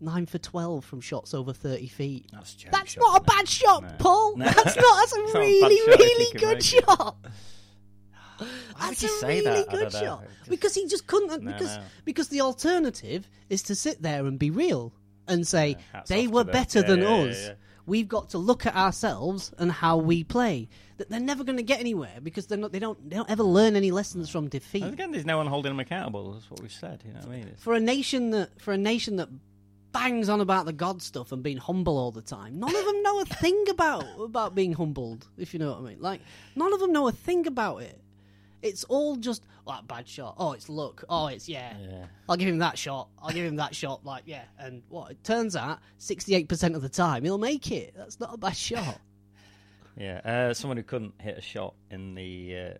nine 0.00 0.26
for 0.26 0.38
twelve 0.38 0.84
from 0.84 1.00
shots 1.00 1.34
over 1.34 1.52
thirty 1.52 1.88
feet. 1.88 2.26
That's, 2.32 2.56
That's 2.70 2.92
shot, 2.92 3.00
not 3.00 3.20
a 3.20 3.22
it? 3.22 3.26
bad 3.26 3.48
shot, 3.48 3.82
No. 3.82 3.88
Paul. 3.98 4.36
No. 4.36 4.44
That's 4.44 4.76
not. 4.76 4.96
That's 5.00 5.12
a 5.12 5.18
not 5.22 5.34
a 5.34 5.38
really, 5.40 5.80
really 5.88 6.38
good 6.38 6.62
shot. 6.62 7.16
Why 8.38 8.46
That's 8.80 9.02
a 9.04 9.08
say 9.08 9.40
really 9.40 9.62
that? 9.62 9.68
Good 9.70 9.92
shot 9.92 10.24
Just- 10.38 10.50
because 10.50 10.74
he 10.74 10.86
just 10.88 11.06
couldn't. 11.06 11.42
No, 11.42 11.52
because 11.52 11.78
because 12.04 12.28
the 12.28 12.40
alternative 12.40 13.28
is 13.48 13.62
to 13.64 13.74
sit 13.74 14.02
there 14.02 14.26
and 14.26 14.38
be 14.38 14.50
real 14.50 14.92
and 15.32 15.46
say 15.46 15.76
hats 15.92 16.08
they 16.08 16.26
were 16.28 16.44
better 16.44 16.80
Yeah, 16.80 16.86
than 16.86 17.00
yeah, 17.00 17.08
us. 17.08 17.40
yeah, 17.40 17.46
yeah. 17.48 17.54
We've 17.84 18.06
got 18.06 18.30
to 18.30 18.38
look 18.38 18.64
at 18.64 18.76
ourselves 18.76 19.52
and 19.58 19.72
how 19.72 19.96
we 19.96 20.22
play. 20.22 20.68
That 20.98 21.10
they're 21.10 21.18
never 21.18 21.42
going 21.42 21.56
to 21.56 21.64
get 21.64 21.80
anywhere 21.80 22.18
because 22.22 22.46
they're 22.46 22.56
not. 22.58 22.70
They 22.70 22.78
don't. 22.78 23.10
They 23.10 23.16
don't 23.16 23.28
ever 23.28 23.42
learn 23.42 23.74
any 23.74 23.90
lessons 23.90 24.30
from 24.30 24.48
defeat. 24.48 24.84
And 24.84 24.92
again, 24.92 25.10
there's 25.10 25.26
no 25.26 25.38
one 25.38 25.48
holding 25.48 25.70
them 25.70 25.80
accountable. 25.80 26.32
That's 26.32 26.48
what 26.48 26.60
we've 26.60 26.70
said. 26.70 27.02
You 27.04 27.12
know 27.12 27.20
what 27.20 27.28
I 27.28 27.32
mean? 27.32 27.48
It's, 27.48 27.62
for 27.62 27.74
a 27.74 27.80
nation 27.80 28.30
that 28.30 28.60
for 28.60 28.72
a 28.72 28.78
nation 28.78 29.16
that 29.16 29.28
bangs 29.90 30.28
on 30.28 30.40
about 30.40 30.64
the 30.64 30.72
God 30.72 31.02
stuff 31.02 31.32
and 31.32 31.42
being 31.42 31.56
humble 31.58 31.98
all 31.98 32.12
the 32.12 32.22
time. 32.22 32.58
None 32.58 32.74
of 32.74 32.84
them 32.86 33.02
know 33.02 33.20
a 33.20 33.24
thing 33.24 33.64
about 33.68 34.04
about 34.20 34.54
being 34.54 34.72
humbled, 34.74 35.26
if 35.36 35.52
you 35.52 35.58
know 35.58 35.70
what 35.72 35.80
I 35.80 35.82
mean. 35.82 36.00
Like 36.00 36.20
none 36.54 36.72
of 36.72 36.78
them 36.80 36.92
know 36.92 37.08
a 37.08 37.12
thing 37.12 37.46
about 37.48 37.82
it. 37.82 37.98
It's 38.62 38.84
all 38.84 39.16
just 39.16 39.44
oh, 39.66 39.72
that 39.72 39.86
bad 39.88 40.08
shot. 40.08 40.36
Oh, 40.38 40.52
it's 40.52 40.68
luck. 40.68 41.04
Oh, 41.08 41.26
it's 41.26 41.48
yeah. 41.48 41.74
yeah. 41.82 42.06
I'll 42.28 42.36
give 42.36 42.48
him 42.48 42.58
that 42.58 42.78
shot. 42.78 43.08
I'll 43.20 43.32
give 43.32 43.44
him 43.44 43.56
that 43.56 43.74
shot. 43.74 44.04
Like 44.04 44.22
yeah. 44.26 44.44
And 44.58 44.82
what 44.88 45.10
it 45.10 45.22
turns 45.24 45.56
out, 45.56 45.80
sixty-eight 45.98 46.48
percent 46.48 46.74
of 46.76 46.82
the 46.82 46.88
time 46.88 47.24
he'll 47.24 47.38
make 47.38 47.70
it. 47.72 47.94
That's 47.96 48.20
not 48.20 48.34
a 48.34 48.38
bad 48.38 48.56
shot. 48.56 49.00
Yeah, 49.94 50.20
uh, 50.24 50.54
someone 50.54 50.78
who 50.78 50.82
couldn't 50.82 51.12
hit 51.20 51.36
a 51.36 51.42
shot 51.42 51.74
in 51.90 52.14
the 52.14 52.56
uh, 52.56 52.78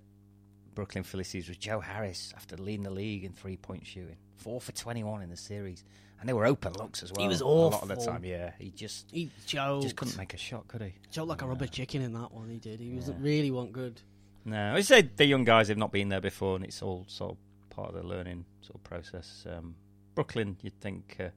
Brooklyn 0.74 1.04
Philly 1.04 1.24
series 1.24 1.46
was 1.46 1.58
Joe 1.58 1.78
Harris 1.78 2.32
after 2.34 2.56
leading 2.56 2.84
the 2.84 2.90
league 2.90 3.24
in 3.24 3.32
three 3.32 3.58
point 3.58 3.86
shooting. 3.86 4.16
Four 4.36 4.62
for 4.62 4.72
21 4.72 5.20
in 5.20 5.28
the 5.28 5.36
series. 5.36 5.84
And 6.20 6.28
they 6.28 6.32
were 6.32 6.46
open 6.46 6.72
looks 6.74 7.02
as 7.02 7.12
well. 7.12 7.20
He 7.22 7.28
was 7.28 7.42
awful. 7.42 7.68
A 7.68 7.70
lot 7.70 7.82
of 7.82 7.88
the 7.88 7.96
time, 7.96 8.24
yeah. 8.24 8.52
He 8.58 8.70
just 8.70 9.10
He 9.12 9.30
choked. 9.46 9.82
just 9.82 9.96
couldn't 9.96 10.16
make 10.16 10.32
a 10.34 10.38
shot, 10.38 10.66
could 10.68 10.80
he? 10.80 10.94
choked 11.10 11.28
like 11.28 11.42
a 11.42 11.46
rubber 11.46 11.66
chicken 11.66 12.00
in 12.00 12.12
that 12.14 12.32
one. 12.32 12.48
He 12.48 12.58
did. 12.58 12.80
He 12.80 12.92
was 12.94 13.08
Yeah. 13.08 13.14
really 13.18 13.50
wasn't 13.50 13.72
good. 13.74 14.00
No, 14.44 14.74
I 14.74 14.80
said 14.80 15.16
the 15.16 15.24
young 15.24 15.44
guys 15.44 15.68
have 15.68 15.78
not 15.78 15.92
been 15.92 16.08
there 16.08 16.20
before, 16.20 16.56
and 16.56 16.64
it's 16.64 16.82
all 16.82 17.04
sort 17.08 17.32
of 17.32 17.70
part 17.70 17.88
of 17.90 17.94
the 17.94 18.02
learning 18.06 18.44
sort 18.60 18.76
of 18.76 18.84
process. 18.84 19.46
Um, 19.48 19.74
Brooklyn, 20.14 20.56
you'd 20.62 20.78
think 20.80 21.16
uh, 21.20 21.24
they're 21.24 21.32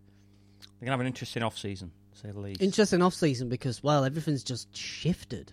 gonna 0.81 0.91
have 0.91 0.99
an 1.01 1.07
interesting 1.07 1.43
off 1.43 1.57
season, 1.57 1.91
say 2.13 2.31
the 2.31 2.39
least. 2.39 2.61
Interesting 2.61 3.01
off 3.01 3.13
season 3.13 3.47
because 3.49 3.83
well, 3.83 4.03
everything's 4.05 4.43
just 4.43 4.75
shifted. 4.75 5.51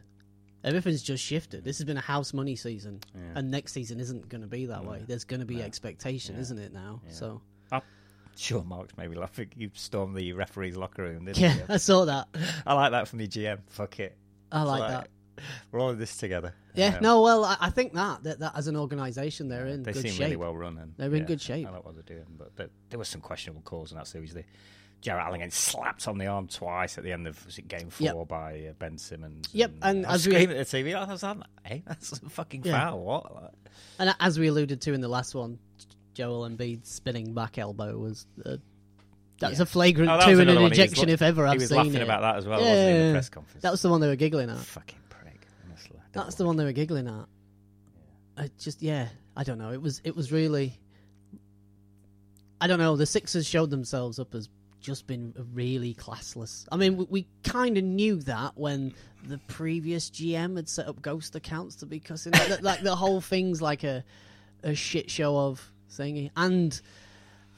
Everything's 0.64 1.02
just 1.02 1.22
shifted. 1.24 1.64
This 1.64 1.78
has 1.78 1.84
been 1.84 1.96
a 1.96 2.00
house 2.02 2.32
money 2.32 2.54
season, 2.56 3.00
Yeah. 3.14 3.20
and 3.36 3.50
next 3.50 3.72
season 3.72 3.98
isn't 4.00 4.28
going 4.28 4.42
to 4.42 4.46
be 4.46 4.66
that 4.66 4.84
way. 4.84 5.02
There's 5.06 5.24
going 5.24 5.40
to 5.40 5.46
be 5.46 5.56
No. 5.56 5.62
expectation, 5.64 6.36
Yeah. 6.36 6.40
isn't 6.42 6.58
it 6.58 6.72
now? 6.72 7.00
Yeah. 7.06 7.12
So 7.12 7.42
Sure, 8.34 8.64
Mark's 8.64 8.96
maybe 8.96 9.14
laughing. 9.14 9.50
You 9.56 9.70
stormed 9.74 10.16
the 10.16 10.32
referee's 10.32 10.74
locker 10.74 11.02
room, 11.02 11.26
didn't 11.26 11.38
yeah, 11.38 11.54
you? 11.56 11.62
I 11.68 11.76
saw 11.76 12.06
that. 12.06 12.28
I 12.66 12.72
like 12.72 12.92
that 12.92 13.06
from 13.06 13.18
the 13.18 13.28
GM. 13.28 13.58
Fuck 13.68 14.00
it. 14.00 14.16
I 14.50 14.62
It's 14.62 14.68
like 14.70 14.90
that. 14.90 15.08
We're 15.70 15.80
all 15.80 15.90
in 15.90 15.98
this 15.98 16.16
together. 16.16 16.54
Yeah, 16.74 16.96
Um, 16.96 17.02
no, 17.02 17.22
well, 17.22 17.44
I, 17.44 17.56
I 17.60 17.70
think 17.70 17.92
that, 17.94 18.22
that 18.24 18.38
that 18.40 18.52
as 18.56 18.66
an 18.68 18.76
organisation, 18.76 19.48
they're 19.48 19.66
in 19.66 19.82
they 19.82 19.92
good 19.92 20.02
seem 20.02 20.12
shape. 20.12 20.20
really 20.20 20.36
well 20.36 20.56
run. 20.56 20.78
And, 20.78 20.94
They're 20.96 21.08
in 21.14 21.22
yeah, 21.22 21.26
good 21.26 21.40
shape. 21.40 21.66
I 21.66 21.70
like 21.70 21.84
what 21.84 21.94
they're 21.94 22.02
doing, 22.16 22.26
but 22.38 22.54
there, 22.56 22.68
there 22.90 22.98
was 22.98 23.08
some 23.08 23.20
questionable 23.20 23.62
calls 23.62 23.92
in 23.92 23.98
that 23.98 24.06
series. 24.06 24.32
The 24.34 24.44
Jarrett 25.00 25.26
Allen 25.26 25.40
getting 25.40 25.50
slapped 25.50 26.06
on 26.06 26.16
the 26.18 26.26
arm 26.28 26.46
twice 26.46 26.96
at 26.96 27.02
the 27.04 27.10
end 27.12 27.26
of 27.26 27.44
game 27.66 27.90
four 27.90 28.04
Yep. 28.04 28.28
by 28.28 28.66
uh, 28.70 28.72
Ben 28.78 28.98
Simmons. 28.98 29.48
Yep, 29.52 29.72
and 29.82 30.06
I 30.06 30.12
was 30.12 30.26
as 30.26 30.32
we- 30.32 30.36
at 30.36 30.48
the 30.48 30.54
TV, 30.78 30.94
I 30.94 31.04
was 31.10 31.22
like, 31.22 31.38
"Hey, 31.64 31.82
that's 31.86 32.12
a 32.12 32.28
fucking 32.28 32.62
Yeah. 32.64 32.78
foul!" 32.78 33.00
What? 33.00 33.34
Like, 33.34 33.50
And 33.98 34.14
as 34.20 34.38
we 34.38 34.46
alluded 34.48 34.80
to 34.82 34.92
in 34.92 35.00
the 35.00 35.08
last 35.08 35.34
one, 35.34 35.58
Joel 36.14 36.48
Embiid's 36.48 36.88
spinning 36.90 37.34
back 37.34 37.58
elbow 37.58 37.96
was 37.98 38.26
uh, 38.46 38.56
that 39.40 39.50
was 39.50 39.58
Yeah. 39.58 39.62
a 39.64 39.66
flagrant 39.66 40.08
Oh, 40.10 40.18
that 40.18 40.26
two 40.26 40.38
and 40.40 40.48
an 40.50 40.62
was 40.62 40.72
ejection 40.72 41.08
if 41.08 41.20
ever 41.20 41.46
I've 41.48 41.54
he 41.54 41.58
was 41.60 41.68
seen 41.70 41.78
laughing 41.78 41.94
it. 41.94 42.02
about 42.02 42.20
that 42.20 42.36
as 42.36 42.46
well, 42.46 42.60
Yeah, 42.60 42.66
wasn't 42.68 42.78
he, 42.78 42.90
in 42.90 42.94
yeah, 42.94 43.00
the 43.00 43.06
yeah. 43.08 43.12
press 43.14 43.28
conference? 43.28 43.62
That 43.62 43.70
was 43.72 43.82
the 43.82 43.88
one 43.90 44.00
they 44.00 44.06
were 44.08 44.14
giggling 44.16 44.50
at. 44.50 44.56
fucking 44.58 44.98
prick. 45.08 45.40
Honestly, 45.66 45.96
I 45.96 46.01
don't 46.01 46.01
That's 46.12 46.34
the 46.36 46.44
one 46.44 46.56
they 46.56 46.64
were 46.64 46.72
giggling 46.72 47.08
at. 47.08 47.26
I 48.36 48.50
just 48.58 48.82
yeah, 48.82 49.08
I 49.36 49.44
don't 49.44 49.58
know. 49.58 49.72
It 49.72 49.80
was 49.80 50.00
it 50.04 50.16
was 50.16 50.32
really. 50.32 50.78
I 52.60 52.66
don't 52.66 52.78
know. 52.78 52.96
The 52.96 53.06
Sixers 53.06 53.46
showed 53.46 53.70
themselves 53.70 54.18
up 54.18 54.34
as 54.34 54.48
just 54.80 55.06
been 55.06 55.32
really 55.52 55.94
classless. 55.94 56.66
I 56.70 56.76
mean, 56.76 56.96
we, 56.96 57.06
we 57.08 57.28
kind 57.44 57.78
of 57.78 57.84
knew 57.84 58.16
that 58.22 58.52
when 58.56 58.94
the 59.24 59.38
previous 59.46 60.10
GM 60.10 60.56
had 60.56 60.68
set 60.68 60.88
up 60.88 61.00
ghost 61.00 61.34
accounts 61.34 61.76
to 61.76 61.86
be 61.86 62.00
cussing. 62.00 62.32
Like, 62.32 62.62
like 62.62 62.82
the 62.82 62.96
whole 62.96 63.20
thing's 63.20 63.62
like 63.62 63.84
a 63.84 64.04
a 64.62 64.74
shit 64.74 65.10
show 65.10 65.36
of 65.36 65.72
thingy. 65.90 66.30
And 66.36 66.78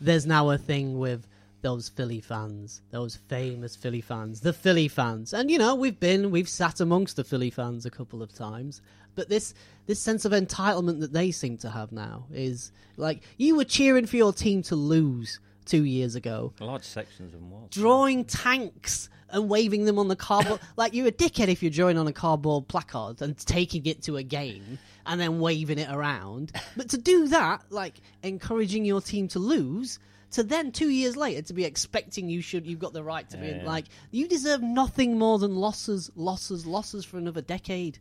there's 0.00 0.26
now 0.26 0.50
a 0.50 0.58
thing 0.58 0.98
with 0.98 1.26
those 1.64 1.88
Philly 1.88 2.20
fans, 2.20 2.82
those 2.90 3.16
famous 3.16 3.74
Philly 3.74 4.02
fans, 4.02 4.40
the 4.42 4.52
Philly 4.52 4.86
fans. 4.86 5.32
And 5.32 5.50
you 5.50 5.56
know, 5.58 5.74
we've 5.74 5.98
been 5.98 6.30
we've 6.30 6.48
sat 6.48 6.78
amongst 6.78 7.16
the 7.16 7.24
Philly 7.24 7.48
fans 7.50 7.86
a 7.86 7.90
couple 7.90 8.22
of 8.22 8.32
times. 8.32 8.82
But 9.14 9.30
this 9.30 9.54
this 9.86 9.98
sense 9.98 10.26
of 10.26 10.32
entitlement 10.32 11.00
that 11.00 11.12
they 11.14 11.30
seem 11.30 11.56
to 11.58 11.70
have 11.70 11.90
now 11.90 12.26
is 12.32 12.70
like 12.98 13.22
you 13.38 13.56
were 13.56 13.64
cheering 13.64 14.04
for 14.06 14.16
your 14.16 14.32
team 14.32 14.62
to 14.64 14.76
lose 14.76 15.40
two 15.64 15.84
years 15.84 16.14
ago, 16.14 16.52
Large 16.60 16.84
sections 16.84 17.32
of 17.34 17.40
them 17.40 17.50
was. 17.50 17.70
drawing 17.70 18.26
tanks 18.26 19.08
and 19.30 19.48
waving 19.48 19.86
them 19.86 19.98
on 19.98 20.08
the 20.08 20.16
cardboard. 20.16 20.60
like 20.76 20.92
you're 20.92 21.06
a 21.08 21.12
dickhead 21.12 21.48
if 21.48 21.62
you're 21.62 21.70
drawing 21.70 21.96
on 21.96 22.06
a 22.06 22.12
cardboard 22.12 22.68
placard 22.68 23.22
and 23.22 23.38
taking 23.38 23.86
it 23.86 24.02
to 24.02 24.18
a 24.18 24.22
game 24.22 24.78
and 25.06 25.18
then 25.18 25.40
waving 25.40 25.78
it 25.78 25.88
around. 25.90 26.52
But 26.76 26.90
to 26.90 26.98
do 26.98 27.28
that, 27.28 27.62
like 27.70 27.94
encouraging 28.22 28.84
your 28.84 29.00
team 29.00 29.28
to 29.28 29.38
lose, 29.38 29.98
to 30.34 30.42
then 30.42 30.70
two 30.72 30.90
years 30.90 31.16
later 31.16 31.42
to 31.42 31.52
be 31.54 31.64
expecting 31.64 32.28
you 32.28 32.40
should 32.42 32.66
you've 32.66 32.78
got 32.78 32.92
the 32.92 33.02
right 33.02 33.28
to 33.30 33.36
be 33.36 33.48
Yeah. 33.48 33.62
like 33.64 33.86
you 34.10 34.28
deserve 34.28 34.62
nothing 34.62 35.18
more 35.18 35.38
than 35.38 35.56
losses, 35.56 36.10
losses, 36.14 36.66
losses 36.66 37.04
for 37.04 37.18
another 37.18 37.40
decade. 37.42 37.98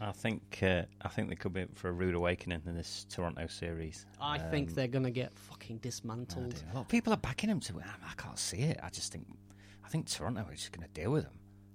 I 0.00 0.12
think 0.12 0.60
uh, 0.62 0.82
I 1.02 1.08
think 1.08 1.28
they 1.28 1.34
could 1.36 1.52
be 1.52 1.66
for 1.74 1.88
a 1.88 1.92
rude 1.92 2.14
awakening 2.14 2.62
in 2.66 2.74
this 2.74 3.04
Toronto 3.10 3.46
series. 3.48 4.06
I 4.20 4.38
think 4.38 4.70
Um, 4.70 4.74
they're 4.74 4.88
gonna 4.88 5.10
get 5.10 5.32
fucking 5.38 5.78
dismantled. 5.78 6.54
A 6.72 6.74
lot 6.74 6.80
of 6.82 6.88
people 6.88 7.12
are 7.12 7.18
backing 7.18 7.50
him 7.50 7.60
to. 7.60 7.74
I 7.80 8.14
can't 8.16 8.38
see 8.38 8.58
it. 8.58 8.78
I 8.82 8.88
just 8.90 9.12
think. 9.12 9.26
I 9.84 9.88
think 9.88 10.06
Toronto 10.06 10.46
is 10.52 10.60
just 10.60 10.72
going 10.72 10.86
to 10.86 10.92
deal 11.00 11.10
with. 11.10 11.26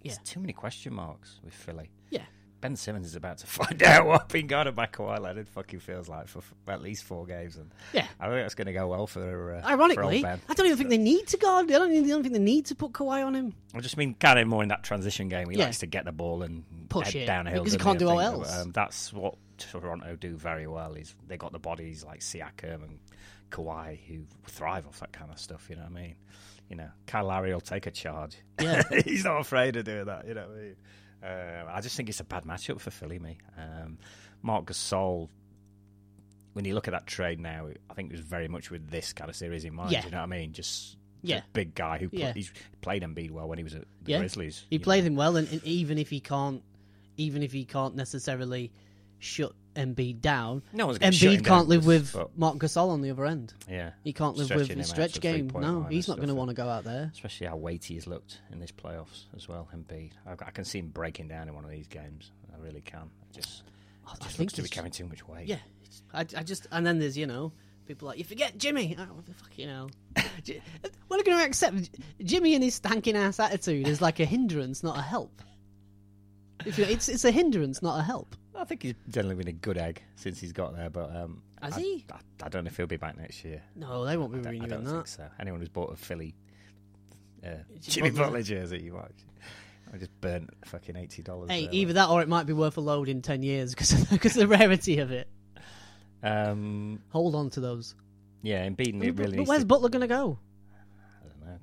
There's 0.02 0.16
Yeah. 0.18 0.22
too 0.24 0.40
many 0.40 0.54
question 0.54 0.94
marks 0.94 1.40
with 1.44 1.54
Philly. 1.54 1.92
Yeah. 2.10 2.24
Ben 2.62 2.76
Simmons 2.76 3.06
is 3.08 3.16
about 3.16 3.38
to 3.40 3.48
find 3.48 3.82
out 3.84 4.06
what 4.08 4.30
being 4.30 4.48
guarded 4.48 4.76
by 4.76 4.88
Kawhi 4.88 5.20
Leonard 5.20 5.48
fucking 5.50 5.80
feels 5.80 6.10
like 6.10 6.28
for 6.28 6.40
f- 6.40 6.54
at 6.68 6.82
least 6.82 7.04
four 7.04 7.26
games, 7.26 7.58
and 7.58 7.70
Yeah. 7.94 8.08
I 8.20 8.26
think 8.28 8.38
that's 8.44 8.56
going 8.56 8.68
to 8.68 8.74
go 8.74 8.88
well 8.88 9.06
for. 9.08 9.56
Uh, 9.56 9.62
for 9.62 9.68
Ironically, 9.68 10.22
Ben. 10.24 10.42
I 10.50 10.54
don't 10.54 10.66
even 10.66 10.78
think 10.78 10.90
they 10.90 10.98
need 10.98 11.28
to 11.28 11.38
guard. 11.38 11.70
I 11.70 11.74
don't, 11.80 11.92
I 11.92 12.08
don't 12.08 12.24
think 12.24 12.34
they 12.34 12.40
need 12.40 12.66
to 12.68 12.76
put 12.76 12.94
Kawhi 12.94 13.26
on 13.26 13.36
him. 13.36 13.54
I 13.74 13.80
just 13.82 13.98
mean 13.98 14.16
kind 14.16 14.40
of 14.40 14.48
more 14.48 14.64
in 14.64 14.70
that 14.70 14.84
transition 14.84 15.30
game. 15.30 15.50
He 15.50 15.58
Yeah. 15.58 15.66
likes 15.66 15.80
to 15.80 15.86
get 15.88 16.06
the 16.06 16.12
ball 16.12 16.42
and 16.44 16.64
Push 16.90 17.08
head 17.14 17.16
it, 17.24 17.26
downhill 17.26 17.60
because 17.64 17.74
he 17.74 17.80
can't 17.80 18.00
do 18.00 18.08
all 18.10 18.20
else. 18.22 18.56
Um, 18.58 18.72
that's 18.72 19.12
what 19.14 19.36
Toronto 19.58 20.16
do 20.16 20.36
very 20.36 20.66
well. 20.68 20.94
Is 20.96 21.14
they 21.28 21.38
got 21.38 21.52
the 21.52 21.60
bodies 21.60 22.04
like 22.04 22.22
Siakam 22.22 22.84
and 22.84 23.00
Kawhi 23.52 24.00
who 24.08 24.22
thrive 24.48 24.88
off 24.88 25.00
that 25.02 25.12
kind 25.14 25.30
of 25.32 25.38
stuff. 25.40 25.68
You 25.70 25.76
know 25.76 25.84
what 25.84 25.92
I 26.00 26.02
mean? 26.02 26.16
You 26.70 26.78
know, 26.78 26.90
Kyle 27.06 27.26
Lowry 27.26 27.54
will 27.54 27.62
take 27.62 27.86
a 27.86 27.92
charge. 27.92 28.38
Yeah. 28.60 28.82
he's 29.06 29.24
not 29.24 29.40
afraid 29.42 29.76
of 29.76 29.86
doing 29.86 30.06
that. 30.06 30.28
You 30.28 30.34
know 30.34 30.48
what 30.48 30.58
I 30.58 30.62
mean? 30.62 30.76
Uh, 31.26 31.66
I 31.72 31.82
just 31.82 31.96
think 31.98 32.10
it's 32.10 32.20
a 32.20 32.24
bad 32.24 32.44
matchup 32.44 32.80
for 32.80 32.92
Philly. 32.92 33.20
Me, 33.20 33.38
um, 33.58 33.98
Marc 34.42 34.66
Gasol. 34.66 35.30
When 36.54 36.64
you 36.66 36.74
look 36.74 36.88
at 36.88 36.92
that 36.92 37.06
trade 37.08 37.40
now, 37.40 37.68
I 37.90 37.94
think 37.96 38.10
it 38.12 38.14
was 38.14 38.22
very 38.22 38.48
much 38.48 38.72
with 38.72 38.90
this 38.90 39.12
kind 39.12 39.30
of 39.30 39.36
series 39.36 39.66
in 39.66 39.74
mind. 39.74 39.92
Yeah. 39.92 40.06
You 40.06 40.12
know 40.12 40.18
what 40.18 40.24
I 40.24 40.28
mean? 40.28 40.54
Just 40.54 40.96
Yeah. 41.22 41.40
a 41.40 41.44
big 41.52 41.76
guy 41.76 41.98
who 41.98 42.10
Yeah. 42.14 42.32
he's 42.34 42.52
played 42.82 43.02
Embiid 43.04 43.32
well 43.32 43.48
when 43.50 43.58
he 43.58 43.64
was 43.64 43.76
at 43.76 43.82
the 44.04 44.12
Yeah. 44.12 44.20
Grizzlies. 44.20 44.66
He 44.70 44.80
played 44.80 45.04
know. 45.04 45.08
him 45.08 45.16
well, 45.16 45.36
and, 45.36 45.50
and 45.52 45.62
even 45.64 45.98
if 45.98 46.10
he 46.10 46.20
can't, 46.22 46.64
even 47.18 47.44
if 47.44 47.52
he 47.52 47.66
can't 47.66 47.96
necessarily 47.96 48.72
shut 49.20 49.54
Embiid 49.76 50.22
down, 50.22 50.64
No 50.74 50.88
one's 50.88 50.98
gonna 51.00 51.12
Embiid 51.12 51.38
him 51.38 51.44
can't 51.44 51.68
live 51.68 51.86
with 51.86 52.14
but- 52.14 52.38
Marc 52.38 52.58
Gasol 52.58 52.90
on 52.90 53.02
the 53.02 53.12
other 53.12 53.26
end. 53.26 53.54
Yeah, 53.70 53.92
He 54.04 54.14
can't 54.14 54.36
live 54.38 54.46
Stretching 54.46 54.62
with 54.62 54.70
him 54.72 54.78
the 54.78 54.84
out 54.84 54.88
stretch 54.88 55.20
game. 55.22 55.50
three-point 55.50 55.66
No, 55.66 55.80
line 55.80 55.92
he's 55.92 56.06
and 56.08 56.14
not 56.14 56.16
going 56.18 56.28
to 56.28 56.32
stuff. 56.34 56.38
want 56.38 56.50
to 56.50 56.54
go 56.56 56.68
out 56.70 56.84
there. 56.86 57.12
especially 57.14 57.48
how 57.48 57.56
weighty 57.58 57.94
he's 57.94 58.08
looked 58.08 58.40
in 58.52 58.60
this 58.60 58.72
playoffs 58.72 59.24
as 59.36 59.48
well. 59.48 59.68
Embiid, 59.76 60.12
I, 60.26 60.32
I 60.34 60.52
can 60.52 60.66
see 60.66 60.80
him 60.80 60.88
breaking 60.90 61.28
down 61.28 61.48
in 61.48 61.54
one 61.56 61.66
of 61.66 61.72
these 61.72 61.88
games. 61.88 62.32
I 62.54 62.62
really 62.64 62.82
can. 62.82 63.10
It 63.32 63.42
just, 63.42 63.64
I 64.08 64.12
just 64.16 64.38
think 64.38 64.40
looks 64.40 64.54
to 64.54 64.62
be 64.64 64.70
carrying 64.70 64.92
too 64.92 65.06
much 65.06 65.28
weight. 65.28 65.48
Yeah, 65.48 65.60
it's- 65.84 66.02
I, 66.14 66.22
I 66.40 66.44
just 66.44 66.68
and 66.72 66.86
then 66.88 67.00
there's 67.00 67.18
you 67.18 67.28
know 67.28 67.52
people 67.86 68.08
like 68.08 68.18
you 68.18 68.24
forget 68.24 68.58
Jimmy. 68.58 68.96
Oh, 68.98 69.04
what 69.14 69.26
the 69.26 69.34
fuck 69.34 69.58
you 69.58 69.68
know. 69.68 69.90
J- 70.44 70.62
We're 71.10 71.24
going 71.24 71.38
to 71.38 71.44
accept 71.46 71.90
Jimmy 72.24 72.56
and 72.56 72.64
his 72.64 72.80
stanking 72.80 73.16
ass 73.16 73.40
attitude 73.40 73.88
is 73.88 74.02
like 74.02 74.20
a 74.20 74.26
hindrance, 74.26 74.84
not 74.84 74.98
a 74.98 75.02
help. 75.02 75.42
If 76.66 76.78
you, 76.78 76.86
it's 76.86 77.10
it's 77.10 77.26
a 77.26 77.32
hindrance, 77.32 77.82
not 77.82 78.00
a 78.00 78.04
help. 78.04 78.36
I 78.56 78.64
think 78.64 78.84
he's 78.84 78.94
generally 79.10 79.36
been 79.36 79.48
a 79.50 79.52
good 79.54 79.78
egg 79.78 80.02
since 80.16 80.40
he's 80.40 80.54
got 80.54 80.76
there. 80.76 80.90
But 80.90 81.14
um, 81.16 81.42
Has 81.62 81.76
I, 81.78 81.80
he? 81.82 82.06
I, 82.12 82.18
I 82.46 82.50
don't 82.50 82.64
know 82.64 82.70
if 82.70 82.78
he'll 82.78 82.88
be 82.88 82.98
back 82.98 83.18
next 83.18 83.44
year. 83.44 83.62
No, 83.76 84.06
they 84.06 84.16
won't 84.16 84.32
be 84.32 84.40
I 84.40 84.42
don't, 84.44 84.62
I 84.64 84.68
don't 84.68 84.84
that. 84.86 84.92
think 84.92 85.08
so. 85.08 85.28
Anyone 85.40 85.60
who's 85.60 85.70
bought 85.70 85.92
a 85.92 85.96
Philly 85.98 86.34
uh, 87.46 87.50
Jimmy 87.82 88.12
Butler. 88.12 88.42
Jersey, 88.42 88.82
you 88.82 88.94
might. 88.94 89.12
I 89.94 89.98
just 89.98 90.20
burnt 90.22 90.50
fucking 90.66 90.96
eighty 90.96 91.22
dollars. 91.22 91.50
Hey, 91.52 91.68
either 91.72 91.94
that 91.94 92.10
or 92.10 92.22
it 92.22 92.28
might 92.30 92.46
be 92.46 92.54
worth 92.54 92.78
a 92.78 92.82
load 92.82 93.10
in 93.10 93.22
ten 93.22 93.44
years 93.44 93.72
because 93.76 93.94
because 94.06 94.36
of 94.38 94.42
the 94.42 94.48
rarity 94.48 95.00
of 95.00 95.12
it. 95.12 95.28
Um, 96.24 97.02
Hold 97.10 97.36
on 97.36 97.50
to 97.52 97.60
those. 97.60 97.96
yeah, 98.42 98.68
Embiid 98.68 98.98
But, 98.98 99.08
it 99.08 99.18
really 99.20 99.38
but 99.38 99.48
where's 99.48 99.62
to. 99.62 99.68
Butler 99.68 99.90
going 99.90 100.02
to 100.02 100.08
go? 100.08 100.40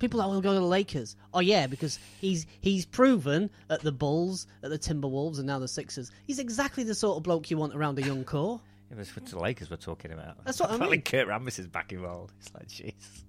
I 0.03 0.07
don't 0.07 0.11
know. 0.11 0.17
People 0.17 0.19
that 0.21 0.27
will 0.27 0.41
go 0.41 0.53
to 0.53 0.59
the 0.59 0.65
Lakers. 0.65 1.15
Oh 1.33 1.39
yeah, 1.39 1.67
because 1.67 1.99
he's 2.19 2.45
he's 2.61 2.85
proven 2.85 3.49
at 3.69 3.81
the 3.81 3.91
Bulls, 3.91 4.47
at 4.63 4.69
the 4.69 4.77
Timberwolves, 4.79 5.37
and 5.37 5.47
now 5.47 5.59
the 5.59 5.67
Sixers. 5.67 6.11
He's 6.27 6.39
exactly 6.39 6.83
the 6.83 6.95
sort 6.95 7.17
of 7.17 7.23
bloke 7.23 7.49
you 7.49 7.57
want 7.57 7.75
around 7.75 7.97
a 7.99 8.01
young 8.03 8.23
core. 8.23 8.59
Yeah, 8.89 8.97
but 8.97 9.07
it's 9.17 9.31
the 9.31 9.39
Lakers 9.39 9.69
we're 9.69 9.77
talking 9.77 10.11
about. 10.11 10.43
That's 10.45 10.59
what 10.59 10.71
I 10.71 10.77
mean. 10.89 11.01
Kurt 11.01 11.27
Rambis 11.27 11.57
is 11.59 11.67
back 11.67 11.91
involved. 11.93 12.33
It's 12.39 12.53
like, 12.53 12.67
jeez. 12.67 13.23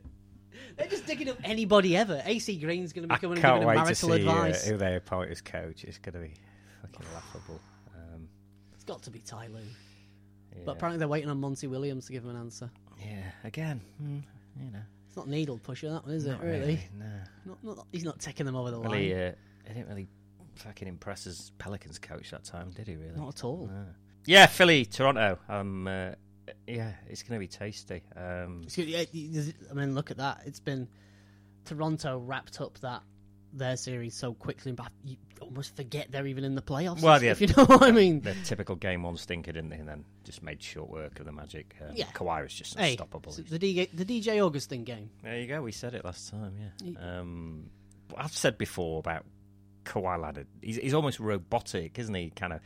They're 0.78 0.88
just 0.88 1.06
digging 1.06 1.30
up 1.30 1.38
anybody 1.44 1.98
ever. 1.98 2.22
AC 2.26 2.58
Green's 2.58 2.94
going 2.94 3.08
to 3.08 3.14
I 3.14 3.18
be 3.18 3.22
coming 3.22 3.38
and 3.38 3.42
can't 3.42 3.56
giving 3.62 3.68
wait 3.68 3.74
to 3.76 3.80
marital 3.82 4.10
see 4.10 4.12
uh, 4.12 4.16
advice. 4.16 4.66
who 4.68 4.78
they 4.78 4.96
appoint 4.96 5.30
as 5.32 5.42
coach. 5.42 5.84
It's 5.84 5.98
going 5.98 6.14
to 6.14 6.20
be 6.20 6.34
fucking 6.82 7.06
laughable. 7.14 7.60
Um, 7.96 8.28
It's 8.74 8.86
got 8.86 9.04
to 9.04 9.10
be 9.12 9.20
Ty 9.20 9.48
Lue. 9.48 9.60
yeah. 9.60 10.62
But 10.66 10.78
apparently 10.78 11.00
they're 11.00 11.08
waiting 11.10 11.30
on 11.30 11.40
Monty 11.42 11.68
Williams 11.68 12.06
to 12.06 12.14
give 12.14 12.24
him 12.24 12.30
an 12.30 12.38
answer. 12.38 12.70
yeah, 13.00 13.24
again, 13.44 13.82
mm, 14.02 14.24
you 14.64 14.72
know, 14.72 14.80
It's 15.10 15.18
not 15.18 15.28
needle 15.28 15.58
pusher, 15.58 15.90
that 15.90 16.06
one, 16.06 16.14
is 16.14 16.28
not 16.28 16.40
it? 16.44 16.46
Really? 16.46 16.80
No, 16.96 17.06
Not, 17.48 17.64
not, 17.64 17.88
he's 17.92 18.04
not 18.04 18.20
taking 18.20 18.46
them 18.46 18.56
over 18.56 18.70
the 18.70 18.80
well, 18.80 18.92
line. 18.92 19.02
he, 19.02 19.12
uh, 19.12 19.32
didn't 19.68 19.88
really 19.88 20.08
fucking 20.54 20.88
impress 20.88 21.26
as 21.26 21.52
Pelicans 21.58 21.98
coach 21.98 22.30
that 22.30 22.44
time, 22.44 22.70
did 22.70 22.88
he? 22.88 22.96
Really? 22.96 23.16
Not 23.16 23.30
at 23.40 23.44
all. 23.44 23.68
No. 23.72 23.86
Yeah, 24.28 24.46
Philly, 24.46 24.86
Toronto. 24.86 25.40
Um, 25.50 25.88
uh, 25.88 26.12
yeah, 26.68 26.92
it's 27.08 27.24
going 27.24 27.40
to 27.40 27.40
be 27.40 27.48
tasty. 27.48 28.04
Um, 28.16 28.68
yeah, 28.76 29.04
I 29.72 29.74
mean, 29.74 29.96
look 29.96 30.12
at 30.12 30.18
that. 30.18 30.42
It's 30.46 30.60
been 30.60 30.88
Toronto 31.66 32.20
wrapped 32.20 32.62
up 32.62 32.78
that 32.82 33.02
their 33.54 33.78
series 33.78 34.14
so 34.16 34.34
quickly, 34.34 34.72
but 34.72 34.92
you 35.04 35.18
almost 35.42 35.76
forget 35.76 36.12
they're 36.12 36.28
even 36.28 36.44
in 36.44 36.56
the 36.56 36.62
playoffs. 36.62 37.02
Well, 37.02 37.22
yeah. 37.24 37.32
if 37.32 37.42
you 37.42 37.48
know 37.48 37.66
what 37.66 37.82
I 37.84 37.92
mean. 37.92 38.22
The 38.22 38.36
typical 38.46 38.76
game 38.76 39.04
one 39.04 39.18
stinker, 39.18 39.52
didn't 39.52 39.70
they? 39.72 39.78
And 39.78 39.88
then 39.88 40.06
just 40.24 40.44
made 40.44 40.62
short 40.62 40.90
work 40.90 41.20
of 41.20 41.26
the 41.26 41.32
Magic. 41.32 41.76
Uh, 41.82 41.92
Yeah. 41.96 42.06
Kawhi 42.14 42.44
was 42.44 42.54
just 42.54 42.78
Hey, 42.78 42.92
unstoppable. 42.92 43.32
so 43.32 43.42
the 43.42 43.58
DJ, 43.60 43.90
the 43.94 44.06
DJ 44.06 44.40
Augustin 44.46 44.84
game. 44.84 45.10
There 45.24 45.40
you 45.40 45.48
go. 45.48 45.62
We 45.62 45.72
said 45.72 45.96
it 45.96 46.06
last 46.06 46.30
time. 46.30 46.54
He- 46.84 46.92
Yeah. 46.92 47.20
Um, 47.20 47.70
I've 48.18 48.36
said 48.36 48.58
before 48.58 49.00
about 49.00 49.26
Kawhi 49.86 50.22
Leonard. 50.22 50.48
He's, 50.62 50.78
he's 50.78 50.94
almost 50.94 51.20
robotic, 51.20 51.98
isn't 52.00 52.14
he? 52.14 52.30
Kind 52.32 52.54
of. 52.54 52.60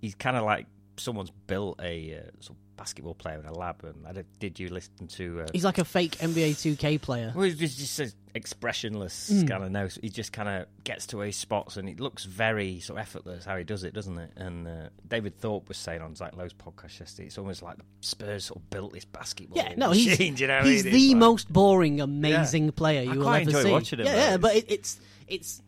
He's 0.00 0.14
kind 0.14 0.36
of 0.36 0.44
like 0.44 0.66
someone's 0.98 1.30
built 1.46 1.80
a 1.82 2.14
uh, 2.18 2.30
sort 2.40 2.50
of 2.58 2.65
basketball 2.76 3.14
player 3.14 3.38
in 3.38 3.46
a 3.46 3.52
lab. 3.52 3.82
And 3.84 4.06
I 4.06 4.12
did, 4.12 4.26
did 4.38 4.60
you 4.60 4.68
listen 4.68 5.06
to? 5.08 5.42
Uh, 5.42 5.46
He's 5.52 5.64
like 5.64 5.78
a 5.78 5.84
fake 5.84 6.16
NBA 6.18 6.50
2K 6.76 7.00
player. 7.00 7.32
well, 7.34 7.44
he's 7.44 7.58
just, 7.58 7.78
just 7.78 7.98
an 8.00 8.12
expressionless 8.34 9.30
Mm. 9.30 9.48
kind 9.48 9.64
of 9.64 9.70
nose. 9.70 9.98
He 10.02 10.08
just 10.08 10.32
kind 10.32 10.48
of 10.48 10.66
gets 10.84 11.06
to 11.08 11.18
his 11.20 11.36
spots, 11.36 11.76
and 11.76 11.88
it 11.88 12.00
looks 12.00 12.24
very 12.24 12.80
sort 12.80 12.98
of 12.98 13.02
effortless 13.02 13.44
how 13.44 13.56
he 13.56 13.64
does 13.64 13.84
it, 13.84 13.94
doesn't 13.94 14.18
it? 14.18 14.32
And 14.36 14.66
uh, 14.68 14.88
David 15.08 15.38
Thorpe 15.38 15.68
was 15.68 15.76
saying 15.78 16.00
on 16.02 16.14
Zach 16.14 16.36
Lowe's 16.36 16.52
podcast 16.54 17.00
yesterday, 17.00 17.26
it's 17.26 17.38
almost 17.38 17.62
like 17.62 17.76
the 17.78 17.84
Spurs 18.00 18.46
sort 18.46 18.60
of 18.60 18.70
built 18.70 18.92
this 18.92 19.04
basketball 19.04 19.56
Yeah, 19.56 19.74
no, 19.76 19.90
he's 19.92 20.06
machine. 20.08 20.34
do 20.36 20.42
you 20.42 20.48
know 20.48 20.62
he's 20.62 20.82
the 20.84 21.08
like- 21.08 21.16
most 21.16 21.52
boring, 21.52 22.00
amazing 22.00 22.72
player 22.72 23.02
you 23.02 23.12
I 23.12 23.16
will 23.16 23.22
quite 23.24 23.40
ever 23.42 23.50
enjoy 23.50 23.62
see. 23.64 23.70
watching 23.72 23.98
him, 24.00 24.06
yeah, 24.06 24.30
yeah, 24.30 24.36
but 24.36 24.56
It's- 24.56 24.72
it, 24.72 24.74
it's 24.74 25.00
it's 25.28 25.62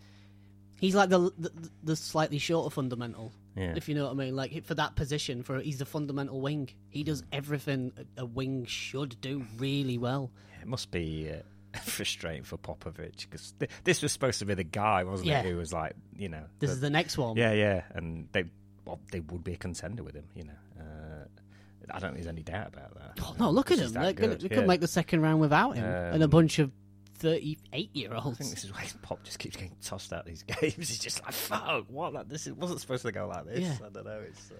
he's 0.81 0.95
like 0.95 1.09
the, 1.09 1.19
the 1.39 1.51
the 1.83 1.97
slightly 1.97 2.39
shorter 2.39 2.71
fundamental, 2.71 3.33
Yeah. 3.59 3.75
if 3.77 3.89
you 3.89 3.95
know 3.95 4.05
what 4.05 4.13
I 4.13 4.15
mean. 4.15 4.37
Like 4.37 4.65
for 4.65 4.75
that 4.75 4.95
position, 4.97 5.43
for 5.43 5.59
he's 5.61 5.81
a 5.81 5.85
fundamental 5.85 6.41
wing. 6.41 6.71
He 6.91 7.03
does 7.05 7.23
everything 7.33 7.93
a, 8.17 8.25
wing 8.25 8.65
should 8.67 9.21
do 9.21 9.45
really 9.59 9.99
well. 9.99 10.31
It 10.63 10.67
must 10.69 10.91
be 10.91 11.31
uh, 11.31 11.79
frustrating 11.83 12.45
for 12.45 12.57
Popovich 12.57 13.29
because 13.29 13.53
th- 13.59 13.71
this 13.85 14.03
was 14.03 14.13
supposed 14.13 14.39
to 14.39 14.45
be 14.47 14.55
the 14.55 14.65
guy, 14.65 15.05
wasn't 15.05 15.29
Yeah. 15.29 15.41
it? 15.41 15.47
Who 15.51 15.57
was 15.57 15.73
like, 15.73 15.95
you 16.17 16.29
know, 16.29 16.45
This 16.61 16.71
the- 16.71 16.75
is 16.75 16.81
the 16.81 16.91
next 16.91 17.19
one. 17.19 17.37
yeah, 17.37 17.53
yeah, 17.53 17.83
and 17.95 18.29
they, 18.33 18.45
well, 18.85 19.01
they 19.13 19.21
would 19.21 19.45
be 19.45 19.53
a 19.55 19.57
contender 19.57 20.03
with 20.03 20.15
him. 20.15 20.25
You 20.35 20.45
know, 20.45 20.53
uh, 20.81 21.25
I 21.91 21.99
don't 22.01 22.13
think 22.13 22.25
there's 22.25 22.27
any 22.27 22.43
doubt 22.43 22.69
about 22.69 22.95
that. 22.95 23.19
Oh, 23.25 23.35
no, 23.39 23.51
look 23.51 23.71
at 23.71 23.79
him. 23.79 23.93
They're 23.93 24.13
gonna, 24.13 24.37
they 24.37 24.49
yeah. 24.49 24.57
could 24.57 24.67
make 24.67 24.81
the 24.81 24.89
second 24.89 25.23
round 25.23 25.41
without 25.41 25.77
him 25.77 25.85
and 25.85 26.23
a 26.23 26.25
Um, 26.25 26.31
bunch 26.31 26.59
of 26.59 26.71
thirty-eight 27.19 27.91
year 27.95 28.15
old 28.15 28.35
I 28.35 28.37
think 28.37 28.51
this 28.51 28.65
is 28.65 28.73
why 28.73 28.87
Pop 29.03 29.23
just 29.25 29.39
keeps 29.39 29.57
getting 29.57 29.77
tossed 29.83 30.13
out 30.13 30.25
these 30.27 30.43
games. 30.61 30.75
He's 30.77 30.99
just 30.99 31.23
like, 31.25 31.33
fuck, 31.33 31.85
what? 31.89 32.13
That 32.15 32.29
this 32.29 32.47
wasn't 32.49 32.81
supposed 32.81 33.03
to 33.05 33.13
go 33.13 33.27
like 33.29 33.47
this. 33.47 33.61
Yeah. 33.61 33.75
I 33.85 33.89
don't 33.91 34.05
know. 34.07 34.21
It's 34.27 34.51
uh, 34.51 34.55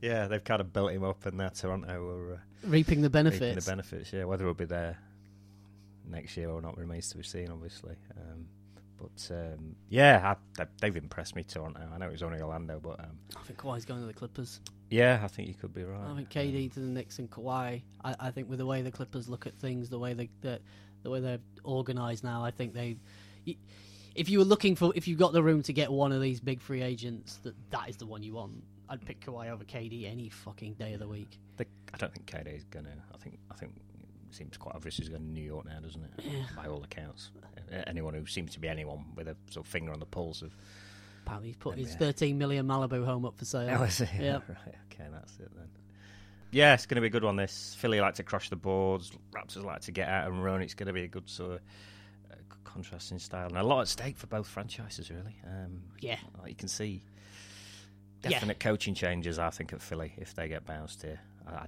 yeah, 0.00 0.26
they've 0.28 0.42
kind 0.42 0.60
of 0.60 0.72
built 0.72 0.92
him 0.92 1.04
up, 1.04 1.26
and 1.26 1.36
now 1.36 1.48
Toronto 1.50 2.08
are 2.08 2.34
uh, 2.34 2.38
reaping 2.64 3.02
the 3.02 3.08
reaping 3.08 3.10
benefits. 3.10 3.64
the 3.66 3.70
benefits. 3.70 4.12
Yeah, 4.12 4.24
whether 4.24 4.44
he'll 4.44 4.54
be 4.54 4.64
there 4.64 4.98
next 6.06 6.36
year 6.36 6.50
or 6.50 6.60
not 6.60 6.76
remains 6.76 7.10
to 7.10 7.18
be 7.18 7.22
seen, 7.22 7.50
obviously. 7.50 7.94
Um, 8.16 8.46
but 8.98 9.30
um, 9.34 9.76
yeah, 9.88 10.34
I, 10.34 10.36
they- 10.58 10.70
they've 10.80 10.96
impressed 10.96 11.36
me, 11.36 11.42
Toronto. 11.44 11.80
I 11.92 11.98
know 11.98 12.06
it 12.08 12.12
was 12.12 12.22
only 12.22 12.40
Orlando, 12.40 12.80
but 12.82 13.00
um, 13.00 13.18
I 13.36 13.42
think 13.42 13.58
Kawhi's 13.58 13.84
going 13.84 14.00
to 14.00 14.06
the 14.06 14.12
Clippers. 14.12 14.60
yeah, 14.90 15.20
I 15.22 15.28
think 15.28 15.48
you 15.48 15.54
could 15.54 15.72
be 15.72 15.84
right. 15.84 16.10
I 16.10 16.14
think 16.16 16.28
KD 16.30 16.72
to 16.74 16.80
the 16.80 16.86
Knicks 16.86 17.18
and 17.18 17.30
Kawhi. 17.30 17.82
I, 18.04 18.16
I 18.20 18.30
think 18.30 18.48
with 18.50 18.58
the 18.58 18.66
way 18.66 18.82
the 18.82 18.90
Clippers 18.90 19.28
look 19.28 19.46
at 19.46 19.54
things, 19.58 19.88
the 19.88 19.98
way 19.98 20.12
they 20.14 20.28
the, 20.42 20.60
the 21.02 21.10
way 21.10 21.20
they're 21.20 21.38
organised 21.64 22.24
now, 22.24 22.44
I 22.44 22.50
think 22.50 22.74
they. 22.74 22.96
If 24.14 24.28
you 24.28 24.38
were 24.38 24.44
looking 24.44 24.74
for, 24.74 24.92
if 24.96 25.06
you've 25.06 25.18
got 25.18 25.32
the 25.32 25.42
room 25.42 25.62
to 25.62 25.72
get 25.72 25.90
one 25.90 26.10
of 26.12 26.20
these 26.20 26.40
big 26.40 26.60
free 26.60 26.82
agents, 26.82 27.36
that 27.44 27.54
that 27.70 27.88
is 27.88 27.96
the 27.96 28.06
one 28.06 28.22
you 28.22 28.34
want. 28.34 28.62
I'd 28.88 29.04
pick 29.06 29.20
Kawhi 29.24 29.48
over 29.50 29.62
KD 29.62 30.10
any 30.10 30.28
fucking 30.28 30.74
day 30.74 30.94
of 30.94 31.00
the 31.00 31.06
week. 31.06 31.38
The, 31.58 31.66
I 31.94 31.96
don't 31.96 32.12
think 32.12 32.26
KD 32.26 32.56
is 32.56 32.64
going 32.64 32.86
to. 32.86 32.90
I 33.14 33.16
think 33.18 33.38
I 33.50 33.54
think 33.54 33.74
it 34.28 34.34
seems 34.34 34.56
quite 34.56 34.74
obvious 34.74 34.96
he's 34.96 35.08
going 35.08 35.22
to 35.22 35.28
New 35.28 35.42
York 35.44 35.64
now, 35.66 35.78
doesn't 35.78 36.02
it? 36.02 36.10
Yeah. 36.24 36.42
By 36.56 36.66
all 36.66 36.82
accounts, 36.82 37.30
anyone 37.86 38.14
who 38.14 38.26
seems 38.26 38.52
to 38.54 38.58
be 38.60 38.66
anyone 38.68 39.04
with 39.14 39.28
a 39.28 39.36
sort 39.50 39.64
of 39.64 39.70
finger 39.70 39.92
on 39.92 40.00
the 40.00 40.06
pulse 40.06 40.42
of. 40.42 40.54
Apparently, 41.24 41.50
he's 41.50 41.56
put 41.56 41.76
Yeah. 41.78 41.84
his 41.84 41.94
13 41.94 42.36
million 42.36 42.66
Malibu 42.66 43.04
home 43.04 43.24
up 43.24 43.38
for 43.38 43.44
sale. 43.44 43.76
Oh, 43.78 43.84
is 43.84 44.00
it? 44.00 44.08
Yep. 44.18 44.48
right. 44.48 44.74
Okay, 44.92 45.08
that's 45.12 45.38
it 45.38 45.50
then. 45.54 45.68
Yeah, 46.52 46.74
it's 46.74 46.86
going 46.86 46.96
to 46.96 47.00
be 47.00 47.06
a 47.06 47.10
good 47.10 47.24
one. 47.24 47.36
This 47.36 47.76
Philly 47.78 48.00
like 48.00 48.14
to 48.16 48.22
crush 48.22 48.48
the 48.50 48.56
boards. 48.56 49.12
Raptors 49.32 49.64
like 49.64 49.82
to 49.82 49.92
get 49.92 50.08
out 50.08 50.30
and 50.30 50.42
run. 50.42 50.62
It's 50.62 50.74
going 50.74 50.88
to 50.88 50.92
be 50.92 51.04
a 51.04 51.08
good 51.08 51.28
sort 51.30 51.52
of 51.52 51.60
uh, 52.32 52.34
contrasting 52.64 53.18
style 53.20 53.46
and 53.48 53.56
a 53.56 53.62
lot 53.62 53.82
at 53.82 53.88
stake 53.88 54.16
for 54.18 54.26
both 54.26 54.46
franchises. 54.48 55.10
Really, 55.10 55.36
um, 55.46 55.82
Yeah. 56.00 56.18
like 56.40 56.48
you 56.50 56.56
can 56.56 56.68
see 56.68 57.02
Yeah. 58.24 58.30
definite 58.30 58.58
coaching 58.60 58.94
changes. 58.94 59.38
I 59.38 59.50
think 59.50 59.72
at 59.72 59.80
Philly 59.80 60.12
if 60.16 60.34
they 60.34 60.48
get 60.48 60.64
bounced 60.66 61.02
here, 61.02 61.20
I, 61.46 61.66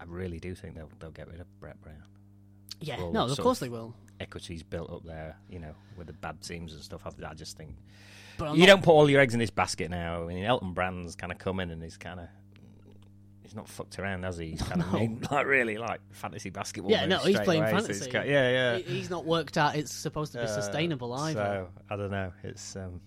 I- 0.00 0.04
really 0.06 0.38
do 0.40 0.54
think 0.54 0.74
they'll 0.74 0.90
they'll 0.98 1.10
get 1.12 1.28
rid 1.28 1.40
of 1.40 1.46
Brett 1.60 1.80
Brown. 1.80 2.02
Yeah, 2.80 2.96
no, 3.10 3.26
of 3.26 3.38
course 3.38 3.58
of- 3.58 3.66
they 3.66 3.68
will. 3.70 3.94
Equity's 4.18 4.62
built 4.62 4.90
up 4.90 5.04
there, 5.04 5.36
you 5.48 5.58
know, 5.58 5.74
with 5.96 6.06
the 6.06 6.12
bad 6.14 6.40
teams 6.42 6.72
and 6.72 6.82
stuff. 6.82 7.02
I, 7.06 7.10
I 7.28 7.34
just 7.34 7.56
think 7.56 7.76
But 8.38 8.54
you 8.54 8.60
not- 8.60 8.66
don't 8.66 8.82
put 8.84 8.92
all 8.92 9.08
your 9.08 9.20
eggs 9.20 9.34
in 9.34 9.40
this 9.40 9.50
basket 9.50 9.90
now. 9.90 10.24
I 10.24 10.26
mean, 10.26 10.42
Elton 10.44 10.72
Brand's 10.72 11.14
kind 11.14 11.30
of 11.32 11.38
come 11.38 11.60
in 11.60 11.70
and 11.70 11.82
he's 11.82 11.96
kind 11.98 12.18
of 12.20 12.28
he's 13.46 13.54
not 13.54 13.68
fucked 13.68 13.98
around, 13.98 14.24
has 14.24 14.36
he? 14.38 14.50
He's 14.50 14.62
kind 14.62 14.82
of 14.82 14.92
No. 14.92 15.18
like 15.30 15.46
really 15.46 15.78
like 15.78 16.00
fantasy 16.12 16.50
basketball. 16.50 16.90
Yeah, 16.90 17.06
no, 17.06 17.18
he's 17.18 17.38
playing 17.40 17.62
away, 17.62 17.70
so 17.70 17.76
fantasy. 17.78 18.04
it's 18.04 18.12
kind- 18.12 18.28
yeah, 18.28 18.50
yeah. 18.50 18.76
He- 18.78 18.94
He's 18.98 19.10
not 19.10 19.24
worked 19.24 19.56
out. 19.56 19.76
It's 19.76 19.92
supposed 19.92 20.32
to 20.32 20.38
be 20.38 20.44
Uh, 20.44 20.48
sustainable 20.48 21.12
either. 21.14 21.68
So 21.68 21.82
I 21.90 21.96
don't 21.96 22.10
know. 22.10 22.32
It's 22.42 22.76
um, 22.76 23.00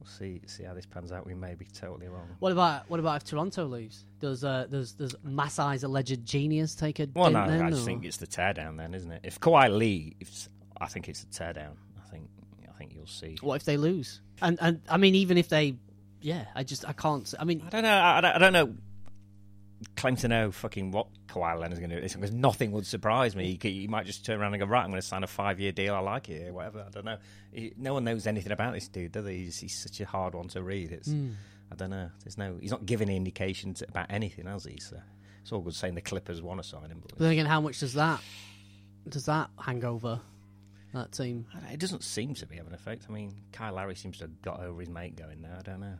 we'll 0.00 0.08
see 0.08 0.40
see 0.46 0.64
how 0.64 0.74
this 0.74 0.86
pans 0.86 1.12
out. 1.12 1.26
We 1.26 1.34
may 1.34 1.54
be 1.54 1.66
totally 1.66 2.08
wrong. 2.08 2.28
What 2.40 2.52
about 2.52 2.88
what 2.88 2.98
about 3.00 3.16
if 3.22 3.24
Toronto 3.24 3.66
leaves? 3.66 4.04
Does 4.20 4.42
uh, 4.44 4.66
does 4.70 4.92
does 4.92 5.14
Masai's 5.26 5.84
alleged 5.84 6.24
genius 6.24 6.74
take 6.74 6.98
a 7.00 7.08
Well, 7.14 7.30
no, 7.30 7.46
then? 7.46 7.62
I 7.62 7.70
just 7.70 7.82
or- 7.82 7.86
think 7.86 8.04
it's 8.04 8.16
the 8.16 8.26
teardown 8.26 8.76
then, 8.78 8.94
isn't 8.94 9.10
it? 9.12 9.20
If 9.24 9.38
Kawhi 9.40 9.76
leaves, 9.76 10.48
I 10.80 10.86
think 10.86 11.08
it's 11.08 11.22
a 11.22 11.26
teardown. 11.26 11.72
I 12.02 12.08
think 12.10 12.28
I 12.68 12.72
think 12.78 12.94
you'll 12.94 13.06
see. 13.06 13.36
What 13.42 13.56
if 13.56 13.64
they 13.64 13.76
lose? 13.76 14.20
And 14.40 14.58
and 14.62 14.80
I 14.88 14.96
mean, 14.96 15.14
even 15.14 15.36
if 15.38 15.48
they, 15.48 15.76
yeah, 16.20 16.46
I 16.54 16.64
just 16.64 16.88
I 16.88 16.92
can't. 16.94 17.32
I 17.38 17.44
mean, 17.44 17.62
I 17.66 17.68
don't 17.70 17.82
know. 17.82 17.90
I 17.96 18.34
I 18.34 18.38
don't 18.38 18.52
know. 18.54 18.74
Claim 19.96 20.16
to 20.16 20.28
know 20.28 20.50
fucking 20.52 20.90
what 20.90 21.08
Kawhi 21.28 21.58
Leonard's 21.58 21.78
going 21.78 21.90
to 21.90 21.96
do 21.96 22.02
this 22.02 22.14
because 22.14 22.32
nothing 22.32 22.72
would 22.72 22.86
surprise 22.86 23.34
me. 23.34 23.58
He, 23.60 23.70
he 23.70 23.86
might 23.86 24.06
just 24.06 24.24
turn 24.24 24.40
around 24.40 24.54
and 24.54 24.60
go, 24.60 24.66
right, 24.66 24.82
I'm 24.84 24.90
going 24.90 25.00
to 25.00 25.06
sign 25.06 25.24
a 25.24 25.26
five 25.26 25.60
year 25.60 25.72
deal. 25.72 25.94
I 25.94 26.00
like 26.00 26.28
it, 26.28 26.48
or 26.48 26.52
whatever. 26.52 26.84
I 26.86 26.90
don't 26.90 27.04
know. 27.04 27.18
He, 27.52 27.72
no 27.76 27.94
one 27.94 28.04
knows 28.04 28.26
anything 28.26 28.52
about 28.52 28.74
this 28.74 28.88
dude, 28.88 29.12
do 29.12 29.22
they? 29.22 29.36
He's, 29.36 29.58
he's 29.58 29.76
such 29.76 30.00
a 30.00 30.04
hard 30.04 30.34
one 30.34 30.48
to 30.48 30.62
read. 30.62 30.92
It's 30.92 31.10
hmm. 31.10 31.30
I 31.72 31.76
don't 31.76 31.90
know. 31.90 32.10
There's 32.22 32.38
no. 32.38 32.56
He's 32.60 32.70
not 32.70 32.86
giving 32.86 33.08
any 33.08 33.16
indications 33.16 33.82
about 33.82 34.06
anything, 34.10 34.46
has 34.46 34.64
he? 34.64 34.78
So 34.80 35.00
it's 35.42 35.52
all 35.52 35.60
good 35.60 35.74
saying 35.74 35.94
the 35.94 36.00
Clippers 36.00 36.40
want 36.40 36.62
to 36.62 36.68
sign 36.68 36.90
him, 36.90 37.00
but 37.00 37.10
but 37.10 37.18
then 37.18 37.32
again, 37.32 37.46
how 37.46 37.60
much 37.60 37.80
does 37.80 37.94
that 37.94 38.20
does 39.08 39.26
that 39.26 39.50
hang 39.58 39.84
over 39.84 40.20
that 40.92 41.12
team? 41.12 41.46
It 41.70 41.78
doesn't 41.78 42.02
seem 42.04 42.34
to 42.34 42.46
be 42.46 42.56
having 42.56 42.70
an 42.70 42.74
effect. 42.74 43.06
I 43.08 43.12
mean, 43.12 43.34
Kyle 43.52 43.74
Lowry 43.74 43.94
seems 43.94 44.18
to 44.18 44.24
have 44.24 44.42
got 44.42 44.60
over 44.60 44.80
his 44.80 44.88
mate 44.88 45.16
going 45.16 45.42
now. 45.42 45.56
I 45.58 45.62
don't 45.62 45.80
know. 45.80 45.98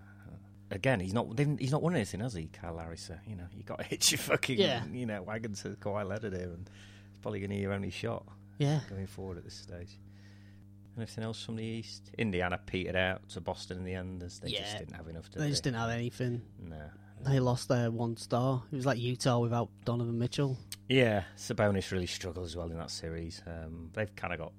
Again, 0.75 1.01
he's 1.01 1.15
not 1.15 1.39
he's 1.59 1.71
not 1.73 1.83
won 1.83 1.95
anything, 1.95 2.21
has 2.21 2.35
he, 2.35 2.47
Kyle 2.53 2.75
Lowry? 2.75 2.97
So 2.99 3.15
you 3.27 3.37
know 3.37 3.47
you 3.57 3.63
got 3.63 3.79
to 3.81 3.85
hitch 3.85 4.11
your 4.13 4.19
fucking 4.19 4.59
Yeah. 4.59 4.85
you 4.93 5.07
know 5.07 5.23
wagon 5.23 5.55
to 5.55 5.71
Kawhi 5.71 6.07
Leonard 6.07 6.33
here, 6.35 6.51
and 6.51 6.69
it's 7.11 7.19
probably 7.23 7.39
going 7.41 7.51
to 7.51 7.57
be 7.57 7.63
your 7.63 7.73
only 7.73 7.91
shot 7.91 8.25
Yeah, 8.59 8.81
going 8.91 9.07
forward 9.07 9.39
at 9.39 9.45
this 9.45 9.55
stage. 9.55 9.99
Anything 10.97 11.25
else 11.25 11.43
from 11.43 11.57
the 11.57 11.65
East? 11.65 12.11
Indiana 12.19 12.59
petered 12.67 12.95
out 12.97 13.29
to 13.31 13.41
Boston 13.41 13.79
in 13.79 13.85
the 13.85 13.95
end, 13.95 14.23
as 14.23 14.39
they 14.39 14.49
Yeah. 14.51 14.61
just 14.63 14.79
didn't 14.79 14.95
have 14.95 15.09
enough. 15.09 15.29
Did 15.31 15.43
they 15.43 15.49
just 15.51 15.65
didn't 15.65 15.79
have 15.79 15.91
anything. 15.91 16.43
No. 16.61 16.83
They 17.25 17.41
lost 17.41 17.69
their 17.69 17.91
one 17.91 18.17
star. 18.17 18.63
It 18.71 18.77
was 18.77 18.87
like 18.87 18.99
Utah 18.99 19.39
without 19.39 19.71
Donovan 19.85 20.19
Mitchell. 20.19 20.57
Yeah, 20.89 21.25
Sabonis 21.37 21.91
really 21.91 22.07
struggled 22.07 22.45
as 22.45 22.55
well 22.55 22.71
in 22.71 22.77
that 22.79 22.91
series. 22.91 23.43
Um, 23.47 23.91
they've 23.95 24.15
kind 24.15 24.33
of 24.33 24.39
got 24.39 24.53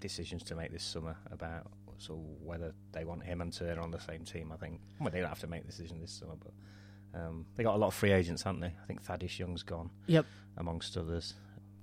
decisions 0.00 0.42
to 0.44 0.54
make 0.54 0.70
this 0.70 0.84
summer 0.84 1.16
about 1.30 1.70
so 2.02 2.14
whether 2.42 2.74
they 2.92 3.04
want 3.04 3.22
him 3.22 3.40
and 3.40 3.52
Turner 3.52 3.80
on 3.80 3.90
the 3.90 4.00
same 4.00 4.24
team. 4.24 4.50
I 4.52 4.56
think 4.56 4.80
well, 5.00 5.10
they 5.10 5.20
don't 5.20 5.28
have 5.28 5.40
to 5.40 5.46
make 5.46 5.62
the 5.62 5.68
decision 5.68 6.00
this 6.00 6.12
summer, 6.12 6.34
but 6.42 7.18
um, 7.20 7.46
they 7.56 7.62
got 7.62 7.74
a 7.74 7.78
lot 7.78 7.88
of 7.88 7.94
free 7.94 8.12
agents, 8.12 8.42
haven't 8.42 8.60
they? 8.60 8.74
I 8.82 8.86
think 8.86 9.02
Thaddeus 9.02 9.38
Young's 9.38 9.62
gone, 9.62 9.90
Yep. 10.06 10.26
amongst 10.56 10.96
others. 10.96 11.34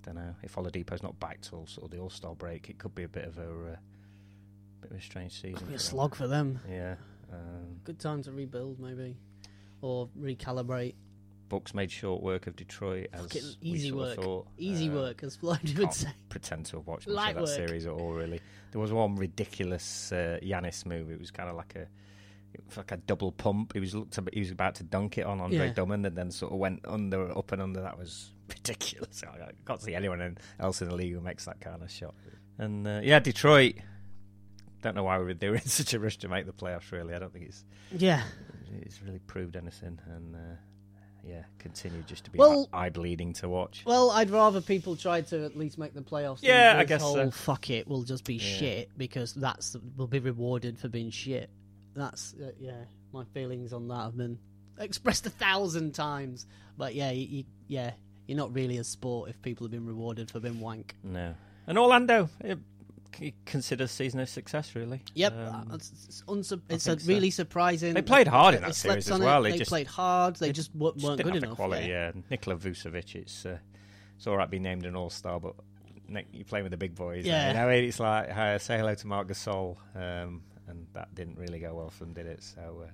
Don't 0.04 0.16
know 0.16 0.36
if 0.44 0.56
Oladipo's 0.56 1.04
not 1.04 1.20
back 1.20 1.42
till 1.42 1.66
sort 1.68 1.86
of 1.86 1.92
the 1.92 1.98
All 2.00 2.10
Star 2.10 2.36
break. 2.36 2.70
It 2.70 2.78
could 2.78 2.96
be 2.96 3.04
a 3.04 3.08
bit 3.08 3.26
of 3.26 3.38
a 3.38 3.42
uh, 3.44 3.76
bit 4.82 4.92
of 4.92 4.98
a 4.98 5.02
strange 5.02 5.34
season. 5.34 5.56
Could 5.58 5.68
be 5.70 5.74
a 5.76 5.78
for 5.78 5.84
slog 5.84 6.16
for 6.16 6.28
them. 6.28 6.60
Yeah. 6.70 6.96
Um, 7.32 7.80
Good 7.84 8.00
time 8.00 8.24
to 8.24 8.32
rebuild, 8.32 8.80
maybe, 8.80 9.18
or 9.82 10.10
recalibrate. 10.20 10.96
Bucks 11.50 11.74
made 11.74 11.92
short 11.92 12.22
work 12.24 12.48
of 12.48 12.56
Detroit 12.56 13.08
as 13.12 13.22
Fucking 13.22 13.44
we 13.62 13.70
easy 13.70 13.90
of 13.90 13.96
work. 13.96 14.16
thought. 14.16 14.48
Easy 14.58 14.90
Uh, 14.90 14.94
work, 14.94 15.24
as 15.24 15.36
Floyd 15.36 15.74
would 15.78 15.94
say. 15.94 16.10
pretend 16.30 16.66
to 16.68 16.78
have 16.78 16.88
watched 16.88 17.08
much 17.08 17.30
of 17.30 17.36
that 17.36 17.42
work. 17.42 17.50
series 17.50 17.86
at 17.86 17.92
all. 17.94 18.14
Really, 18.14 18.40
there 18.72 18.80
was 18.82 18.92
one 18.94 19.16
ridiculous 19.16 20.12
uh, 20.12 20.40
Giannis 20.42 20.86
move. 20.86 21.12
It 21.12 21.20
was 21.20 21.32
kind 21.32 21.50
of 21.50 21.56
like 21.56 21.76
a, 21.76 21.82
it 22.54 22.62
was 22.66 22.78
like 22.78 22.92
a 22.92 22.98
double 22.98 23.32
pump. 23.32 23.74
He 23.74 23.80
was 23.80 23.94
looked, 23.96 24.18
ab- 24.18 24.30
he 24.34 24.40
was 24.40 24.52
about 24.52 24.76
to 24.76 24.84
dunk 24.84 25.18
it 25.18 25.26
on 25.26 25.42
Andre 25.42 25.68
Yeah. 25.68 25.74
Drummond, 25.74 26.06
and 26.06 26.16
then 26.16 26.32
sort 26.32 26.52
of 26.54 26.60
went 26.60 26.82
under, 26.88 27.38
up 27.38 27.52
and 27.52 27.62
under. 27.62 27.82
That 27.82 27.98
was 27.98 28.32
ridiculous. 28.50 29.24
I 29.24 29.52
can't 29.66 29.82
see 29.82 29.96
anyone 29.96 30.38
else 30.60 30.82
in 30.82 30.88
the 30.90 30.96
league 30.96 31.14
who 31.14 31.20
makes 31.22 31.46
that 31.46 31.60
kind 31.62 31.82
of 31.84 31.92
shot. 31.92 32.14
And 32.58 32.88
uh, 32.88 33.02
yeah, 33.04 33.20
Detroit. 33.20 33.76
Don't 34.82 34.96
know 34.96 35.04
why 35.04 35.18
we 35.20 35.26
were 35.26 35.56
in 35.56 35.62
such 35.66 35.94
a 35.94 36.00
rush 36.00 36.18
to 36.20 36.30
make 36.30 36.46
the 36.46 36.54
playoffs. 36.54 36.92
Really, 36.92 37.14
I 37.14 37.20
don't 37.20 37.34
think 37.34 37.46
it's 37.46 37.66
Yeah, 37.92 38.24
it's 38.82 39.02
really 39.02 39.20
proved 39.20 39.58
anything. 39.58 40.00
And 40.06 40.36
uh, 40.36 40.40
yeah, 41.26 41.44
continue 41.60 42.02
just 42.04 42.26
to 42.26 42.32
be 42.32 42.38
Well- 42.40 42.68
eye 42.74 42.90
bleeding 42.90 43.34
to 43.34 43.50
watch. 43.50 43.84
Well, 43.86 44.12
I'd 44.12 44.30
rather 44.30 44.62
people 44.62 44.96
try 44.96 45.22
to 45.22 45.46
at 45.46 45.56
least 45.58 45.78
make 45.78 45.94
the 45.94 46.02
playoffs. 46.02 46.42
than 46.42 46.50
Yeah, 46.50 46.76
I 46.78 46.84
guess 46.86 47.02
whole, 47.02 47.16
so. 47.16 47.32
Fuck 47.32 47.70
it, 47.70 47.88
we'll 47.88 48.04
just 48.04 48.24
be 48.26 48.36
Yeah. 48.36 48.42
shit 48.58 48.90
because 48.98 49.34
that's 49.34 49.76
we'll 49.98 50.08
be 50.08 50.20
rewarded 50.20 50.78
for 50.80 50.88
being 50.88 51.10
shit. 51.12 51.50
That's 51.96 52.34
uh, 52.36 52.52
yeah. 52.60 52.84
My 53.12 53.24
feelings 53.34 53.74
on 53.74 53.88
that 53.88 54.04
have 54.04 54.18
been 54.18 54.38
expressed 54.80 55.26
a 55.26 55.30
thousand 55.32 55.94
times. 55.94 56.46
But 56.78 56.96
yeah, 56.96 57.12
you, 57.12 57.28
you, 57.40 57.44
yeah, 57.68 57.92
you're 58.28 58.38
not 58.38 58.54
really 58.54 58.78
a 58.78 58.84
sport 58.84 59.30
if 59.30 59.42
people 59.42 59.66
have 59.66 59.72
been 59.72 59.86
rewarded 59.86 60.30
for 60.32 60.40
being 60.40 60.60
wank. 60.60 60.96
No, 61.04 61.34
and 61.68 61.78
Orlando 61.78 62.30
c- 62.42 62.56
consider 63.46 63.88
season 63.88 64.20
a 64.20 64.28
success, 64.28 64.76
really. 64.76 65.02
Yep, 65.16 65.34
Um, 65.34 65.40
uh, 65.72 65.76
it's, 65.76 65.92
it's, 65.92 66.24
it's 66.70 66.88
a 66.88 67.00
so. 67.00 67.08
really 67.08 67.30
surprising. 67.32 67.94
They 67.94 68.02
played 68.02 68.28
hard 68.28 68.56
in 68.56 68.62
that 68.62 68.76
series 68.76 69.10
as 69.10 69.20
well. 69.20 69.42
They 69.42 69.52
They, 69.52 69.58
just- 69.60 69.70
played 69.70 69.88
hard. 69.88 70.36
They 70.38 70.52
just 70.52 70.74
w- 70.74 70.94
just 70.94 71.06
weren't 71.06 71.18
didn't 71.18 71.34
good 71.34 71.44
enough. 71.44 71.52
the 71.52 71.56
quality. 71.56 71.88
yeah. 71.88 72.12
Yeah, 72.16 72.22
Nikola 72.30 72.58
Vucevic. 72.58 73.16
It's 73.16 73.46
uh, 73.46 73.58
it's 74.18 74.28
all 74.28 74.38
right 74.38 74.50
being 74.50 74.64
named 74.64 74.86
an 74.86 74.96
All 74.96 75.10
Star, 75.10 75.40
but 75.40 75.56
Nick, 76.08 76.28
you're 76.34 76.46
playing 76.46 76.64
with 76.64 76.72
the 76.72 76.78
big 76.78 76.96
boys. 76.96 77.26
Yeah. 77.26 77.50
you 77.50 77.54
know, 77.56 77.70
it's 77.70 78.00
like 78.00 78.30
uh, 78.36 78.58
say 78.58 78.78
hello 78.78 78.96
to 78.96 79.08
Marc 79.08 79.28
Gasol, 79.28 79.78
um, 79.96 80.42
and 80.68 80.88
that 80.94 81.14
didn't 81.16 81.38
really 81.38 81.60
go 81.60 81.74
well 81.76 81.90
for 81.90 82.06
them, 82.06 82.14
did 82.14 82.26
it? 82.28 82.44
So. 82.44 82.84
Uh, 82.88 82.92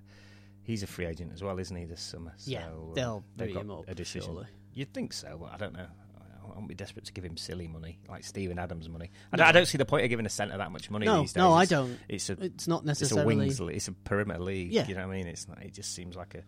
He's 0.67 0.81
a 0.81 0.87
free 0.87 1.05
agent 1.05 1.31
as 1.31 1.43
well, 1.43 1.59
isn't 1.59 1.77
he, 1.77 1.85
this 1.85 2.01
summer? 2.01 2.33
So, 2.37 2.49
Yeah, 2.49 2.65
uh, 2.69 2.93
they'll 2.95 3.23
they've 3.37 3.53
got 3.53 3.61
him 3.65 3.69
up. 3.69 3.83
a 3.87 3.93
decision. 3.93 4.31
surely. 4.31 4.47
You'd 4.73 4.91
think 4.95 5.13
so, 5.13 5.37
but 5.39 5.53
I 5.53 5.57
don't 5.57 5.73
know. 5.73 5.85
I 6.51 6.55
won't 6.55 6.67
be 6.67 6.75
desperate 6.75 7.05
to 7.05 7.13
give 7.13 7.23
him 7.23 7.37
silly 7.37 7.67
money 7.67 7.99
like 8.09 8.23
Steven 8.23 8.59
Adams 8.59 8.87
money. 8.89 9.11
I, 9.31 9.37
don't, 9.37 9.47
I 9.47 9.51
don't 9.51 9.65
see 9.67 9.77
the 9.77 9.85
point 9.85 10.03
of 10.03 10.09
giving 10.09 10.25
a 10.25 10.29
centre 10.29 10.57
that 10.57 10.71
much 10.71 10.89
money 10.89 11.05
No, 11.05 11.21
these 11.21 11.33
days. 11.33 11.37
no, 11.37 11.53
I 11.53 11.65
don't. 11.65 11.97
It's 12.09 12.29
a 12.29 12.33
It's 12.43 12.67
not 12.67 12.85
necessarily. 12.85 13.47
it's 13.47 13.59
a 13.59 13.63
wings. 13.65 13.75
It's 13.77 13.87
a 13.87 13.91
perimeter 13.93 14.39
league. 14.41 14.71
Yeah. 14.71 14.87
you 14.87 14.95
know 14.95 15.07
what 15.07 15.13
I 15.13 15.17
mean. 15.17 15.27
It's 15.27 15.47
not. 15.47 15.61
It 15.63 15.73
just 15.73 15.93
seems 15.95 16.15
like 16.15 16.35
a 16.35 16.43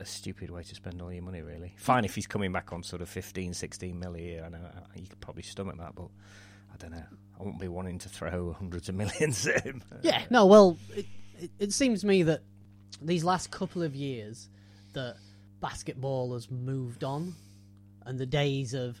a 0.00 0.04
stupid 0.04 0.50
way 0.50 0.62
to 0.64 0.74
spend 0.74 1.00
all 1.00 1.12
your 1.12 1.22
money. 1.22 1.42
Really, 1.42 1.74
fine 1.78 2.04
if 2.04 2.14
he's 2.14 2.26
coming 2.26 2.50
back 2.52 2.72
on 2.72 2.82
sort 2.82 3.02
of 3.02 3.08
15, 3.08 3.54
16 3.54 3.98
mil 3.98 4.14
a 4.14 4.18
year. 4.18 4.42
I 4.44 4.48
know 4.48 4.58
I- 4.58 4.98
you 4.98 5.06
could 5.06 5.20
probably 5.20 5.42
stomach 5.44 5.78
that, 5.78 5.94
but 5.94 6.08
I 6.72 6.76
don't 6.78 6.90
know. 6.92 7.04
I 7.38 7.42
won't 7.44 7.60
be 7.60 7.68
wanting 7.68 7.98
to 8.00 8.08
throw 8.08 8.52
hundreds 8.58 8.88
of 8.88 8.94
millions 8.96 9.46
at 9.46 9.62
him. 9.64 9.82
Yeah, 10.02 10.22
no, 10.30 10.46
well, 10.46 10.76
it, 10.96 11.06
it, 11.38 11.50
it 11.58 11.72
seems 11.72 12.00
to 12.00 12.06
me 12.06 12.24
that 12.24 12.40
these 13.00 13.22
last 13.24 13.50
couple 13.50 13.82
of 13.82 13.94
years 13.94 14.48
that 14.94 15.16
basketball 15.60 16.32
has 16.34 16.50
moved 16.50 17.04
on, 17.04 17.34
and 18.06 18.18
the 18.18 18.26
days 18.26 18.74
of 18.74 19.00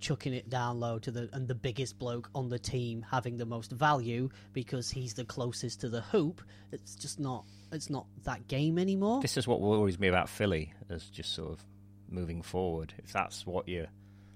chucking 0.00 0.34
it 0.34 0.50
down 0.50 0.80
low 0.80 0.98
to 0.98 1.10
the 1.12 1.28
and 1.32 1.46
the 1.46 1.54
biggest 1.54 1.98
bloke 1.98 2.28
on 2.34 2.48
the 2.48 2.58
team 2.58 3.06
having 3.08 3.36
the 3.36 3.46
most 3.46 3.70
value 3.70 4.28
because 4.52 4.90
he's 4.90 5.14
the 5.14 5.24
closest 5.24 5.80
to 5.80 5.88
the 5.88 6.00
hoop. 6.00 6.42
It's 6.72 6.94
just 6.94 7.20
not. 7.20 7.44
It's 7.70 7.88
not 7.88 8.06
that 8.24 8.48
game 8.48 8.78
anymore. 8.78 9.22
This 9.22 9.36
is 9.36 9.46
what 9.46 9.60
worries 9.60 9.98
me 9.98 10.08
about 10.08 10.28
Philly 10.28 10.74
as 10.90 11.04
just 11.06 11.32
sort 11.34 11.52
of 11.52 11.64
moving 12.08 12.42
forward. 12.42 12.92
If 12.98 13.12
that's 13.12 13.46
what 13.46 13.68
you're 13.68 13.86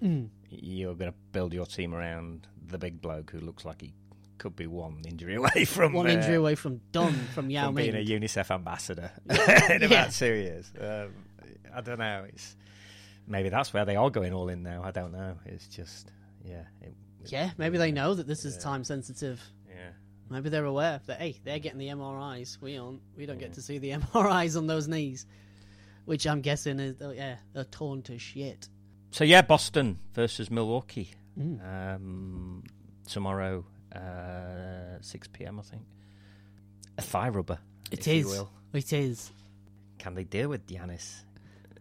Mm. 0.03 0.29
you're 0.51 0.95
going 0.95 1.11
to 1.11 1.17
build 1.33 1.55
your 1.55 1.65
team 1.65 1.95
around 1.95 2.47
the 2.67 2.77
big 2.77 3.01
bloke 3.01 3.31
who 3.31 3.41
looks 3.41 3.65
like 3.65 3.81
he 3.81 3.95
could 4.37 4.55
be 4.55 4.67
one 4.67 5.01
injury 5.09 5.35
away 5.43 5.65
from 5.65 5.95
One 5.95 6.07
uh, 6.07 6.11
injury 6.11 6.35
away 6.35 6.55
from 6.55 6.83
done 6.93 7.15
from 7.35 7.49
Yao 7.49 7.67
from 7.69 7.77
being 7.77 7.95
a 7.95 8.05
UNICEF 8.05 8.51
ambassador 8.51 9.11
in 9.31 9.37
Yeah. 9.37 9.87
about 9.87 10.13
two 10.13 10.27
years. 10.35 10.71
Um, 10.79 11.15
I 11.75 11.81
don't 11.81 11.99
know. 11.99 12.27
It's 12.29 12.57
maybe 13.27 13.49
that's 13.49 13.73
where 13.73 13.85
they 13.85 13.97
are 13.97 14.11
going 14.11 14.33
all 14.33 14.49
in 14.49 14.63
now. 14.63 14.83
I 14.85 14.91
don't 14.91 15.13
know. 15.13 15.37
It's 15.47 15.67
just 15.67 16.11
yeah. 16.45 16.63
It, 16.83 16.95
Yeah, 17.27 17.51
maybe 17.59 17.79
they 17.79 17.93
know 17.93 18.15
that 18.15 18.27
this 18.27 18.45
is 18.45 18.55
Yeah. 18.57 18.63
time 18.63 18.85
sensitive. 18.85 19.41
yeah. 19.69 19.91
Maybe 20.29 20.49
they're 20.49 20.65
aware 20.65 21.01
that 21.07 21.21
hey, 21.21 21.39
they're 21.45 21.59
getting 21.61 21.79
the 21.79 21.89
MRIs. 21.89 22.61
We 22.61 22.79
aren't. 22.79 23.01
We 23.17 23.27
don't 23.27 23.39
get 23.39 23.53
to 23.55 23.63
see 23.63 23.79
the 23.79 23.91
MRIs 24.13 24.57
on 24.57 24.67
those 24.67 24.89
knees, 24.89 25.25
which 26.05 26.27
I'm 26.27 26.41
guessing 26.41 26.81
is 26.81 26.97
oh, 27.01 27.11
yeah, 27.11 27.37
they're 27.53 27.65
torn 27.65 28.03
to 28.03 28.19
shit. 28.19 28.69
So 29.13 29.23
yeah, 29.25 29.43
Boston 29.43 29.99
versus 30.15 30.51
Milwaukee 30.51 31.11
Mm. 31.39 31.95
um, 31.97 32.65
tomorrow, 33.07 33.65
uh, 33.95 35.01
six 35.03 35.29
p.m. 35.29 35.61
I 35.61 35.63
think. 35.63 35.83
A 36.99 37.03
thigh 37.03 37.29
rubber. 37.29 37.59
It 37.91 38.09
is. 38.09 38.43
It 38.73 38.93
is. 38.93 39.31
Can 39.99 40.15
they 40.15 40.25
deal 40.25 40.49
with 40.49 40.67
Giannis? 40.67 41.23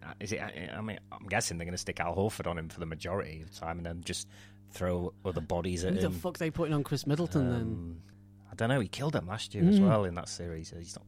Uh, 0.05 0.13
Is 0.19 0.31
it? 0.31 0.39
I 0.41 0.81
mean, 0.81 0.99
I'm 1.11 1.25
guessing 1.27 1.57
they're 1.57 1.65
going 1.65 1.73
to 1.73 1.77
stick 1.79 1.99
Al 1.99 2.15
Horford 2.15 2.47
on 2.47 2.57
him 2.57 2.69
for 2.69 2.79
the 2.79 2.85
majority 2.85 3.41
of 3.41 3.51
the 3.53 3.59
time, 3.59 3.77
and 3.77 3.85
then 3.85 4.01
just 4.03 4.27
throw 4.71 5.13
other 5.23 5.41
bodies 5.41 5.83
at 5.85 5.93
Who 5.93 5.99
the 6.01 6.05
him. 6.07 6.13
fuck 6.13 6.37
they 6.37 6.51
putting 6.51 6.73
on 6.73 6.83
Khris 6.83 7.07
Middleton 7.07 7.49
then? 7.49 7.61
Um, 7.61 7.97
I 8.51 8.55
don't 8.55 8.69
know. 8.69 8.79
He 8.79 8.87
killed 8.87 9.15
him 9.15 9.27
last 9.27 9.55
year 9.55 9.67
as 9.67 9.79
Mm. 9.79 9.87
well 9.87 10.03
in 10.05 10.15
that 10.15 10.29
series. 10.29 10.69
He's 10.77 10.95
not. 10.95 11.05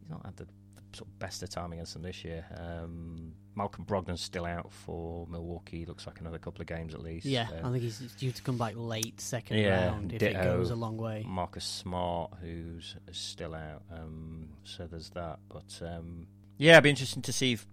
He's 0.00 0.10
not 0.10 0.24
had 0.24 0.36
the 0.36 0.46
sort 0.94 1.08
of 1.08 1.18
best 1.18 1.42
of 1.42 1.48
time 1.48 1.72
against 1.72 1.94
them 1.94 2.02
this 2.02 2.22
year. 2.24 2.44
Um, 2.56 3.32
Malcolm 3.54 3.84
Brogdon's 3.84 4.20
still 4.20 4.44
out 4.44 4.70
for 4.72 5.26
Milwaukee. 5.26 5.86
Looks 5.86 6.06
like 6.06 6.20
another 6.20 6.38
couple 6.38 6.60
of 6.60 6.66
games 6.66 6.92
at 6.94 7.02
least. 7.02 7.24
Yeah, 7.26 7.48
Um, 7.62 7.66
I 7.66 7.70
think 7.72 7.82
he's 7.82 7.98
due 8.18 8.30
to 8.32 8.42
come 8.42 8.58
back 8.58 8.74
late 8.76 9.18
second 9.20 9.58
Yeah, 9.58 9.86
round 9.86 10.12
if 10.12 10.22
it 10.22 10.32
ditto. 10.34 10.42
goes 10.58 10.70
a 10.70 10.74
long 10.74 10.96
way. 10.98 11.24
Marcus 11.26 11.64
Smart, 11.64 12.32
who's 12.42 12.94
still 13.12 13.54
out. 13.54 13.82
Um, 13.90 14.50
so 14.64 14.86
there's 14.86 15.10
that. 15.10 15.38
But 15.48 15.80
um, 15.82 16.26
yeah, 16.58 16.72
it'd 16.72 16.84
be 16.84 16.90
interesting 16.90 17.22
to 17.22 17.32
see 17.32 17.52
if 17.52 17.66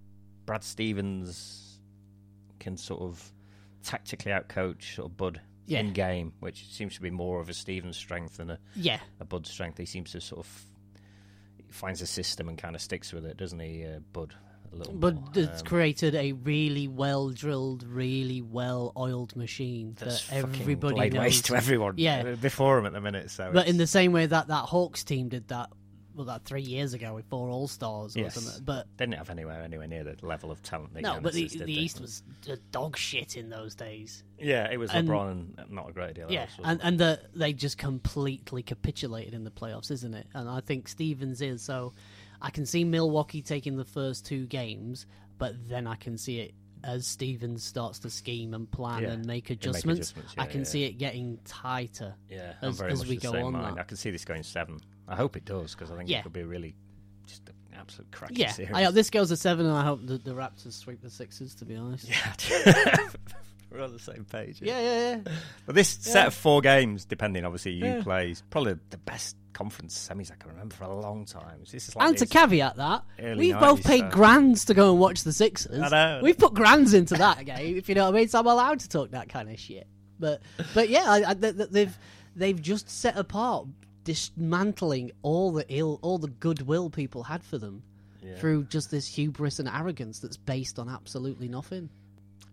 Brad 0.49 0.63
Stevens 0.63 1.79
can 2.59 2.75
sort 2.75 3.03
of 3.03 3.31
tactically 3.83 4.31
outcoach 4.31 4.95
sort 4.95 5.11
of 5.11 5.15
Bud 5.15 5.39
Yeah, 5.67 5.81
in 5.81 5.93
game, 5.93 6.33
which 6.39 6.73
seems 6.73 6.95
to 6.95 7.01
be 7.01 7.11
more 7.11 7.39
of 7.39 7.49
a 7.49 7.53
Stevens 7.53 7.95
strength 7.97 8.37
than 8.37 8.49
a, 8.49 8.59
yeah, 8.75 8.99
a 9.19 9.25
Bud 9.25 9.45
strength. 9.45 9.77
He 9.77 9.85
seems 9.85 10.11
to 10.13 10.21
sort 10.21 10.39
of 10.45 10.65
finds 11.69 12.01
a 12.01 12.07
system 12.07 12.49
and 12.49 12.57
kind 12.57 12.75
of 12.75 12.81
sticks 12.81 13.13
with 13.13 13.27
it, 13.27 13.37
doesn't 13.37 13.59
he, 13.59 13.85
uh, 13.85 13.99
Bud? 14.11 14.33
A 14.73 14.75
little 14.75 14.93
but 14.95 15.13
more. 15.15 15.29
it's 15.35 15.61
Um, 15.61 15.67
created 15.67 16.15
a 16.15 16.31
really 16.31 16.87
well 16.87 17.29
drilled, 17.29 17.83
really 17.83 18.41
well 18.41 18.91
oiled 18.97 19.35
machine 19.35 19.93
that 19.99 20.23
everybody 20.31 20.95
laid 20.95 21.13
knows. 21.13 21.21
waste 21.25 21.45
to 21.45 21.55
everyone 21.55 21.93
Yeah. 21.97 22.33
before 22.33 22.79
him 22.79 22.87
at 22.87 22.93
the 22.93 23.01
minute. 23.01 23.29
So 23.29 23.51
But 23.53 23.67
in 23.67 23.77
the 23.77 23.85
same 23.87 24.13
way 24.13 24.25
that 24.25 24.47
that 24.47 24.65
Hawks 24.65 25.03
team 25.03 25.29
did 25.29 25.47
that, 25.49 25.69
well, 26.19 26.25
that 26.25 26.43
three 26.43 26.61
years 26.61 26.93
ago 26.93 27.13
with 27.15 27.25
four 27.29 27.49
All 27.49 27.67
Stars 27.69 28.15
or 28.17 28.19
Yes. 28.19 28.33
something. 28.35 28.63
But 28.65 28.87
they 28.97 29.05
didn't 29.05 29.17
have 29.17 29.29
anywhere 29.29 29.61
anywhere 29.63 29.87
near 29.87 30.03
the 30.03 30.17
level 30.21 30.51
of 30.51 30.61
talent. 30.61 30.93
that 30.95 31.01
no, 31.01 31.19
but 31.21 31.31
the, 31.33 31.47
the? 31.47 31.71
East 31.71 32.01
was 32.01 32.23
dog 32.71 32.97
shit 32.97 33.37
in 33.37 33.49
those 33.49 33.73
days. 33.73 34.23
Yeah, 34.37 34.69
it 34.69 34.77
was 34.77 34.91
And- 34.91 35.07
LeBron 35.07 35.31
and 35.57 35.71
not 35.71 35.89
a 35.89 35.93
great 35.93 36.15
deal. 36.15 36.29
Yeah, 36.29 36.41
else, 36.41 36.51
and 36.63 36.81
and 36.83 36.99
the, 36.99 37.21
they 37.33 37.53
just 37.53 37.77
completely 37.77 38.63
capitulated 38.63 39.33
in 39.33 39.45
the 39.45 39.51
playoffs, 39.51 39.91
isn't 39.91 40.13
it? 40.13 40.27
And 40.33 40.49
I 40.49 40.59
think 40.59 40.87
Stevens 40.89 41.41
is 41.41 41.61
so. 41.61 41.93
I 42.41 42.49
can 42.49 42.65
see 42.65 42.83
Milwaukee 42.83 43.41
taking 43.41 43.77
the 43.77 43.85
first 43.85 44.25
two 44.25 44.45
games, 44.45 45.05
but 45.37 45.55
then 45.69 45.87
I 45.87 45.95
can 45.95 46.17
see 46.17 46.39
it 46.39 46.53
as 46.81 47.05
Stevens 47.05 47.61
starts 47.63 47.99
to 47.99 48.09
scheme 48.09 48.53
and 48.53 48.71
plan 48.71 49.03
Yeah, 49.03 49.09
and 49.09 49.25
make 49.25 49.47
They 49.47 49.55
make 49.55 49.59
adjustments. 49.65 50.11
adjustments, 50.11 50.35
I 50.37 50.45
can 50.45 50.61
yeah. 50.61 50.65
see 50.65 50.83
it 50.85 50.93
getting 50.97 51.37
tighter. 51.43 52.15
Yeah, 52.29 52.53
as- 52.61 52.81
as 52.81 53.05
we 53.05 53.17
go 53.17 53.33
on 53.35 53.55
I 53.77 53.83
can 53.83 53.97
see 53.97 54.11
this 54.11 54.23
going 54.23 54.43
seven. 54.43 54.79
I 55.09 55.15
hope 55.15 55.35
it 55.35 55.43
does 55.45 55.73
because 55.75 55.91
I 55.91 55.97
think 55.97 56.09
Yeah. 56.09 56.19
it 56.19 56.23
could 56.23 56.33
be 56.33 56.43
really 56.43 56.75
just 57.25 57.47
an 57.49 57.55
absolute 57.77 58.11
cracking 58.11 58.37
Yeah, 58.37 58.51
series. 58.51 58.71
I 58.73 58.83
hope 58.83 58.93
this 58.93 59.09
goes 59.09 59.29
to 59.29 59.35
seven, 59.37 59.65
and 59.65 59.75
I 59.75 59.83
hope 59.83 60.05
the, 60.05 60.17
the 60.19 60.31
Raptors 60.31 60.73
sweep 60.73 61.01
the 61.01 61.09
Sixers. 61.09 61.55
To 61.55 61.65
be 61.65 61.75
honest. 61.75 62.07
Yeah, 62.07 62.95
we're 63.71 63.81
on 63.81 63.91
the 63.93 63.99
same 63.99 64.25
page. 64.25 64.61
Yeah, 64.61 64.79
yeah, 64.79 65.09
yeah. 65.25 65.33
But 65.65 65.75
this 65.75 65.89
set 65.89 66.27
of 66.27 66.33
four 66.33 66.61
games, 66.61 67.05
depending 67.05 67.45
obviously 67.45 67.73
you 67.73 67.85
Yeah. 67.85 68.03
plays, 68.03 68.43
probably 68.49 68.75
the 68.89 68.97
best 68.97 69.35
conference 69.53 70.07
semis 70.09 70.31
I 70.31 70.35
can 70.35 70.51
remember 70.51 70.75
for 70.75 70.85
a 70.85 70.95
long 70.99 71.25
time. 71.25 71.59
This 71.71 71.89
is 71.89 71.95
like 71.95 72.07
And 72.07 72.17
to 72.17 72.25
this 72.25 72.29
caveat 72.31 72.77
that, 72.77 73.03
early 73.19 73.47
we've 73.47 73.59
both 73.59 73.81
90s 73.81 73.85
paid 73.85 73.97
stuff. 73.99 74.11
Uh, 74.13 74.15
grands 74.15 74.65
to 74.65 74.73
go 74.73 74.91
and 74.91 74.99
watch 74.99 75.23
the 75.23 75.33
Sixers. 75.33 75.81
I 75.81 75.89
know. 75.89 76.19
We've 76.23 76.37
put 76.37 76.53
grands 76.53 76.93
into 76.93 77.15
that 77.15 77.43
game, 77.45 77.77
if 77.77 77.89
you 77.89 77.95
know 77.95 78.05
what 78.05 78.15
I 78.15 78.19
mean. 78.19 78.27
So 78.29 78.39
I'm 78.39 78.47
allowed 78.47 78.79
to 78.81 78.89
talk 78.89 79.11
that 79.11 79.29
kind 79.29 79.49
of 79.49 79.59
shit. 79.59 79.87
But 80.19 80.41
but 80.73 80.89
yeah, 80.89 81.03
I, 81.07 81.31
I, 81.31 81.33
th- 81.33 81.55
th- 81.57 81.69
they've 81.69 81.97
they've 82.35 82.61
just 82.61 82.89
set 82.89 83.17
apart 83.17 83.67
dismantling 84.03 85.11
all 85.21 85.51
the 85.51 85.65
ill, 85.69 85.99
all 86.01 86.17
the 86.17 86.27
goodwill 86.27 86.89
people 86.89 87.23
had 87.23 87.43
for 87.43 87.57
them 87.57 87.83
Yeah. 88.23 88.37
through 88.37 88.65
just 88.65 88.91
this 88.91 89.07
hubris 89.07 89.59
and 89.59 89.67
arrogance 89.67 90.19
that's 90.19 90.37
based 90.37 90.79
on 90.79 90.89
absolutely 90.89 91.47
nothing. 91.47 91.89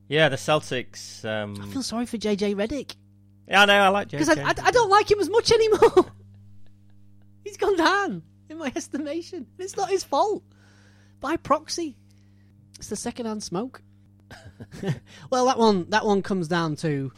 Yeah, 0.09 0.29
the 0.29 0.37
Celtics. 0.37 1.25
Um, 1.25 1.61
I 1.61 1.67
feel 1.67 1.83
sorry 1.83 2.07
for 2.07 2.17
JJ 2.17 2.55
Redick 2.55 2.95
yeah, 3.49 3.63
I 3.63 3.65
know. 3.67 3.75
I 3.75 3.89
like 3.89 4.09
JJ 4.09 4.11
because 4.13 4.29
I, 4.31 4.43
I, 4.43 4.55
I 4.65 4.71
don't 4.71 4.91
like 4.91 5.11
him 5.11 5.21
as 5.21 5.31
much 5.31 5.53
anymore. 5.53 6.07
He's 7.45 7.57
gone 7.57 7.77
down 7.77 8.23
in 8.49 8.59
my 8.59 8.73
estimation. 8.75 9.47
It's 9.59 9.77
not 9.77 9.89
his 9.91 10.03
fault. 10.03 10.43
By 11.21 11.37
proxy, 11.37 11.97
it's 12.77 12.89
the 12.89 12.97
second-hand 12.97 13.43
smoke. 13.43 13.83
well, 15.31 15.47
that 15.47 15.59
one 15.59 15.89
that 15.91 16.05
one 16.05 16.23
comes 16.23 16.49
down 16.49 16.75
to 16.77 17.13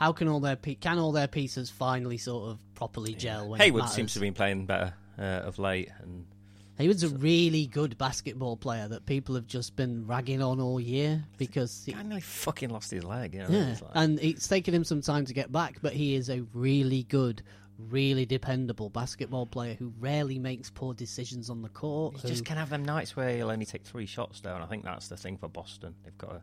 how 0.00 0.12
can 0.12 0.26
all 0.26 0.40
their 0.40 0.56
pe- 0.56 0.74
can 0.74 0.98
all 0.98 1.12
their 1.12 1.28
pieces 1.28 1.68
finally 1.70 2.16
sort 2.18 2.50
of 2.50 2.58
properly 2.74 3.14
gel 3.14 3.48
when 3.50 3.60
Hayward 3.60 3.84
seems 3.90 4.12
to 4.14 4.18
have 4.18 4.22
been 4.22 4.34
playing 4.34 4.66
better 4.66 4.94
uh, 5.18 5.22
of 5.46 5.58
late, 5.58 5.90
and 6.00 6.24
Hayward's 6.78 7.02
a 7.02 7.10
really 7.10 7.66
good 7.66 7.98
basketball 7.98 8.56
player 8.56 8.88
that 8.88 9.04
people 9.04 9.34
have 9.34 9.46
just 9.46 9.76
been 9.76 10.06
ragging 10.06 10.42
on 10.42 10.58
all 10.58 10.80
year 10.80 11.22
because 11.36 11.82
he, 11.84 11.94
I 11.94 12.02
nearly 12.02 12.22
fucking 12.22 12.70
lost 12.70 12.90
his 12.90 13.04
leg. 13.04 13.34
You 13.34 13.40
know, 13.40 13.48
yeah, 13.50 13.72
it's 13.72 13.82
like- 13.82 13.90
and 13.94 14.18
it's 14.20 14.48
taken 14.48 14.72
him 14.74 14.84
some 14.84 15.02
time 15.02 15.26
to 15.26 15.34
get 15.34 15.52
back, 15.52 15.76
but 15.82 15.92
he 15.92 16.14
is 16.14 16.30
a 16.30 16.40
really 16.54 17.02
good, 17.02 17.42
really 17.78 18.24
dependable 18.24 18.88
basketball 18.88 19.44
player 19.44 19.74
who 19.74 19.92
rarely 20.00 20.38
makes 20.38 20.70
poor 20.70 20.94
decisions 20.94 21.50
on 21.50 21.60
the 21.60 21.68
court. 21.68 22.14
He 22.16 22.22
who- 22.22 22.28
just 22.28 22.46
can 22.46 22.56
have 22.56 22.70
them 22.70 22.86
nights 22.86 23.14
where 23.14 23.36
he'll 23.36 23.50
only 23.50 23.66
take 23.66 23.84
three 23.84 24.06
shots 24.06 24.40
down. 24.40 24.62
I 24.62 24.66
think 24.66 24.82
that's 24.84 25.08
the 25.08 25.18
thing 25.18 25.36
for 25.36 25.48
Boston. 25.48 25.94
They've 26.04 26.16
got 26.16 26.30
to 26.30 26.42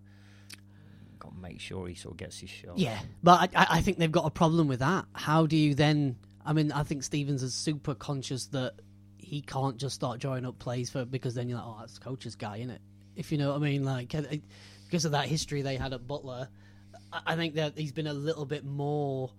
got 1.28 1.36
to 1.36 1.42
make 1.42 1.60
sure 1.60 1.88
he 1.88 1.96
sort 1.96 2.14
of 2.14 2.18
gets 2.18 2.40
his 2.40 2.50
shot. 2.50 2.78
Yeah, 2.78 2.98
but 3.24 3.50
I, 3.56 3.68
I 3.78 3.82
think 3.82 3.98
they've 3.98 4.12
got 4.12 4.26
a 4.26 4.30
problem 4.30 4.68
with 4.68 4.80
that. 4.80 5.06
How 5.14 5.46
do 5.46 5.56
you 5.58 5.76
then? 5.76 6.18
I 6.46 6.54
mean, 6.54 6.72
I 6.72 6.84
think 6.84 7.04
Stevens 7.04 7.44
is 7.44 7.54
super 7.54 7.94
conscious 7.94 8.48
that 8.48 8.74
he 9.18 9.42
can't 9.42 9.78
just 9.78 9.96
start 9.96 10.20
drawing 10.20 10.46
up 10.46 10.58
plays 10.60 10.90
for 10.90 11.04
because 11.06 11.36
then 11.36 11.50
you're 11.50 11.58
like, 11.58 11.68
oh, 11.68 11.78
that's 11.80 11.96
the 11.96 12.00
coach's 12.00 12.36
guy, 12.36 12.58
isn't 12.58 12.70
it? 12.70 12.82
If 13.16 13.32
you 13.32 13.38
know 13.38 13.50
what 13.50 13.58
I 13.58 13.60
mean, 13.60 13.84
like 13.84 14.16
uh, 14.16 14.22
because 14.86 15.06
of 15.06 15.12
that 15.12 15.26
history 15.28 15.62
they 15.62 15.76
had 15.76 15.92
at 15.94 16.08
Butler, 16.08 16.48
I 17.26 17.36
think 17.36 17.56
that 17.56 17.78
he's 17.78 17.92
been 17.92 18.08
a 18.08 18.14
little 18.14 18.46
bit 18.46 18.64
more 18.64 19.32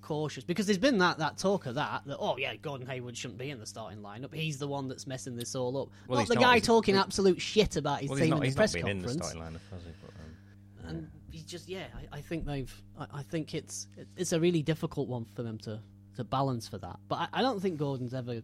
cautious 0.00 0.44
because 0.44 0.66
there's 0.66 0.78
been 0.78 0.98
that 0.98 1.18
that 1.18 1.38
talk 1.38 1.64
of 1.66 1.76
that 1.76 2.02
that 2.06 2.16
oh 2.18 2.36
yeah 2.36 2.56
Gordon 2.56 2.88
Hayward 2.88 3.16
shouldn't 3.16 3.38
be 3.38 3.50
in 3.50 3.60
the 3.60 3.66
starting 3.66 4.00
lineup 4.00 4.34
he's 4.34 4.58
the 4.58 4.66
one 4.66 4.88
that's 4.88 5.06
messing 5.06 5.36
this 5.36 5.54
all 5.54 5.80
up 5.80 5.90
Well, 6.08 6.18
not 6.18 6.26
the 6.26 6.34
not. 6.34 6.42
guy 6.42 6.58
talking 6.58 6.96
absolute 6.96 7.40
shit 7.40 7.76
about 7.76 8.00
his 8.00 8.10
Well, 8.10 8.18
team 8.18 8.30
not, 8.30 8.42
in 8.42 8.50
the 8.50 8.56
press 8.56 8.74
not 8.74 8.82
been 8.82 8.90
in 8.90 8.98
the 8.98 9.06
conference 9.06 9.30
starting 9.30 9.42
lineup, 9.54 9.70
has 9.72 9.82
he? 9.84 9.90
But, 10.02 10.88
um, 10.88 10.96
and 10.96 11.10
he's 11.32 11.42
just 11.44 11.68
yeah. 11.68 11.86
I, 12.12 12.18
I 12.18 12.20
think 12.20 12.46
they've. 12.46 12.72
I, 12.98 13.06
I 13.14 13.22
think 13.24 13.54
it's 13.54 13.88
it's 14.16 14.32
a 14.32 14.38
really 14.40 14.62
difficult 14.62 15.08
one 15.08 15.24
for 15.34 15.42
them 15.42 15.58
to 15.60 15.80
to 16.16 16.24
balance 16.24 16.68
for 16.68 16.78
that. 16.78 16.96
But 17.08 17.16
I, 17.20 17.28
I 17.40 17.42
don't 17.42 17.60
think 17.60 17.78
Gordon's 17.78 18.14
ever. 18.14 18.40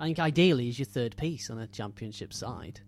I 0.00 0.04
think 0.06 0.18
ideally 0.18 0.64
he's 0.64 0.78
your 0.78 0.86
third 0.86 1.16
piece 1.16 1.48
on 1.50 1.58
a 1.60 1.66
championship 1.68 2.32
side. 2.32 2.80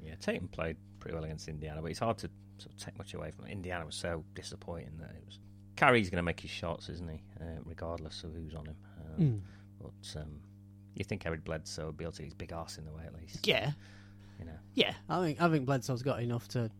yeah, 0.00 0.14
Tatum 0.20 0.46
played 0.48 0.76
pretty 1.00 1.14
well 1.16 1.24
against 1.24 1.48
Indiana, 1.48 1.82
but 1.82 1.90
it's 1.90 1.98
hard 1.98 2.18
to 2.18 2.30
sort 2.58 2.72
of 2.74 2.78
take 2.78 2.96
much 2.98 3.14
away 3.14 3.30
from 3.32 3.46
it. 3.46 3.50
Indiana 3.52 3.84
was 3.86 3.96
so 3.96 4.22
disappointing 4.34 4.92
that 5.00 5.10
it 5.10 5.22
was. 5.26 5.38
Kyrie's 5.76 6.10
going 6.10 6.18
to 6.18 6.22
make 6.22 6.38
his 6.38 6.50
shots, 6.50 6.88
isn't 6.90 7.08
he? 7.10 7.22
Uh, 7.40 7.44
regardless 7.64 8.22
of 8.22 8.34
who's 8.34 8.54
on 8.54 8.66
him. 8.66 8.76
Um, 9.18 9.42
But 9.80 10.20
um, 10.20 10.40
you 10.94 11.04
think 11.04 11.24
Eric 11.24 11.42
Bledsoe 11.42 11.86
would 11.86 11.96
be 11.96 12.04
able 12.04 12.12
to 12.12 12.18
get 12.22 12.26
his 12.26 12.34
big 12.34 12.52
arse 12.52 12.76
in 12.76 12.84
the 12.84 12.92
way 12.92 13.02
at 13.06 13.14
least? 13.14 13.46
Yeah, 13.46 13.72
You 14.38 14.44
know. 14.44 14.58
yeah. 14.74 14.92
I 15.08 15.22
think 15.24 15.40
I 15.40 15.48
think 15.48 15.64
Bledsoe's 15.64 16.02
got 16.02 16.22
enough 16.22 16.46
to 16.48 16.70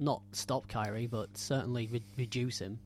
not 0.00 0.22
stop 0.32 0.66
Kyrie, 0.68 1.06
but 1.06 1.36
certainly 1.36 1.86
re- 1.88 2.02
reduce 2.16 2.58
him 2.58 2.78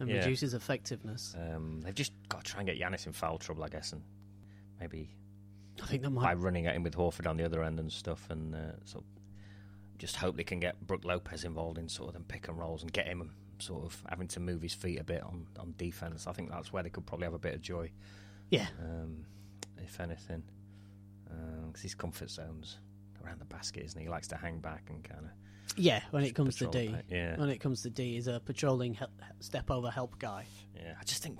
and 0.00 0.08
Yeah. 0.10 0.16
reduce 0.16 0.40
his 0.40 0.54
effectiveness. 0.54 1.34
Um, 1.38 1.80
they've 1.82 1.94
just 1.94 2.12
got 2.28 2.44
to 2.44 2.50
try 2.50 2.60
and 2.60 2.66
get 2.68 2.78
Giannis 2.78 3.06
in 3.06 3.12
foul 3.12 3.38
trouble, 3.38 3.62
I 3.64 3.68
guess, 3.68 3.92
and 3.92 4.02
maybe 4.80 5.08
I 5.82 5.86
think 5.86 6.02
that 6.02 6.10
might 6.10 6.22
by 6.22 6.34
might. 6.34 6.42
running 6.42 6.66
at 6.66 6.74
him 6.74 6.82
with 6.82 6.94
Horford 6.94 7.26
on 7.28 7.36
the 7.36 7.44
other 7.44 7.62
end 7.62 7.78
and 7.78 7.90
stuff, 7.92 8.28
and 8.28 8.54
uh, 8.54 8.72
so 8.84 9.02
just 9.98 10.16
hope 10.16 10.36
they 10.36 10.44
can 10.44 10.58
get 10.60 10.84
Brook 10.86 11.04
Lopez 11.04 11.44
involved 11.44 11.78
in 11.78 11.88
sort 11.88 12.08
of 12.08 12.14
them 12.14 12.24
pick 12.24 12.48
and 12.48 12.58
rolls 12.58 12.82
and 12.82 12.92
get 12.92 13.06
him 13.06 13.30
sort 13.58 13.84
of 13.84 14.02
having 14.08 14.26
to 14.26 14.40
move 14.40 14.60
his 14.60 14.74
feet 14.74 14.98
a 14.98 15.04
bit 15.04 15.22
on, 15.22 15.46
on 15.60 15.74
defense. 15.78 16.26
I 16.26 16.32
think 16.32 16.50
that's 16.50 16.72
where 16.72 16.82
they 16.82 16.90
could 16.90 17.06
probably 17.06 17.26
have 17.26 17.34
a 17.34 17.38
bit 17.38 17.54
of 17.54 17.60
joy, 17.62 17.92
Yeah, 18.50 18.66
um, 18.80 19.24
if 19.78 20.00
anything, 20.00 20.42
because 21.66 21.82
his 21.82 21.94
comfort 21.94 22.28
zones 22.30 22.78
around 23.24 23.38
the 23.40 23.44
basket, 23.44 23.84
isn't 23.84 23.98
he? 23.98 24.06
He 24.06 24.10
likes 24.10 24.26
to 24.28 24.36
hang 24.36 24.58
back 24.58 24.90
and 24.90 25.04
kind 25.04 25.24
of 25.26 25.30
yeah. 25.76 26.00
When 26.10 26.24
it 26.24 26.34
comes 26.34 26.56
to 26.56 26.66
D. 26.66 26.94
Yeah, 27.08 27.36
when 27.38 27.48
it 27.48 27.58
comes 27.58 27.82
to 27.82 27.90
D, 27.90 28.14
he's 28.14 28.26
a 28.28 28.40
patrolling 28.40 28.98
step 29.40 29.70
over 29.70 29.90
help 29.90 30.18
guy. 30.18 30.46
Yeah, 30.74 30.94
I 31.00 31.04
just 31.04 31.22
think, 31.22 31.38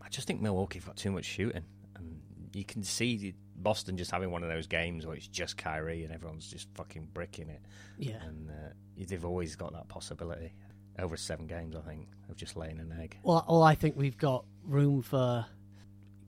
I 0.00 0.08
just 0.08 0.26
think 0.26 0.40
Milwaukee've 0.40 0.84
got 0.86 0.96
too 0.96 1.10
much 1.10 1.24
shooting, 1.24 1.64
and 1.96 2.20
you 2.52 2.64
can 2.64 2.82
see 2.82 3.34
Boston 3.56 3.96
just 3.96 4.10
having 4.10 4.30
one 4.30 4.42
of 4.42 4.48
those 4.48 4.66
games 4.66 5.06
where 5.06 5.16
it's 5.16 5.28
just 5.28 5.56
Kyrie 5.56 6.04
and 6.04 6.12
everyone's 6.12 6.48
just 6.50 6.68
fucking 6.74 7.08
bricking 7.14 7.48
it, 7.48 7.62
Yeah, 7.98 8.22
and 8.22 8.50
uh, 8.50 9.04
they've 9.06 9.24
always 9.24 9.56
got 9.56 9.72
that 9.72 9.88
possibility 9.88 10.52
over 10.98 11.16
seven 11.16 11.46
games. 11.46 11.76
I 11.76 11.80
think 11.80 12.08
of 12.28 12.36
just 12.36 12.56
laying 12.56 12.78
an 12.78 12.94
egg. 13.00 13.18
Well, 13.22 13.44
well, 13.48 13.62
I 13.62 13.74
think 13.74 13.96
we've 13.96 14.18
got 14.18 14.44
room 14.64 15.02
for 15.02 15.46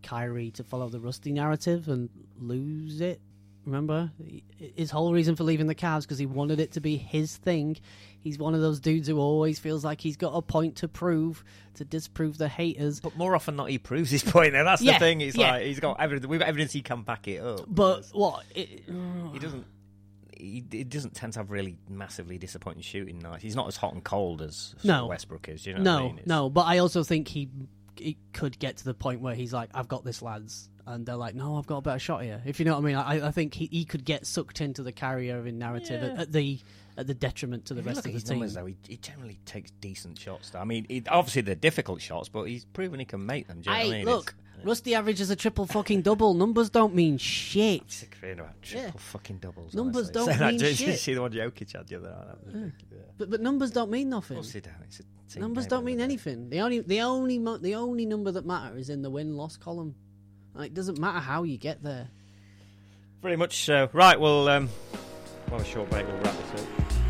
Kyrie 0.02 0.50
to 0.52 0.64
follow 0.64 0.88
the 0.88 1.00
Rusty 1.00 1.32
narrative 1.32 1.88
and 1.88 2.08
lose 2.38 3.00
it. 3.00 3.20
Remember 3.66 4.10
his 4.76 4.90
whole 4.90 5.12
reason 5.12 5.36
for 5.36 5.44
leaving 5.44 5.66
the 5.66 5.74
Cavs 5.74 6.02
because 6.02 6.18
he 6.18 6.26
wanted 6.26 6.60
it 6.60 6.72
to 6.72 6.80
be 6.80 6.96
his 6.96 7.36
thing. 7.36 7.76
He's 8.20 8.38
one 8.38 8.54
of 8.54 8.60
those 8.60 8.78
dudes 8.80 9.08
who 9.08 9.18
always 9.18 9.58
feels 9.58 9.84
like 9.84 10.00
he's 10.00 10.16
got 10.16 10.32
a 10.34 10.42
point 10.42 10.76
to 10.76 10.88
prove 10.88 11.42
to 11.74 11.84
disprove 11.84 12.36
the 12.36 12.48
haters. 12.48 13.00
But 13.00 13.16
more 13.16 13.34
often 13.34 13.56
not, 13.56 13.70
he 13.70 13.78
proves 13.78 14.10
his 14.10 14.22
point. 14.22 14.52
There, 14.52 14.64
that's 14.64 14.82
Yeah, 14.82 14.94
the 14.94 14.98
thing. 14.98 15.20
It's 15.22 15.36
yeah. 15.36 15.52
like 15.52 15.62
he's 15.64 15.80
got 15.80 15.98
evidence. 16.00 16.26
We've 16.26 16.40
got 16.40 16.48
evidence 16.48 16.72
he 16.72 16.82
can 16.82 17.02
back 17.02 17.26
it 17.26 17.38
up. 17.42 17.64
But 17.66 18.06
what? 18.12 18.44
It, 18.54 18.84
he 19.32 19.38
doesn't. 19.38 19.66
He, 20.36 20.62
he 20.70 20.84
doesn't 20.84 21.14
tend 21.14 21.32
to 21.34 21.38
have 21.38 21.50
really 21.50 21.78
massively 21.88 22.36
disappointing 22.36 22.82
shooting 22.82 23.18
nights. 23.18 23.42
He's 23.42 23.56
not 23.56 23.66
as 23.68 23.76
hot 23.76 23.94
and 23.94 24.04
cold 24.04 24.42
as 24.42 24.74
No. 24.84 25.06
Westbrook 25.06 25.48
is. 25.48 25.64
You 25.64 25.74
know 25.74 25.80
no, 25.82 25.94
what 25.94 26.00
I 26.00 26.14
mean? 26.16 26.22
No. 26.26 26.50
But 26.50 26.62
I 26.66 26.78
also 26.78 27.02
think 27.02 27.28
he, 27.28 27.48
he 27.96 28.18
could 28.32 28.58
get 28.58 28.76
to 28.78 28.84
the 28.84 28.94
point 28.94 29.20
where 29.20 29.34
he's 29.34 29.52
like, 29.54 29.70
"I've 29.72 29.88
got 29.88 30.04
this, 30.04 30.20
lads," 30.20 30.68
and 30.86 31.04
they're 31.06 31.16
like, 31.16 31.34
"No, 31.34 31.56
I've 31.56 31.66
got 31.66 31.78
a 31.78 31.82
better 31.82 31.98
shot 31.98 32.22
here." 32.22 32.42
If 32.44 32.58
you 32.58 32.64
know 32.64 32.72
what 32.74 32.82
I 32.82 32.86
mean, 32.86 32.96
I, 32.96 33.28
I 33.28 33.30
think 33.30 33.54
he, 33.54 33.66
he 33.70 33.84
could 33.84 34.04
get 34.04 34.26
sucked 34.26 34.60
into 34.60 34.82
the 34.82 34.92
carrier 34.92 35.46
in 35.46 35.58
narrative 35.58 36.02
Yeah. 36.02 36.10
at, 36.10 36.18
at 36.20 36.32
the 36.32 36.58
at 36.96 37.06
the 37.08 37.14
detriment 37.14 37.64
to 37.66 37.74
the 37.74 37.80
If 37.80 37.86
rest 37.86 37.98
of 37.98 38.04
the 38.04 38.10
his 38.10 38.22
team. 38.22 38.34
numbers, 38.38 38.54
though, 38.54 38.66
he, 38.66 38.76
he 38.86 38.96
generally 38.98 39.38
takes 39.46 39.70
decent 39.80 40.16
shots. 40.18 40.50
Though. 40.50 40.60
I 40.60 40.64
mean, 40.64 40.86
he, 40.88 41.02
obviously 41.08 41.42
they're 41.42 41.54
difficult 41.56 42.00
shots, 42.00 42.28
but 42.28 42.44
he's 42.44 42.64
proven 42.66 43.00
he 43.00 43.04
can 43.04 43.24
make 43.26 43.48
them. 43.48 43.60
Do 43.62 43.70
you 43.70 43.76
know 43.76 43.82
Hey, 43.82 43.88
what 43.88 43.94
I 43.94 43.96
mean? 43.98 44.06
look, 44.06 44.34
Rusty 44.62 44.94
averages 44.94 45.28
a 45.28 45.34
triple 45.36 45.66
fucking 45.66 46.02
double. 46.02 46.34
Numbers 46.34 46.70
don't 46.70 46.94
mean 46.94 47.18
shit. 47.18 47.82
It's, 47.82 47.96
sick 47.96 48.14
of 48.14 48.20
hearing 48.20 48.38
about 48.38 48.62
triple 48.62 48.84
Yeah. 48.86 48.92
fucking 48.96 49.38
doubles. 49.38 49.74
Numbers 49.74 50.10
honestly. 50.10 50.12
don't 50.14 50.26
Say 50.32 50.38
that, 50.38 50.50
mean 50.52 50.58
did 50.60 50.80
you 50.80 50.86
shit. 50.86 50.98
see 51.00 51.14
the 51.14 51.20
one 51.22 51.32
Jokic 51.32 51.72
had 51.76 51.88
the 51.88 51.96
other 51.96 52.08
night? 52.10 52.36
That. 52.46 52.72
Yeah. 52.92 52.98
But 53.18 53.30
but 53.30 53.40
numbers 53.40 53.72
don't 53.72 53.90
mean 53.90 54.08
nothing. 54.10 54.36
course 54.36 54.52
they 54.52 54.60
don't. 54.60 54.74
It's 54.84 55.00
a 55.00 55.02
team 55.32 55.42
Numbers 55.42 55.66
don't 55.66 55.84
mean 55.84 56.00
anything. 56.00 56.48
The 56.48 56.60
only 56.60 56.78
the 56.80 57.00
only 57.00 57.38
the 57.60 57.74
only 57.74 58.06
number 58.06 58.30
that 58.30 58.46
matter 58.46 58.76
is 58.78 58.88
in 58.88 59.02
the 59.02 59.10
win 59.10 59.36
loss 59.36 59.56
column. 59.56 59.96
It 60.58 60.74
doesn't 60.74 60.98
matter 60.98 61.18
how 61.18 61.42
you 61.42 61.58
get 61.58 61.82
there. 61.82 62.08
Very 63.22 63.36
much 63.36 63.64
so. 63.64 63.88
Right, 63.92 64.18
well, 64.18 64.48
um, 64.48 64.68
we'll 65.50 65.60
a 65.60 65.64
short 65.64 65.90
break. 65.90 66.06
We'll 66.06 66.16
wrap 66.18 66.36
this 66.52 66.62
up. 66.62 67.03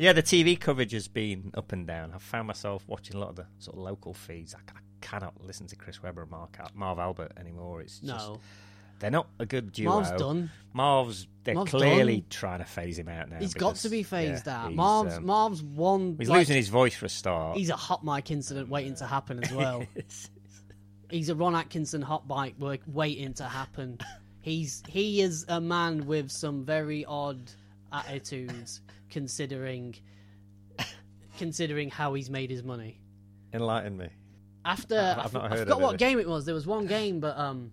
Yeah, 0.00 0.14
the 0.14 0.22
TV 0.22 0.58
coverage 0.58 0.92
has 0.92 1.08
been 1.08 1.50
up 1.52 1.72
and 1.72 1.86
down. 1.86 2.12
I've 2.14 2.22
found 2.22 2.46
myself 2.46 2.82
watching 2.86 3.16
a 3.16 3.18
lot 3.18 3.28
of 3.28 3.36
the 3.36 3.44
sort 3.58 3.76
of 3.76 3.82
local 3.82 4.14
feeds. 4.14 4.54
I, 4.54 4.58
I 4.74 4.80
cannot 5.02 5.34
listen 5.44 5.66
to 5.66 5.76
Chris 5.76 6.02
Webber 6.02 6.22
and 6.22 6.30
Mark 6.30 6.56
Marv 6.74 6.98
Albert 6.98 7.32
anymore. 7.36 7.82
It's 7.82 7.98
just 7.98 8.06
No, 8.06 8.40
they're 8.98 9.10
not 9.10 9.28
a 9.38 9.44
good 9.44 9.72
duo. 9.72 9.90
Marv's 9.90 10.10
done. 10.12 10.50
Marv's 10.72 11.26
they're 11.44 11.54
Marv's 11.54 11.70
clearly 11.70 12.20
done. 12.20 12.26
trying 12.30 12.58
to 12.60 12.64
phase 12.64 12.98
him 12.98 13.10
out 13.10 13.28
now. 13.28 13.40
He's 13.40 13.52
got 13.52 13.76
to 13.76 13.90
be 13.90 14.02
phased 14.02 14.46
yeah, 14.46 14.64
out. 14.64 14.74
Marv's 14.74 15.18
um, 15.18 15.26
Marv's 15.26 15.62
one. 15.62 16.16
he's 16.18 16.30
like, 16.30 16.38
losing 16.38 16.56
his 16.56 16.70
voice 16.70 16.94
for 16.94 17.04
a 17.04 17.10
start. 17.10 17.58
He's 17.58 17.68
a 17.68 17.76
hot 17.76 18.02
mic 18.02 18.30
incident 18.30 18.70
waiting 18.70 18.94
to 18.96 19.06
happen 19.06 19.44
as 19.44 19.52
well. 19.52 19.84
he's 21.10 21.28
a 21.28 21.34
Ron 21.34 21.54
Atkinson 21.54 22.00
hot 22.00 22.26
mic 22.26 22.58
work 22.58 22.80
waiting 22.86 23.34
to 23.34 23.44
happen. 23.44 23.98
He's 24.40 24.82
he 24.88 25.20
is 25.20 25.44
a 25.46 25.60
man 25.60 26.06
with 26.06 26.30
some 26.30 26.64
very 26.64 27.04
odd 27.04 27.50
attitudes, 27.92 28.80
considering 29.10 29.96
considering 31.38 31.90
how 31.90 32.14
he's 32.14 32.30
made 32.30 32.50
his 32.50 32.62
money. 32.62 33.00
Enlighten 33.52 33.96
me. 33.96 34.08
After 34.64 34.96
I've- 34.98 35.20
I 35.20 35.24
I've 35.24 35.32
not 35.32 35.44
I 35.44 35.48
heard 35.48 35.58
forgot 35.60 35.76
of 35.76 35.82
what 35.82 35.94
it. 35.94 35.98
game 35.98 36.18
it 36.18 36.28
was. 36.28 36.44
There 36.44 36.54
was 36.54 36.66
one 36.66 36.86
game, 36.86 37.20
but 37.20 37.36
um, 37.38 37.72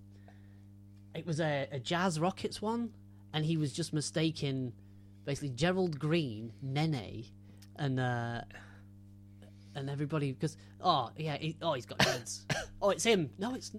it 1.14 1.26
was 1.26 1.40
a, 1.40 1.68
a 1.72 1.80
Jazz 1.80 2.20
Rockets 2.20 2.62
one, 2.62 2.92
and 3.34 3.46
he 3.46 3.58
was 3.58 3.74
just 3.74 3.92
mistaken, 3.94 4.74
basically 5.26 5.50
Gerald 5.50 6.00
Green, 6.00 6.54
Nene, 6.62 7.26
and 7.76 8.00
uh, 8.00 8.42
and 9.78 9.90
everybody 9.90 10.32
because 10.32 10.58
oh 10.82 11.10
yeah, 11.18 11.38
he, 11.38 11.56
oh 11.62 11.74
he's 11.74 11.86
got 11.86 12.00
dreads. 12.00 12.46
oh, 12.82 12.90
it's 12.90 13.04
him. 13.04 13.30
No, 13.38 13.54
it's 13.56 13.72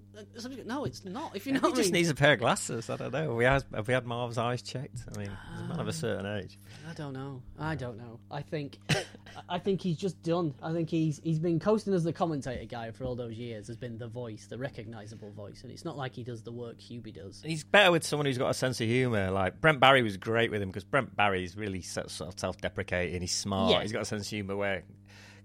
no, 0.65 0.85
it's 0.85 1.05
not. 1.05 1.37
If 1.37 1.47
you 1.47 1.53
know 1.53 1.61
He 1.61 1.67
what 1.67 1.73
I 1.75 1.77
just 1.77 1.93
mean. 1.93 2.01
needs 2.01 2.09
a 2.09 2.15
pair 2.15 2.35
of 2.35 2.39
glasses. 2.39 2.89
I 2.89 2.97
don't 2.97 3.13
know. 3.13 3.23
Have 3.23 3.35
we 3.35 3.45
had, 3.45 3.65
have 3.75 3.89
we 3.89 3.95
had 3.95 4.07
Marv's 4.07 4.39
eyes 4.39 4.63
checked? 4.63 5.03
I 5.13 5.19
mean, 5.19 5.31
he's 5.51 5.61
a 5.61 5.65
man 5.65 5.81
of 5.81 5.87
a 5.87 5.91
um, 5.91 5.93
certain 5.93 6.27
age. 6.27 6.59
I 6.89 6.95
don't 6.95 7.13
know. 7.13 7.43
I 7.59 7.75
don't 7.75 7.99
know. 7.99 8.21
I 8.31 8.43
think, 8.43 8.79
I 9.49 9.59
think 9.59 9.81
he's 9.83 9.97
just 9.97 10.23
done. 10.23 10.55
I 10.63 10.73
think 10.73 10.89
he's 10.89 11.21
he's 11.23 11.39
been 11.39 11.59
coasting 11.59 11.95
as 11.95 12.05
the 12.05 12.13
commentator 12.13 12.65
guy 12.65 12.91
for 12.93 13.05
all 13.05 13.15
those 13.17 13.35
years. 13.35 13.67
Has 13.67 13.77
been 13.77 13.99
the 13.99 14.09
voice, 14.09 14.47
the 14.47 14.59
recognizable 14.59 15.31
voice, 15.33 15.63
and 15.63 15.73
it's 15.73 15.85
not 15.85 15.97
like 15.97 16.15
he 16.15 16.23
does 16.23 16.43
the 16.43 16.53
work 16.53 16.79
Hubie 16.79 17.15
does. 17.15 17.43
He's 17.45 17.65
better 17.65 17.91
with 17.91 18.05
someone 18.05 18.27
who's 18.27 18.39
got 18.39 18.51
a 18.51 18.55
sense 18.55 18.81
of 18.81 18.87
humour. 18.87 19.31
Like 19.31 19.61
Brent 19.61 19.81
Barry 19.81 20.03
was 20.03 20.17
great 20.17 20.51
with 20.51 20.63
him 20.63 20.69
because 20.69 20.85
Brent 20.85 21.15
Barry 21.17 21.45
is 21.45 21.57
really 21.57 21.83
sort 21.83 22.07
of 22.07 22.39
self-deprecating. 22.39 23.21
He's 23.21 23.35
smart. 23.35 23.73
Yeah. 23.73 23.83
He's 23.83 23.93
got 23.93 24.03
a 24.03 24.07
sense 24.07 24.27
of 24.27 24.31
humour. 24.31 24.57
Where 24.57 24.83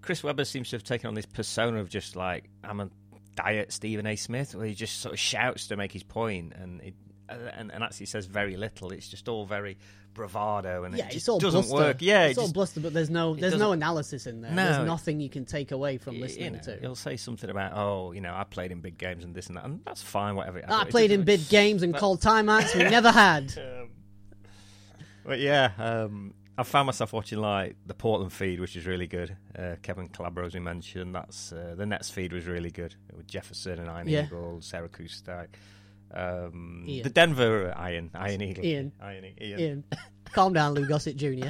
Chris 0.04 0.24
Webber 0.24 0.46
seems 0.46 0.70
to 0.70 0.76
have 0.76 0.84
taken 0.84 1.08
on 1.08 1.16
this 1.16 1.26
persona 1.26 1.80
of 1.80 1.90
just 1.90 2.16
like 2.16 2.50
I'm 2.64 2.80
a 2.80 2.90
diet 3.36 3.72
Stephen 3.74 4.06
A. 4.06 4.16
Smith, 4.16 4.54
where 4.54 4.68
he 4.68 4.76
just 4.76 5.00
sort 5.02 5.14
of 5.14 5.20
shouts 5.20 5.68
to 5.70 5.78
make 5.78 5.92
his 5.92 6.04
point, 6.04 6.54
and 6.54 6.82
it, 6.82 6.94
uh, 7.30 7.34
and, 7.54 7.72
and 7.72 7.84
actually 7.84 8.06
says 8.06 8.26
very 8.28 8.56
little. 8.58 8.92
It's 8.92 9.08
just 9.08 9.28
all 9.28 9.46
very 9.46 9.78
bravado, 10.14 10.84
and 10.84 10.96
Yeah, 10.96 11.06
it 11.06 11.08
it's 11.08 11.16
just 11.16 11.30
all 11.30 11.40
doesn't 11.40 11.62
bluster. 11.62 11.76
work. 11.76 11.98
Yeah, 12.02 12.26
it's 12.26 12.38
it 12.38 12.42
all 12.42 12.46
just, 12.48 12.54
bluster, 12.54 12.80
but 12.82 12.94
there's 12.94 13.10
no 13.10 13.34
there's 13.34 13.58
no 13.58 13.72
analysis 13.72 14.28
in 14.28 14.42
there. 14.42 14.52
No. 14.52 14.64
There's 14.74 14.86
nothing 14.86 15.20
you 15.20 15.30
can 15.30 15.46
take 15.46 15.72
away 15.72 15.98
from 15.98 16.16
you 16.16 16.22
listening 16.22 16.54
know, 16.54 16.60
to. 16.60 16.78
he'll 16.82 16.96
say 16.96 17.16
something 17.18 17.50
about, 17.50 17.72
oh, 17.74 18.12
you 18.12 18.22
know, 18.22 18.34
I 18.36 18.44
played 18.44 18.72
in 18.72 18.82
big 18.82 18.98
games 18.98 19.24
and 19.24 19.34
this 19.34 19.48
and 19.48 19.58
that, 19.58 19.66
and 19.66 19.80
that's 19.86 20.04
fine, 20.04 20.36
whatever. 20.36 20.62
I 20.68 20.82
it 20.84 20.90
played 20.90 21.12
in 21.12 21.24
big 21.24 21.48
games 21.50 21.82
and 21.82 21.94
but- 21.94 22.00
called 22.00 22.22
timeouts 22.22 22.76
we 22.76 22.84
never 22.90 23.10
had. 23.12 23.54
Um, 23.64 23.90
but 25.26 25.40
yeah, 25.40 25.72
um, 25.78 26.34
I 26.58 26.64
found 26.64 26.86
myself 26.86 27.14
watching 27.14 27.40
like 27.40 27.76
the 27.88 27.94
Portland 27.96 28.32
feed, 28.32 28.60
which 28.60 28.76
is 28.76 28.86
really 28.86 29.08
good. 29.08 29.36
Uh, 29.58 29.76
Kevin 29.82 30.08
Calabro, 30.10 30.46
as 30.46 30.54
we 30.54 30.60
mentioned, 30.60 31.16
that's 31.16 31.52
uh, 31.52 31.74
the 31.76 31.86
Nets 31.86 32.10
feed 32.12 32.32
was 32.32 32.46
really 32.46 32.70
good 32.70 32.94
with 33.16 33.26
Jefferson 33.28 33.80
and 33.80 33.90
Iron 33.90 34.08
Yeah. 34.08 34.26
Eagle, 34.26 34.62
Sarah 34.62 34.90
Kustok. 34.90 35.48
Um, 36.14 36.84
the 36.86 37.10
Denver 37.10 37.74
Iron 37.76 38.12
Iron 38.14 38.42
Eagle, 38.42 38.64
Ian. 38.64 38.92
Iron 39.02 39.26
Ian. 39.42 39.60
Ian, 39.60 39.84
calm 40.32 40.54
down, 40.54 40.76
Lou 40.76 40.86
Gossett 40.88 41.16
Jr. 41.18 41.48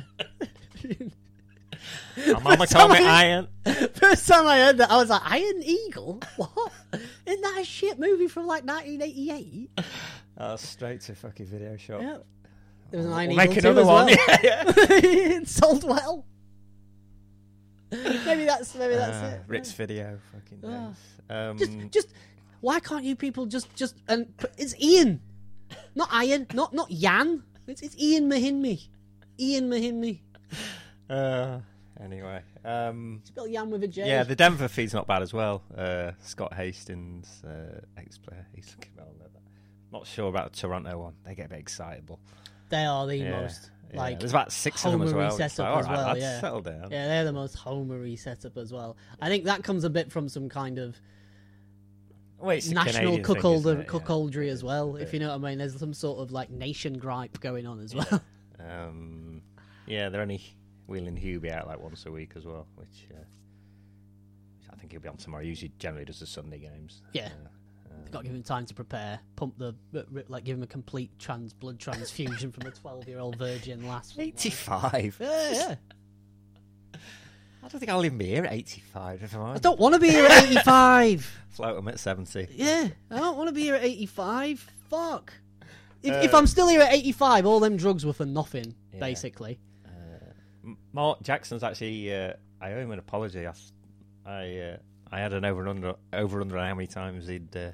My 2.31 2.39
mama 2.39 2.67
told 2.67 2.91
me. 2.91 2.99
Iron. 3.05 3.47
First 3.95 4.27
time 4.27 4.47
I 4.47 4.57
heard 4.59 4.77
that, 4.77 4.89
I 4.89 4.95
was 4.97 5.09
like, 5.09 5.21
Iron 5.25 5.63
Eagle? 5.63 6.21
What? 6.37 6.71
Isn't 7.25 7.41
that 7.41 7.57
a 7.59 7.65
shit 7.65 7.99
movie 7.99 8.27
from 8.27 8.45
like 8.47 8.63
1988? 8.63 9.69
Oh, 10.37 10.55
straight 10.55 11.01
to 11.01 11.15
fucking 11.15 11.45
video 11.45 11.75
shop. 11.77 12.01
Yeah. 12.01 12.17
There 12.93 12.99
was 12.99 13.07
an 13.07 13.13
Iron 13.13 13.27
We'll 13.29 13.37
make 13.37 13.49
Eagle 13.57 13.61
too 13.63 13.69
another 13.71 13.87
one. 13.87 14.05
well. 14.05 14.17
Yeah, 14.43 14.63
yeah. 14.67 14.73
it 14.93 15.47
sold 15.59 15.83
well. 15.83 16.25
maybe 17.91 18.45
that's 18.45 18.75
maybe 18.75 18.93
that's 18.93 19.17
Uh, 19.17 19.37
it. 19.37 19.41
Ritz 19.47 19.71
video, 19.71 20.19
fucking 20.31 20.59
days. 20.59 20.95
Um, 21.27 21.57
Just, 21.57 21.71
just 21.91 22.07
why 22.61 22.79
can't 22.79 23.03
you 23.03 23.15
people 23.15 23.47
just, 23.47 23.73
just 23.75 23.95
and 24.07 24.31
it's 24.59 24.75
Ian, 24.79 25.21
not 25.95 26.09
Ian, 26.23 26.45
not 26.53 26.71
not 26.75 26.91
Jan. 26.91 27.41
It's 27.65 27.81
it's 27.81 27.97
Ian 27.97 28.29
Mahinmi, 28.29 28.89
Ian 29.39 29.71
Mahinmi. 29.71 30.19
uh, 31.09 31.59
anyway, 31.99 32.41
um, 32.63 33.21
Spell 33.23 33.47
Jan 33.47 33.71
with 33.71 33.83
a 33.83 33.87
J. 33.87 34.07
Yeah, 34.07 34.21
the 34.23 34.35
Denver 34.35 34.67
feed's 34.67 34.93
not 34.93 35.07
bad 35.07 35.23
as 35.23 35.33
well. 35.33 35.63
Uh, 35.75 36.11
Scott 36.21 36.53
Hastings, 36.53 37.41
uh, 37.43 37.81
ex-player, 37.97 38.45
he's 38.55 38.69
looking 38.77 38.91
well. 38.97 39.07
Not 39.91 40.05
sure 40.07 40.27
about 40.29 40.53
the 40.53 40.59
Toronto 40.59 40.97
one. 40.99 41.13
They 41.23 41.33
get 41.35 41.45
a 41.47 41.49
bit 41.49 41.59
excitable. 41.59 42.19
They 42.73 42.85
are 42.85 43.05
the 43.07 43.17
Yeah, 43.17 43.41
most 43.41 43.69
yeah. 43.91 43.97
like 43.99 44.19
there's 44.19 44.31
about 44.31 44.51
six 44.51 44.83
of 44.85 44.91
them 44.91 45.01
as 45.03 45.13
homery 45.13 45.17
well. 45.17 45.31
Setup 45.31 45.59
like, 45.75 45.79
as 45.79 45.85
right, 45.89 45.95
well, 45.97 46.17
yeah. 46.17 46.39
settle 46.41 46.61
down. 46.61 46.87
Yeah, 46.91 47.07
they're 47.07 47.25
the 47.25 47.33
most 47.33 47.55
homery 47.57 48.17
setup 48.19 48.57
as 48.57 48.73
well. 48.73 48.97
I 49.21 49.29
think 49.29 49.45
that 49.45 49.63
comes 49.63 49.83
a 49.83 49.89
bit 49.89 50.11
from 50.11 50.27
some 50.27 50.49
kind 50.49 50.79
of 50.79 50.99
Well, 52.39 52.59
national 52.69 53.13
thing, 53.15 53.23
cuckold? 53.23 53.65
Yeah. 53.65 53.83
cuckoldry 53.83 54.49
as 54.49 54.63
well. 54.63 54.95
If 54.95 55.13
you 55.13 55.19
know 55.19 55.29
what 55.29 55.35
I 55.47 55.49
mean, 55.49 55.59
there's 55.59 55.77
some 55.79 55.93
sort 55.93 56.19
of 56.19 56.31
like 56.31 56.49
nation 56.49 56.97
gripe 56.97 57.39
going 57.39 57.65
on 57.67 57.79
as 57.79 57.93
well. 57.95 58.21
Um, 58.59 59.41
yeah, 59.87 60.07
they're 60.07 60.21
only 60.21 60.41
wheeling 60.87 61.17
Hubie 61.17 61.51
out 61.51 61.67
like 61.67 61.81
once 61.81 62.05
a 62.05 62.11
week 62.11 62.31
as 62.37 62.45
well, 62.45 62.65
which, 62.75 63.07
uh, 63.13 63.21
I 64.71 64.75
think 64.77 64.91
he'll 64.93 65.01
be 65.01 65.09
on 65.09 65.17
tomorrow. 65.17 65.43
He 65.43 65.49
Usually, 65.49 65.71
generally 65.79 66.05
does 66.05 66.19
the 66.21 66.25
Sunday 66.25 66.59
games. 66.59 67.01
Yeah. 67.11 67.25
Uh, 67.25 67.49
Got 68.11 68.19
to 68.19 68.25
give 68.25 68.35
him 68.35 68.43
time 68.43 68.65
to 68.67 68.73
prepare, 68.75 69.19
pump 69.35 69.57
the 69.57 69.73
like, 70.27 70.43
give 70.43 70.57
him 70.57 70.63
a 70.63 70.67
complete 70.67 71.17
trans 71.17 71.51
blood 71.53 71.79
transfusion 71.79 72.51
from 72.51 72.67
a 72.67 72.71
12 72.71 73.07
year 73.07 73.19
old 73.19 73.37
virgin 73.37 73.87
last. 73.87 74.19
85. 74.19 75.17
Yeah, 75.19 75.51
yeah. 75.51 75.75
I 77.63 77.67
don't 77.69 77.79
think 77.79 77.89
I'll 77.91 78.03
even 78.05 78.17
be 78.17 78.25
here 78.25 78.43
at 78.43 78.51
85 78.51 79.23
if 79.23 79.35
I'm 79.35 79.41
I 79.41 79.57
don't 79.57 79.79
want 79.79 79.93
to 79.95 79.99
be 79.99 80.09
here 80.09 80.25
at 80.25 80.43
85. 80.43 81.39
Float 81.49 81.77
him 81.79 81.87
at 81.87 81.99
70. 81.99 82.47
Yeah, 82.51 82.89
I 83.09 83.17
don't 83.17 83.37
want 83.37 83.47
to 83.47 83.53
be 83.53 83.61
here 83.61 83.75
at 83.75 83.83
85. 83.83 84.69
Fuck. 84.89 85.33
If, 86.03 86.25
if 86.25 86.33
Uh, 86.33 86.37
I'm 86.37 86.47
still 86.47 86.67
here 86.67 86.81
at 86.81 86.91
85, 86.93 87.45
all 87.45 87.59
them 87.61 87.77
drugs 87.77 88.05
were 88.05 88.11
for 88.13 88.25
nothing, 88.25 88.75
Yeah. 88.93 88.99
basically. 88.99 89.59
M- 90.65 90.77
Mark 90.91 91.21
Jackson's 91.23 91.63
actually. 91.63 92.13
Uh, 92.13 92.33
I 92.61 92.73
owe 92.73 92.79
him 92.79 92.91
an 92.91 92.99
apology. 92.99 93.45
I, 93.47 93.53
I, 94.25 94.57
uh, 94.57 94.77
I 95.13 95.19
had 95.19 95.33
an 95.33 95.45
over 95.45 95.61
and 95.61 95.69
under 95.69 95.95
over 96.11 96.41
under 96.41 96.57
on 96.57 96.67
how 96.67 96.75
many 96.75 96.87
times 96.87 97.27
he'd 97.27 97.55
uh, 97.55 97.71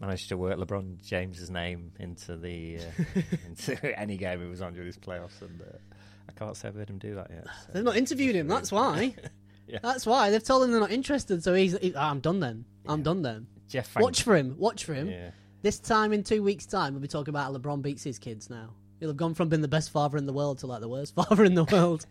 managed 0.00 0.28
to 0.30 0.36
work 0.36 0.58
LeBron 0.58 1.00
James's 1.06 1.50
name 1.50 1.92
into 2.00 2.36
the 2.36 2.78
uh, 2.78 3.20
into 3.46 3.98
any 3.98 4.16
game 4.16 4.40
he 4.40 4.46
was 4.48 4.60
on 4.60 4.72
during 4.72 4.86
his 4.86 4.98
playoffs, 4.98 5.40
and 5.40 5.60
uh, 5.62 5.76
I 6.28 6.32
can't 6.32 6.56
say 6.56 6.68
I've 6.68 6.74
heard 6.74 6.90
him 6.90 6.98
do 6.98 7.14
that 7.14 7.30
yet. 7.30 7.44
so- 7.46 7.72
They've 7.72 7.84
not 7.84 7.96
interviewed 7.96 8.34
him. 8.34 8.48
That's 8.48 8.72
why. 8.72 9.14
Yeah. 9.66 9.78
That's 9.82 10.04
why 10.04 10.28
they've 10.30 10.44
told 10.44 10.64
him 10.64 10.72
they're 10.72 10.80
not 10.80 10.90
interested. 10.92 11.42
So 11.42 11.54
he's, 11.54 11.74
he, 11.78 11.96
I'm 11.96 12.20
done 12.20 12.38
then. 12.38 12.66
I'm 12.86 13.02
done 13.02 13.22
then. 13.22 13.46
Jeff 13.66 13.96
Watch 13.96 14.22
for 14.22 14.36
him. 14.36 14.56
Watch 14.58 14.84
for 14.84 14.92
him. 14.92 15.08
Yeah. 15.08 15.30
This 15.62 15.78
time 15.80 16.12
in 16.12 16.22
two 16.22 16.42
weeks' 16.42 16.66
time, 16.66 16.92
we'll 16.92 17.00
be 17.00 17.08
talking 17.08 17.30
about 17.30 17.44
how 17.50 17.58
LeBron 17.58 17.80
beats 17.80 18.04
his 18.04 18.18
kids. 18.18 18.50
Now 18.50 18.74
he'll 19.00 19.08
have 19.08 19.16
gone 19.16 19.32
from 19.32 19.48
being 19.48 19.62
the 19.62 19.68
best 19.68 19.88
father 19.90 20.18
in 20.18 20.26
the 20.26 20.34
world 20.34 20.58
to 20.58 20.66
like 20.66 20.82
the 20.82 20.88
worst 20.88 21.14
father 21.16 21.44
in 21.44 21.54
the 21.54 21.64
world. 21.64 22.04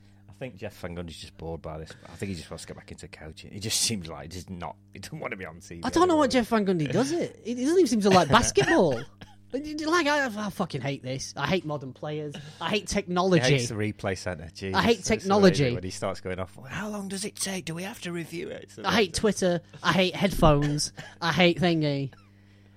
I 0.43 0.47
think 0.47 0.57
Jeff 0.57 0.77
Van 0.79 0.93
Gundy's 0.93 1.15
just 1.15 1.37
bored 1.37 1.61
by 1.61 1.77
this. 1.77 1.89
I 2.05 2.15
think 2.17 2.31
he 2.31 2.35
just 2.35 2.51
wants 2.51 2.63
to 2.63 2.67
get 2.67 2.75
back 2.75 2.91
into 2.91 3.07
coaching. 3.07 3.51
He 3.51 3.61
just 3.61 3.79
seems 3.79 4.09
like 4.09 4.33
he's 4.33 4.49
not. 4.49 4.75
He 4.91 4.99
doesn't 4.99 5.17
want 5.17 5.31
to 5.31 5.37
be 5.37 5.45
on 5.45 5.61
TV. 5.61 5.79
I 5.85 5.89
don't 5.89 6.09
know 6.09 6.17
what. 6.17 6.31
Jeff 6.31 6.47
Van 6.49 6.65
Gundy 6.65 6.91
does 6.91 7.13
it. 7.13 7.39
He 7.45 7.53
doesn't 7.55 7.77
even 7.77 7.87
seem 7.87 8.01
to 8.01 8.09
like 8.09 8.27
basketball. 8.29 9.01
Like 9.53 10.07
I, 10.07 10.25
I 10.25 10.49
fucking 10.49 10.81
hate 10.81 11.01
this. 11.01 11.33
I 11.37 11.47
hate 11.47 11.63
modern 11.63 11.93
players. 11.93 12.35
I 12.59 12.71
hate 12.71 12.81
He 12.81 12.85
technology. 12.87 13.53
hates 13.53 13.69
the 13.69 13.75
replay 13.75 14.17
center. 14.17 14.49
Jesus, 14.53 14.75
I 14.75 14.81
hate 14.81 14.97
that's 14.97 15.07
the 15.07 15.13
way 15.13 15.17
technology. 15.19 15.73
When 15.75 15.83
he 15.83 15.91
starts 15.91 16.19
going 16.19 16.39
off, 16.39 16.57
well, 16.57 16.67
how 16.67 16.89
long 16.89 17.07
does 17.07 17.23
it 17.23 17.37
take? 17.37 17.63
Do 17.63 17.73
we 17.73 17.83
have 17.83 18.01
to 18.01 18.11
review 18.11 18.49
it? 18.49 18.73
I 18.83 18.93
hate 18.95 19.13
Twitter. 19.13 19.61
I 19.81 19.93
hate 19.93 20.13
headphones. 20.13 20.91
I 21.21 21.31
hate 21.31 21.61
thingy. 21.61 22.11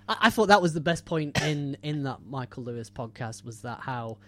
I, 0.08 0.16
I 0.20 0.30
thought 0.30 0.48
that 0.48 0.62
was 0.62 0.72
the 0.72 0.80
best 0.80 1.04
point 1.04 1.40
in 1.42 1.78
in 1.82 2.04
that 2.04 2.18
Michael 2.24 2.62
Lewis 2.62 2.90
podcast 2.90 3.44
was 3.44 3.62
that 3.62 3.80
how 3.80 4.18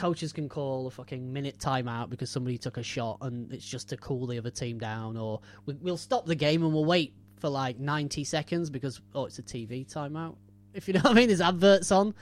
coaches 0.00 0.32
can 0.32 0.48
call 0.48 0.86
a 0.86 0.90
fucking 0.90 1.30
minute 1.30 1.58
timeout 1.58 2.08
because 2.08 2.30
somebody 2.30 2.56
took 2.56 2.78
a 2.78 2.82
shot 2.82 3.18
and 3.20 3.52
it's 3.52 3.68
just 3.68 3.90
to 3.90 3.98
cool 3.98 4.26
the 4.26 4.38
other 4.38 4.50
team 4.50 4.78
down, 4.78 5.14
or 5.14 5.40
we, 5.66 5.74
we'll 5.74 5.98
stop 5.98 6.24
the 6.24 6.34
game 6.34 6.64
and 6.64 6.72
we'll 6.72 6.86
wait 6.86 7.12
for 7.38 7.50
like 7.50 7.78
ninety 7.78 8.24
seconds 8.24 8.70
because 8.70 9.00
oh 9.14 9.26
it's 9.26 9.38
a 9.38 9.42
TV 9.42 9.86
timeout. 9.86 10.36
If 10.72 10.88
you 10.88 10.94
know 10.94 11.00
what 11.00 11.12
I 11.12 11.14
mean, 11.14 11.26
there's 11.28 11.42
adverts 11.42 11.92
on. 11.92 12.14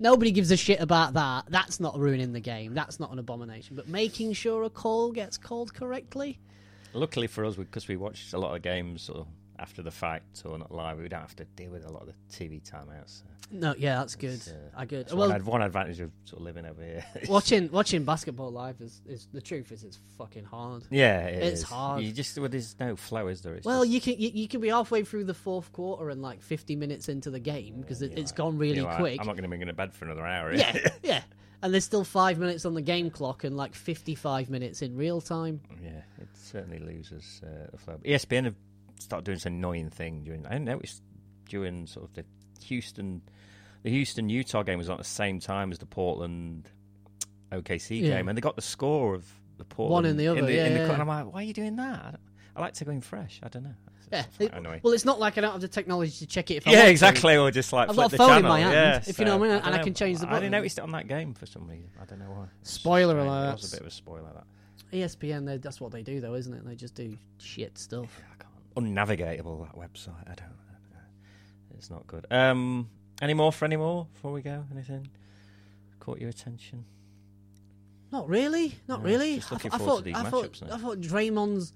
Nobody 0.00 0.32
gives 0.32 0.50
a 0.50 0.56
shit 0.56 0.80
about 0.80 1.14
that. 1.14 1.44
That's 1.48 1.78
not 1.78 1.96
ruining 1.98 2.32
the 2.32 2.40
game. 2.40 2.74
That's 2.74 2.98
not 2.98 3.12
an 3.12 3.20
abomination. 3.20 3.76
But 3.76 3.86
making 3.86 4.32
sure 4.32 4.64
a 4.64 4.70
call 4.70 5.12
gets 5.12 5.38
called 5.38 5.72
correctly. 5.72 6.40
Luckily 6.94 7.28
for 7.28 7.44
us, 7.44 7.54
because 7.54 7.86
we 7.86 7.96
watched 7.96 8.32
a 8.32 8.38
lot 8.38 8.56
of 8.56 8.62
games 8.62 9.08
of 9.08 9.28
after 9.60 9.82
the 9.82 9.90
fact 9.90 10.42
or 10.44 10.58
not 10.58 10.72
live, 10.72 10.98
we 10.98 11.08
don't 11.08 11.20
have 11.20 11.36
to 11.36 11.44
deal 11.44 11.70
with 11.70 11.84
a 11.84 11.90
lot 11.92 12.02
of 12.02 12.08
the 12.08 12.14
TV 12.34 12.60
timeouts. 12.62 13.18
So 13.20 13.24
No, 13.52 13.74
yeah, 13.76 13.96
that's 13.98 14.16
good. 14.16 14.40
uh, 14.48 14.52
I 14.80 14.86
good. 14.86 15.08
Well, 15.10 15.28
one, 15.28 15.32
ad- 15.32 15.44
one 15.44 15.62
advantage 15.62 16.00
of 16.00 16.10
sort 16.24 16.40
of 16.40 16.44
living 16.46 16.64
over 16.66 16.82
here. 16.82 17.04
watching 17.28 17.70
watching 17.70 18.04
basketball 18.04 18.50
live 18.50 18.80
is, 18.80 19.02
is 19.06 19.28
the 19.32 19.40
truth 19.42 19.70
is 19.70 19.84
it's 19.84 19.98
fucking 20.16 20.44
hard. 20.44 20.84
yeah, 20.90 21.26
it 21.26 21.42
It's 21.42 21.60
is. 21.60 21.66
hard. 21.66 22.02
You 22.02 22.12
just 22.12 22.38
well, 22.38 22.48
there's 22.48 22.74
no 22.80 22.96
flow, 22.96 23.28
is 23.28 23.42
there? 23.42 23.54
It's 23.54 23.66
Well, 23.66 23.82
just- 23.84 23.92
you 23.92 24.00
can 24.00 24.14
you, 24.18 24.30
you 24.32 24.48
can 24.48 24.60
be 24.62 24.68
halfway 24.68 25.04
through 25.04 25.24
the 25.24 25.34
fourth 25.34 25.72
quarter 25.72 26.08
and 26.10 26.22
like 26.22 26.42
fifty 26.42 26.74
minutes 26.74 27.08
into 27.08 27.30
the 27.30 27.40
game 27.40 27.80
because 27.82 28.00
it, 28.02 28.12
you're 28.12 28.20
it's 28.20 28.30
like- 28.32 28.36
gone 28.38 28.56
really 28.58 28.76
you're 28.80 28.94
quick. 28.94 29.20
I'm 29.20 29.26
not 29.26 29.36
going 29.36 29.42
to 29.44 29.48
be 29.50 29.56
going 29.58 29.68
to 29.68 29.74
bed 29.74 29.92
for 29.92 30.06
another 30.06 30.24
hour. 30.26 30.54
Yeah, 30.54 30.88
yeah. 31.02 31.22
And 31.62 31.74
there's 31.74 31.84
still 31.84 32.04
five 32.04 32.38
minutes 32.38 32.64
on 32.64 32.72
the 32.72 32.80
game 32.80 33.10
clock 33.10 33.44
and 33.44 33.54
like 33.54 33.74
fifty-five 33.74 34.48
minutes 34.48 34.80
in 34.80 34.96
real 34.96 35.20
time. 35.20 35.60
Yeah, 35.84 35.90
it 36.18 36.28
certainly 36.32 36.78
loses 36.78 37.42
uh, 37.44 37.66
the 37.70 37.76
flow. 37.76 37.98
ESPN 38.02 38.44
have 38.44 38.54
started 39.00 39.24
doing 39.24 39.36
this 39.36 39.46
annoying 39.46 39.90
thing 39.90 40.22
during. 40.24 40.46
I 40.46 40.58
noticed 40.58 41.02
during 41.48 41.86
sort 41.86 42.06
of 42.06 42.14
the 42.14 42.24
Houston, 42.64 43.22
the 43.82 43.90
Houston 43.90 44.28
Utah 44.28 44.62
game 44.62 44.78
was 44.78 44.88
on 44.88 44.94
at 44.94 44.98
the 44.98 45.04
same 45.04 45.40
time 45.40 45.72
as 45.72 45.78
the 45.78 45.86
Portland 45.86 46.68
OKC 47.52 48.00
Yeah. 48.02 48.16
game, 48.16 48.28
and 48.28 48.36
they 48.36 48.40
got 48.42 48.56
the 48.56 48.62
score 48.62 49.14
of 49.14 49.26
the 49.58 49.64
Portland 49.64 49.92
One 49.92 50.06
in 50.06 50.16
the 50.16 50.28
other, 50.28 50.38
In 50.40 50.46
the, 50.46 50.54
yeah, 50.54 50.66
in 50.66 50.74
the, 50.74 50.80
yeah. 50.80 50.92
and 50.92 51.02
I'm 51.02 51.08
like, 51.08 51.32
why 51.32 51.40
are 51.40 51.44
you 51.44 51.52
doing 51.52 51.76
that? 51.76 52.20
I, 52.56 52.60
like 52.60 52.74
to 52.74 52.84
go 52.84 52.92
in 52.92 53.00
fresh. 53.00 53.40
I 53.42 53.48
don't 53.48 53.62
know. 53.64 53.74
It's 53.98 54.08
Yeah. 54.12 54.22
just 54.22 54.40
like 54.40 54.50
It- 54.52 54.56
annoying. 54.56 54.80
well, 54.82 54.92
it's 54.92 55.04
not 55.04 55.18
like 55.18 55.38
I 55.38 55.40
don't 55.40 55.52
have 55.52 55.60
the 55.60 55.68
technology 55.68 56.12
to 56.12 56.26
check 56.26 56.50
it 56.50 56.56
if 56.56 56.68
I 56.68 56.72
yeah, 56.72 56.76
want 56.78 56.86
to. 56.86 56.90
exactly. 56.90 57.36
Or 57.36 57.50
just 57.50 57.72
like 57.72 57.88
I've 57.88 57.94
flip 57.94 58.04
got 58.04 58.12
a 58.12 58.16
the 58.16 58.16
phone 58.18 58.30
in 58.30 58.36
channel. 58.42 58.48
my 58.50 58.60
hand, 58.60 58.72
yeah, 58.72 59.02
if 59.10 59.18
you 59.18 59.24
know 59.24 59.36
what 59.38 59.48
I 59.50 59.52
mean, 59.54 59.62
so, 59.62 59.66
and 59.66 59.74
I 59.74 59.82
can 59.82 59.94
change 59.94 60.18
the 60.20 60.28
I 60.30 60.34
didn't 60.34 60.50
notice 60.52 60.78
it 60.78 60.80
on 60.82 60.90
that 60.92 61.08
game 61.08 61.34
for 61.34 61.46
some 61.46 61.66
reason. 61.68 61.90
I 62.00 62.04
don't 62.04 62.18
know 62.18 62.30
why. 62.30 62.46
Spoiler 62.62 63.18
alert. 63.18 63.50
It 63.50 63.62
was 63.62 63.72
a 63.72 63.76
bit 63.76 63.80
of 63.80 63.86
a 63.86 63.90
spoiler 63.90 64.30
that. 64.34 64.44
ESPN, 64.92 65.46
they- 65.46 65.58
that's 65.58 65.80
what 65.80 65.92
they 65.92 66.02
do 66.02 66.20
though, 66.20 66.34
isn't 66.34 66.52
it? 66.52 66.64
They 66.66 66.74
just 66.74 66.94
do 66.94 67.16
shit 67.38 67.78
stuff. 67.78 68.20
Unnavigatable 68.80 69.66
that 69.66 69.76
website. 69.76 70.22
I 70.24 70.34
don't. 70.34 70.40
I 70.68 70.72
don't 70.72 70.90
know. 70.92 71.76
It's 71.76 71.90
not 71.90 72.06
good. 72.06 72.26
Um, 72.30 72.88
any 73.22 73.34
more 73.34 73.52
for 73.52 73.64
any 73.64 73.76
more 73.76 74.06
before 74.14 74.32
we 74.32 74.42
go? 74.42 74.64
Anything 74.72 75.08
caught 75.98 76.18
your 76.20 76.30
attention? 76.30 76.84
Not 78.12 78.28
really, 78.28 78.74
not 78.88 79.02
No, 79.02 79.08
really. 79.08 79.34
I, 79.50 79.56
th- 79.56 79.72
I 79.72 79.78
thought, 79.78 80.06
I 80.06 80.24
thought, 80.24 80.60
now. 80.62 80.74
I 80.74 80.78
thought 80.78 81.00
Draymond's 81.00 81.72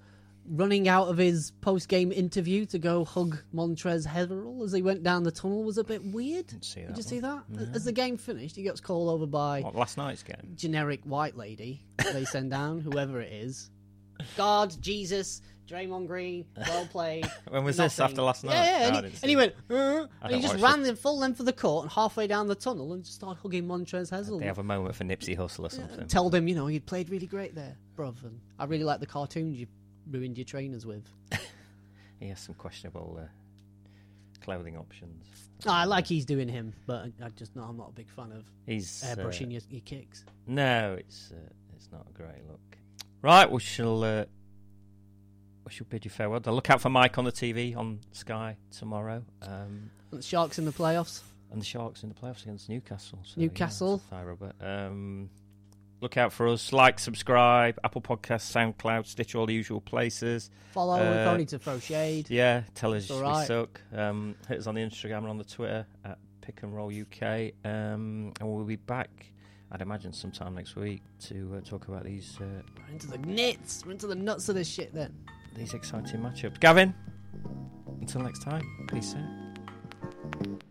running 0.47 0.87
out 0.87 1.07
of 1.07 1.17
his 1.17 1.51
post-game 1.61 2.11
interview 2.11 2.65
to 2.67 2.77
go 2.77 3.05
hug 3.05 3.37
Montrezl 3.53 4.07
Harrell 4.07 4.63
as 4.63 4.73
he 4.73 4.81
went 4.81 5.01
down 5.01 5.23
the 5.23 5.31
tunnel 5.31 5.63
was 5.63 5.77
a 5.77 5.83
bit 5.83 6.03
weird. 6.03 6.47
Didn't 6.47 6.65
see 6.65 6.81
that. 6.81 6.87
Did 6.93 6.97
you 6.97 7.03
one. 7.03 7.09
see 7.09 7.19
that? 7.21 7.43
No. 7.67 7.73
As 7.73 7.85
the 7.85 7.91
game 7.93 8.17
finished, 8.17 8.55
he 8.55 8.63
gets 8.63 8.81
called 8.81 9.09
over 9.09 9.25
by 9.25 9.61
What, 9.61 9.75
last 9.75 9.97
night's 9.97 10.23
game. 10.23 10.53
generic 10.55 11.01
white 11.03 11.37
lady 11.37 11.85
they 12.11 12.25
send 12.25 12.51
down, 12.51 12.79
whoever 12.81 13.21
it 13.21 13.31
is. 13.31 13.69
God, 14.37 14.75
Jesus, 14.81 15.41
Draymond 15.67 16.07
Green, 16.07 16.45
well 16.55 16.85
played. 16.87 17.25
When 17.49 17.63
was 17.63 17.77
this? 17.77 17.99
After 17.99 18.21
last 18.21 18.43
night? 18.43 18.53
Yeah, 18.53 18.79
yeah. 18.79 18.89
No, 18.89 18.97
and, 18.97 19.05
I 19.05 19.09
he, 19.09 19.17
and 19.21 19.29
he 19.29 19.35
went, 19.35 19.53
uh, 19.69 20.07
and 20.21 20.35
he 20.35 20.41
just 20.41 20.61
ran 20.61 20.83
the 20.83 20.95
full 20.95 21.17
length 21.17 21.39
of 21.39 21.45
the 21.45 21.53
court 21.53 21.83
and 21.83 21.91
halfway 21.91 22.27
down 22.27 22.47
the 22.47 22.55
tunnel 22.55 22.93
and 22.93 23.03
just 23.03 23.15
started 23.15 23.41
hugging 23.41 23.65
Montrezl 23.65 24.11
Harrell. 24.11 24.39
They 24.39 24.45
have 24.45 24.59
a 24.59 24.63
moment 24.63 24.95
for 24.95 25.03
Nipsey 25.03 25.37
Hussle 25.37 25.65
or 25.65 25.69
something. 25.69 26.07
Told 26.07 26.35
him, 26.35 26.47
you 26.47 26.55
know, 26.55 26.67
you'd 26.67 26.85
played 26.85 27.09
really 27.09 27.27
great 27.27 27.55
there, 27.55 27.75
bruv. 27.97 28.23
And 28.23 28.39
I 28.59 28.65
really 28.65 28.83
like 28.83 28.99
the 28.99 29.07
cartoons 29.07 29.57
you 29.57 29.67
ruined 30.09 30.37
your 30.37 30.45
trainers 30.45 30.85
with. 30.85 31.09
He 32.19 32.29
has 32.29 32.39
some 32.39 32.55
questionable 32.55 33.19
uh, 33.21 33.27
clothing 34.41 34.77
options. 34.77 35.25
No, 35.65 35.73
I 35.73 35.85
like 35.85 36.07
he's 36.07 36.25
doing 36.25 36.47
him, 36.47 36.73
but 36.85 37.05
I, 37.21 37.25
I 37.25 37.29
just 37.29 37.55
no, 37.55 37.63
I'm 37.63 37.77
not 37.77 37.89
a 37.89 37.93
big 37.93 38.09
fan 38.09 38.31
of 38.31 38.45
He's 38.65 39.03
uh, 39.03 39.15
airbrushing 39.15 39.51
your, 39.51 39.61
your 39.69 39.81
kicks. 39.81 40.23
No, 40.47 40.95
it's 40.97 41.31
uh, 41.31 41.49
it's 41.75 41.89
not 41.91 42.07
a 42.09 42.13
great 42.13 42.45
look. 42.47 42.77
Right, 43.21 43.49
we 43.49 43.59
shall 43.59 44.03
uh, 44.03 44.25
we 45.65 45.71
should 45.71 45.89
bid 45.89 46.05
you 46.05 46.11
farewell. 46.11 46.39
Look 46.45 46.69
out 46.69 46.81
for 46.81 46.89
Mike 46.89 47.17
on 47.17 47.25
the 47.25 47.31
TV 47.31 47.75
on 47.75 47.99
Sky 48.11 48.55
tomorrow. 48.71 49.23
Um, 49.41 49.89
And 50.11 50.19
the 50.19 50.25
Sharks 50.25 50.59
in 50.59 50.65
the 50.65 50.71
playoffs. 50.71 51.21
and 51.51 51.59
the 51.61 51.65
Sharks 51.65 52.03
in 52.03 52.09
the 52.09 52.15
playoffs 52.15 52.43
against 52.43 52.69
Newcastle. 52.69 53.19
So, 53.23 53.39
Newcastle. 53.41 54.01
Yeah, 54.11 54.17
thigh 54.17 54.23
rubber. 54.23 54.53
Um, 54.61 55.29
look 56.01 56.17
out 56.17 56.31
for 56.33 56.47
us. 56.47 56.71
Like, 56.71 56.99
subscribe, 56.99 57.79
Apple 57.83 58.01
Podcasts, 58.01 58.51
SoundCloud, 58.51 59.07
Stitch, 59.07 59.33
all 59.35 59.45
the 59.47 59.53
usual 59.53 59.81
places. 59.81 60.49
Follow. 60.71 60.99
Uh, 60.99 61.21
if 61.21 61.27
only 61.27 61.45
to 61.47 61.57
throw 61.59 61.79
shade. 61.79 62.29
Yeah, 62.29 62.63
tell 62.75 62.93
us 62.93 63.09
we 63.09 63.19
right. 63.19 63.47
suck. 63.47 63.81
Um, 63.93 64.35
hit 64.47 64.59
us 64.59 64.67
on 64.67 64.75
the 64.75 64.81
Instagram 64.81 65.19
and 65.19 65.27
on 65.29 65.37
the 65.37 65.43
Twitter 65.45 65.85
at 66.03 66.17
Pick 66.41 66.61
and 66.63 66.75
Roll 66.75 66.89
UK. 66.91 67.53
Um, 67.63 68.33
and 68.39 68.41
we'll 68.43 68.65
be 68.65 68.75
back, 68.75 69.31
I'd 69.71 69.81
imagine, 69.81 70.13
sometime 70.13 70.53
next 70.53 70.75
week 70.75 71.01
to 71.21 71.55
uh, 71.57 71.61
talk 71.67 71.87
about 71.87 72.03
these 72.03 72.37
uh, 72.39 72.61
We're 72.85 72.91
into 72.93 73.07
the 73.07 73.17
nits. 73.17 73.83
We're 73.85 73.93
into 73.93 74.07
the 74.07 74.15
nuts 74.15 74.47
of 74.49 74.55
this 74.55 74.67
shit. 74.69 74.93
Then 74.93 75.13
these 75.55 75.73
exciting 75.73 76.21
matchups. 76.21 76.59
Gavin, 76.59 76.93
until 78.01 78.21
next 78.21 78.43
time, 78.43 78.63
peace 78.87 79.15
out. 79.15 80.65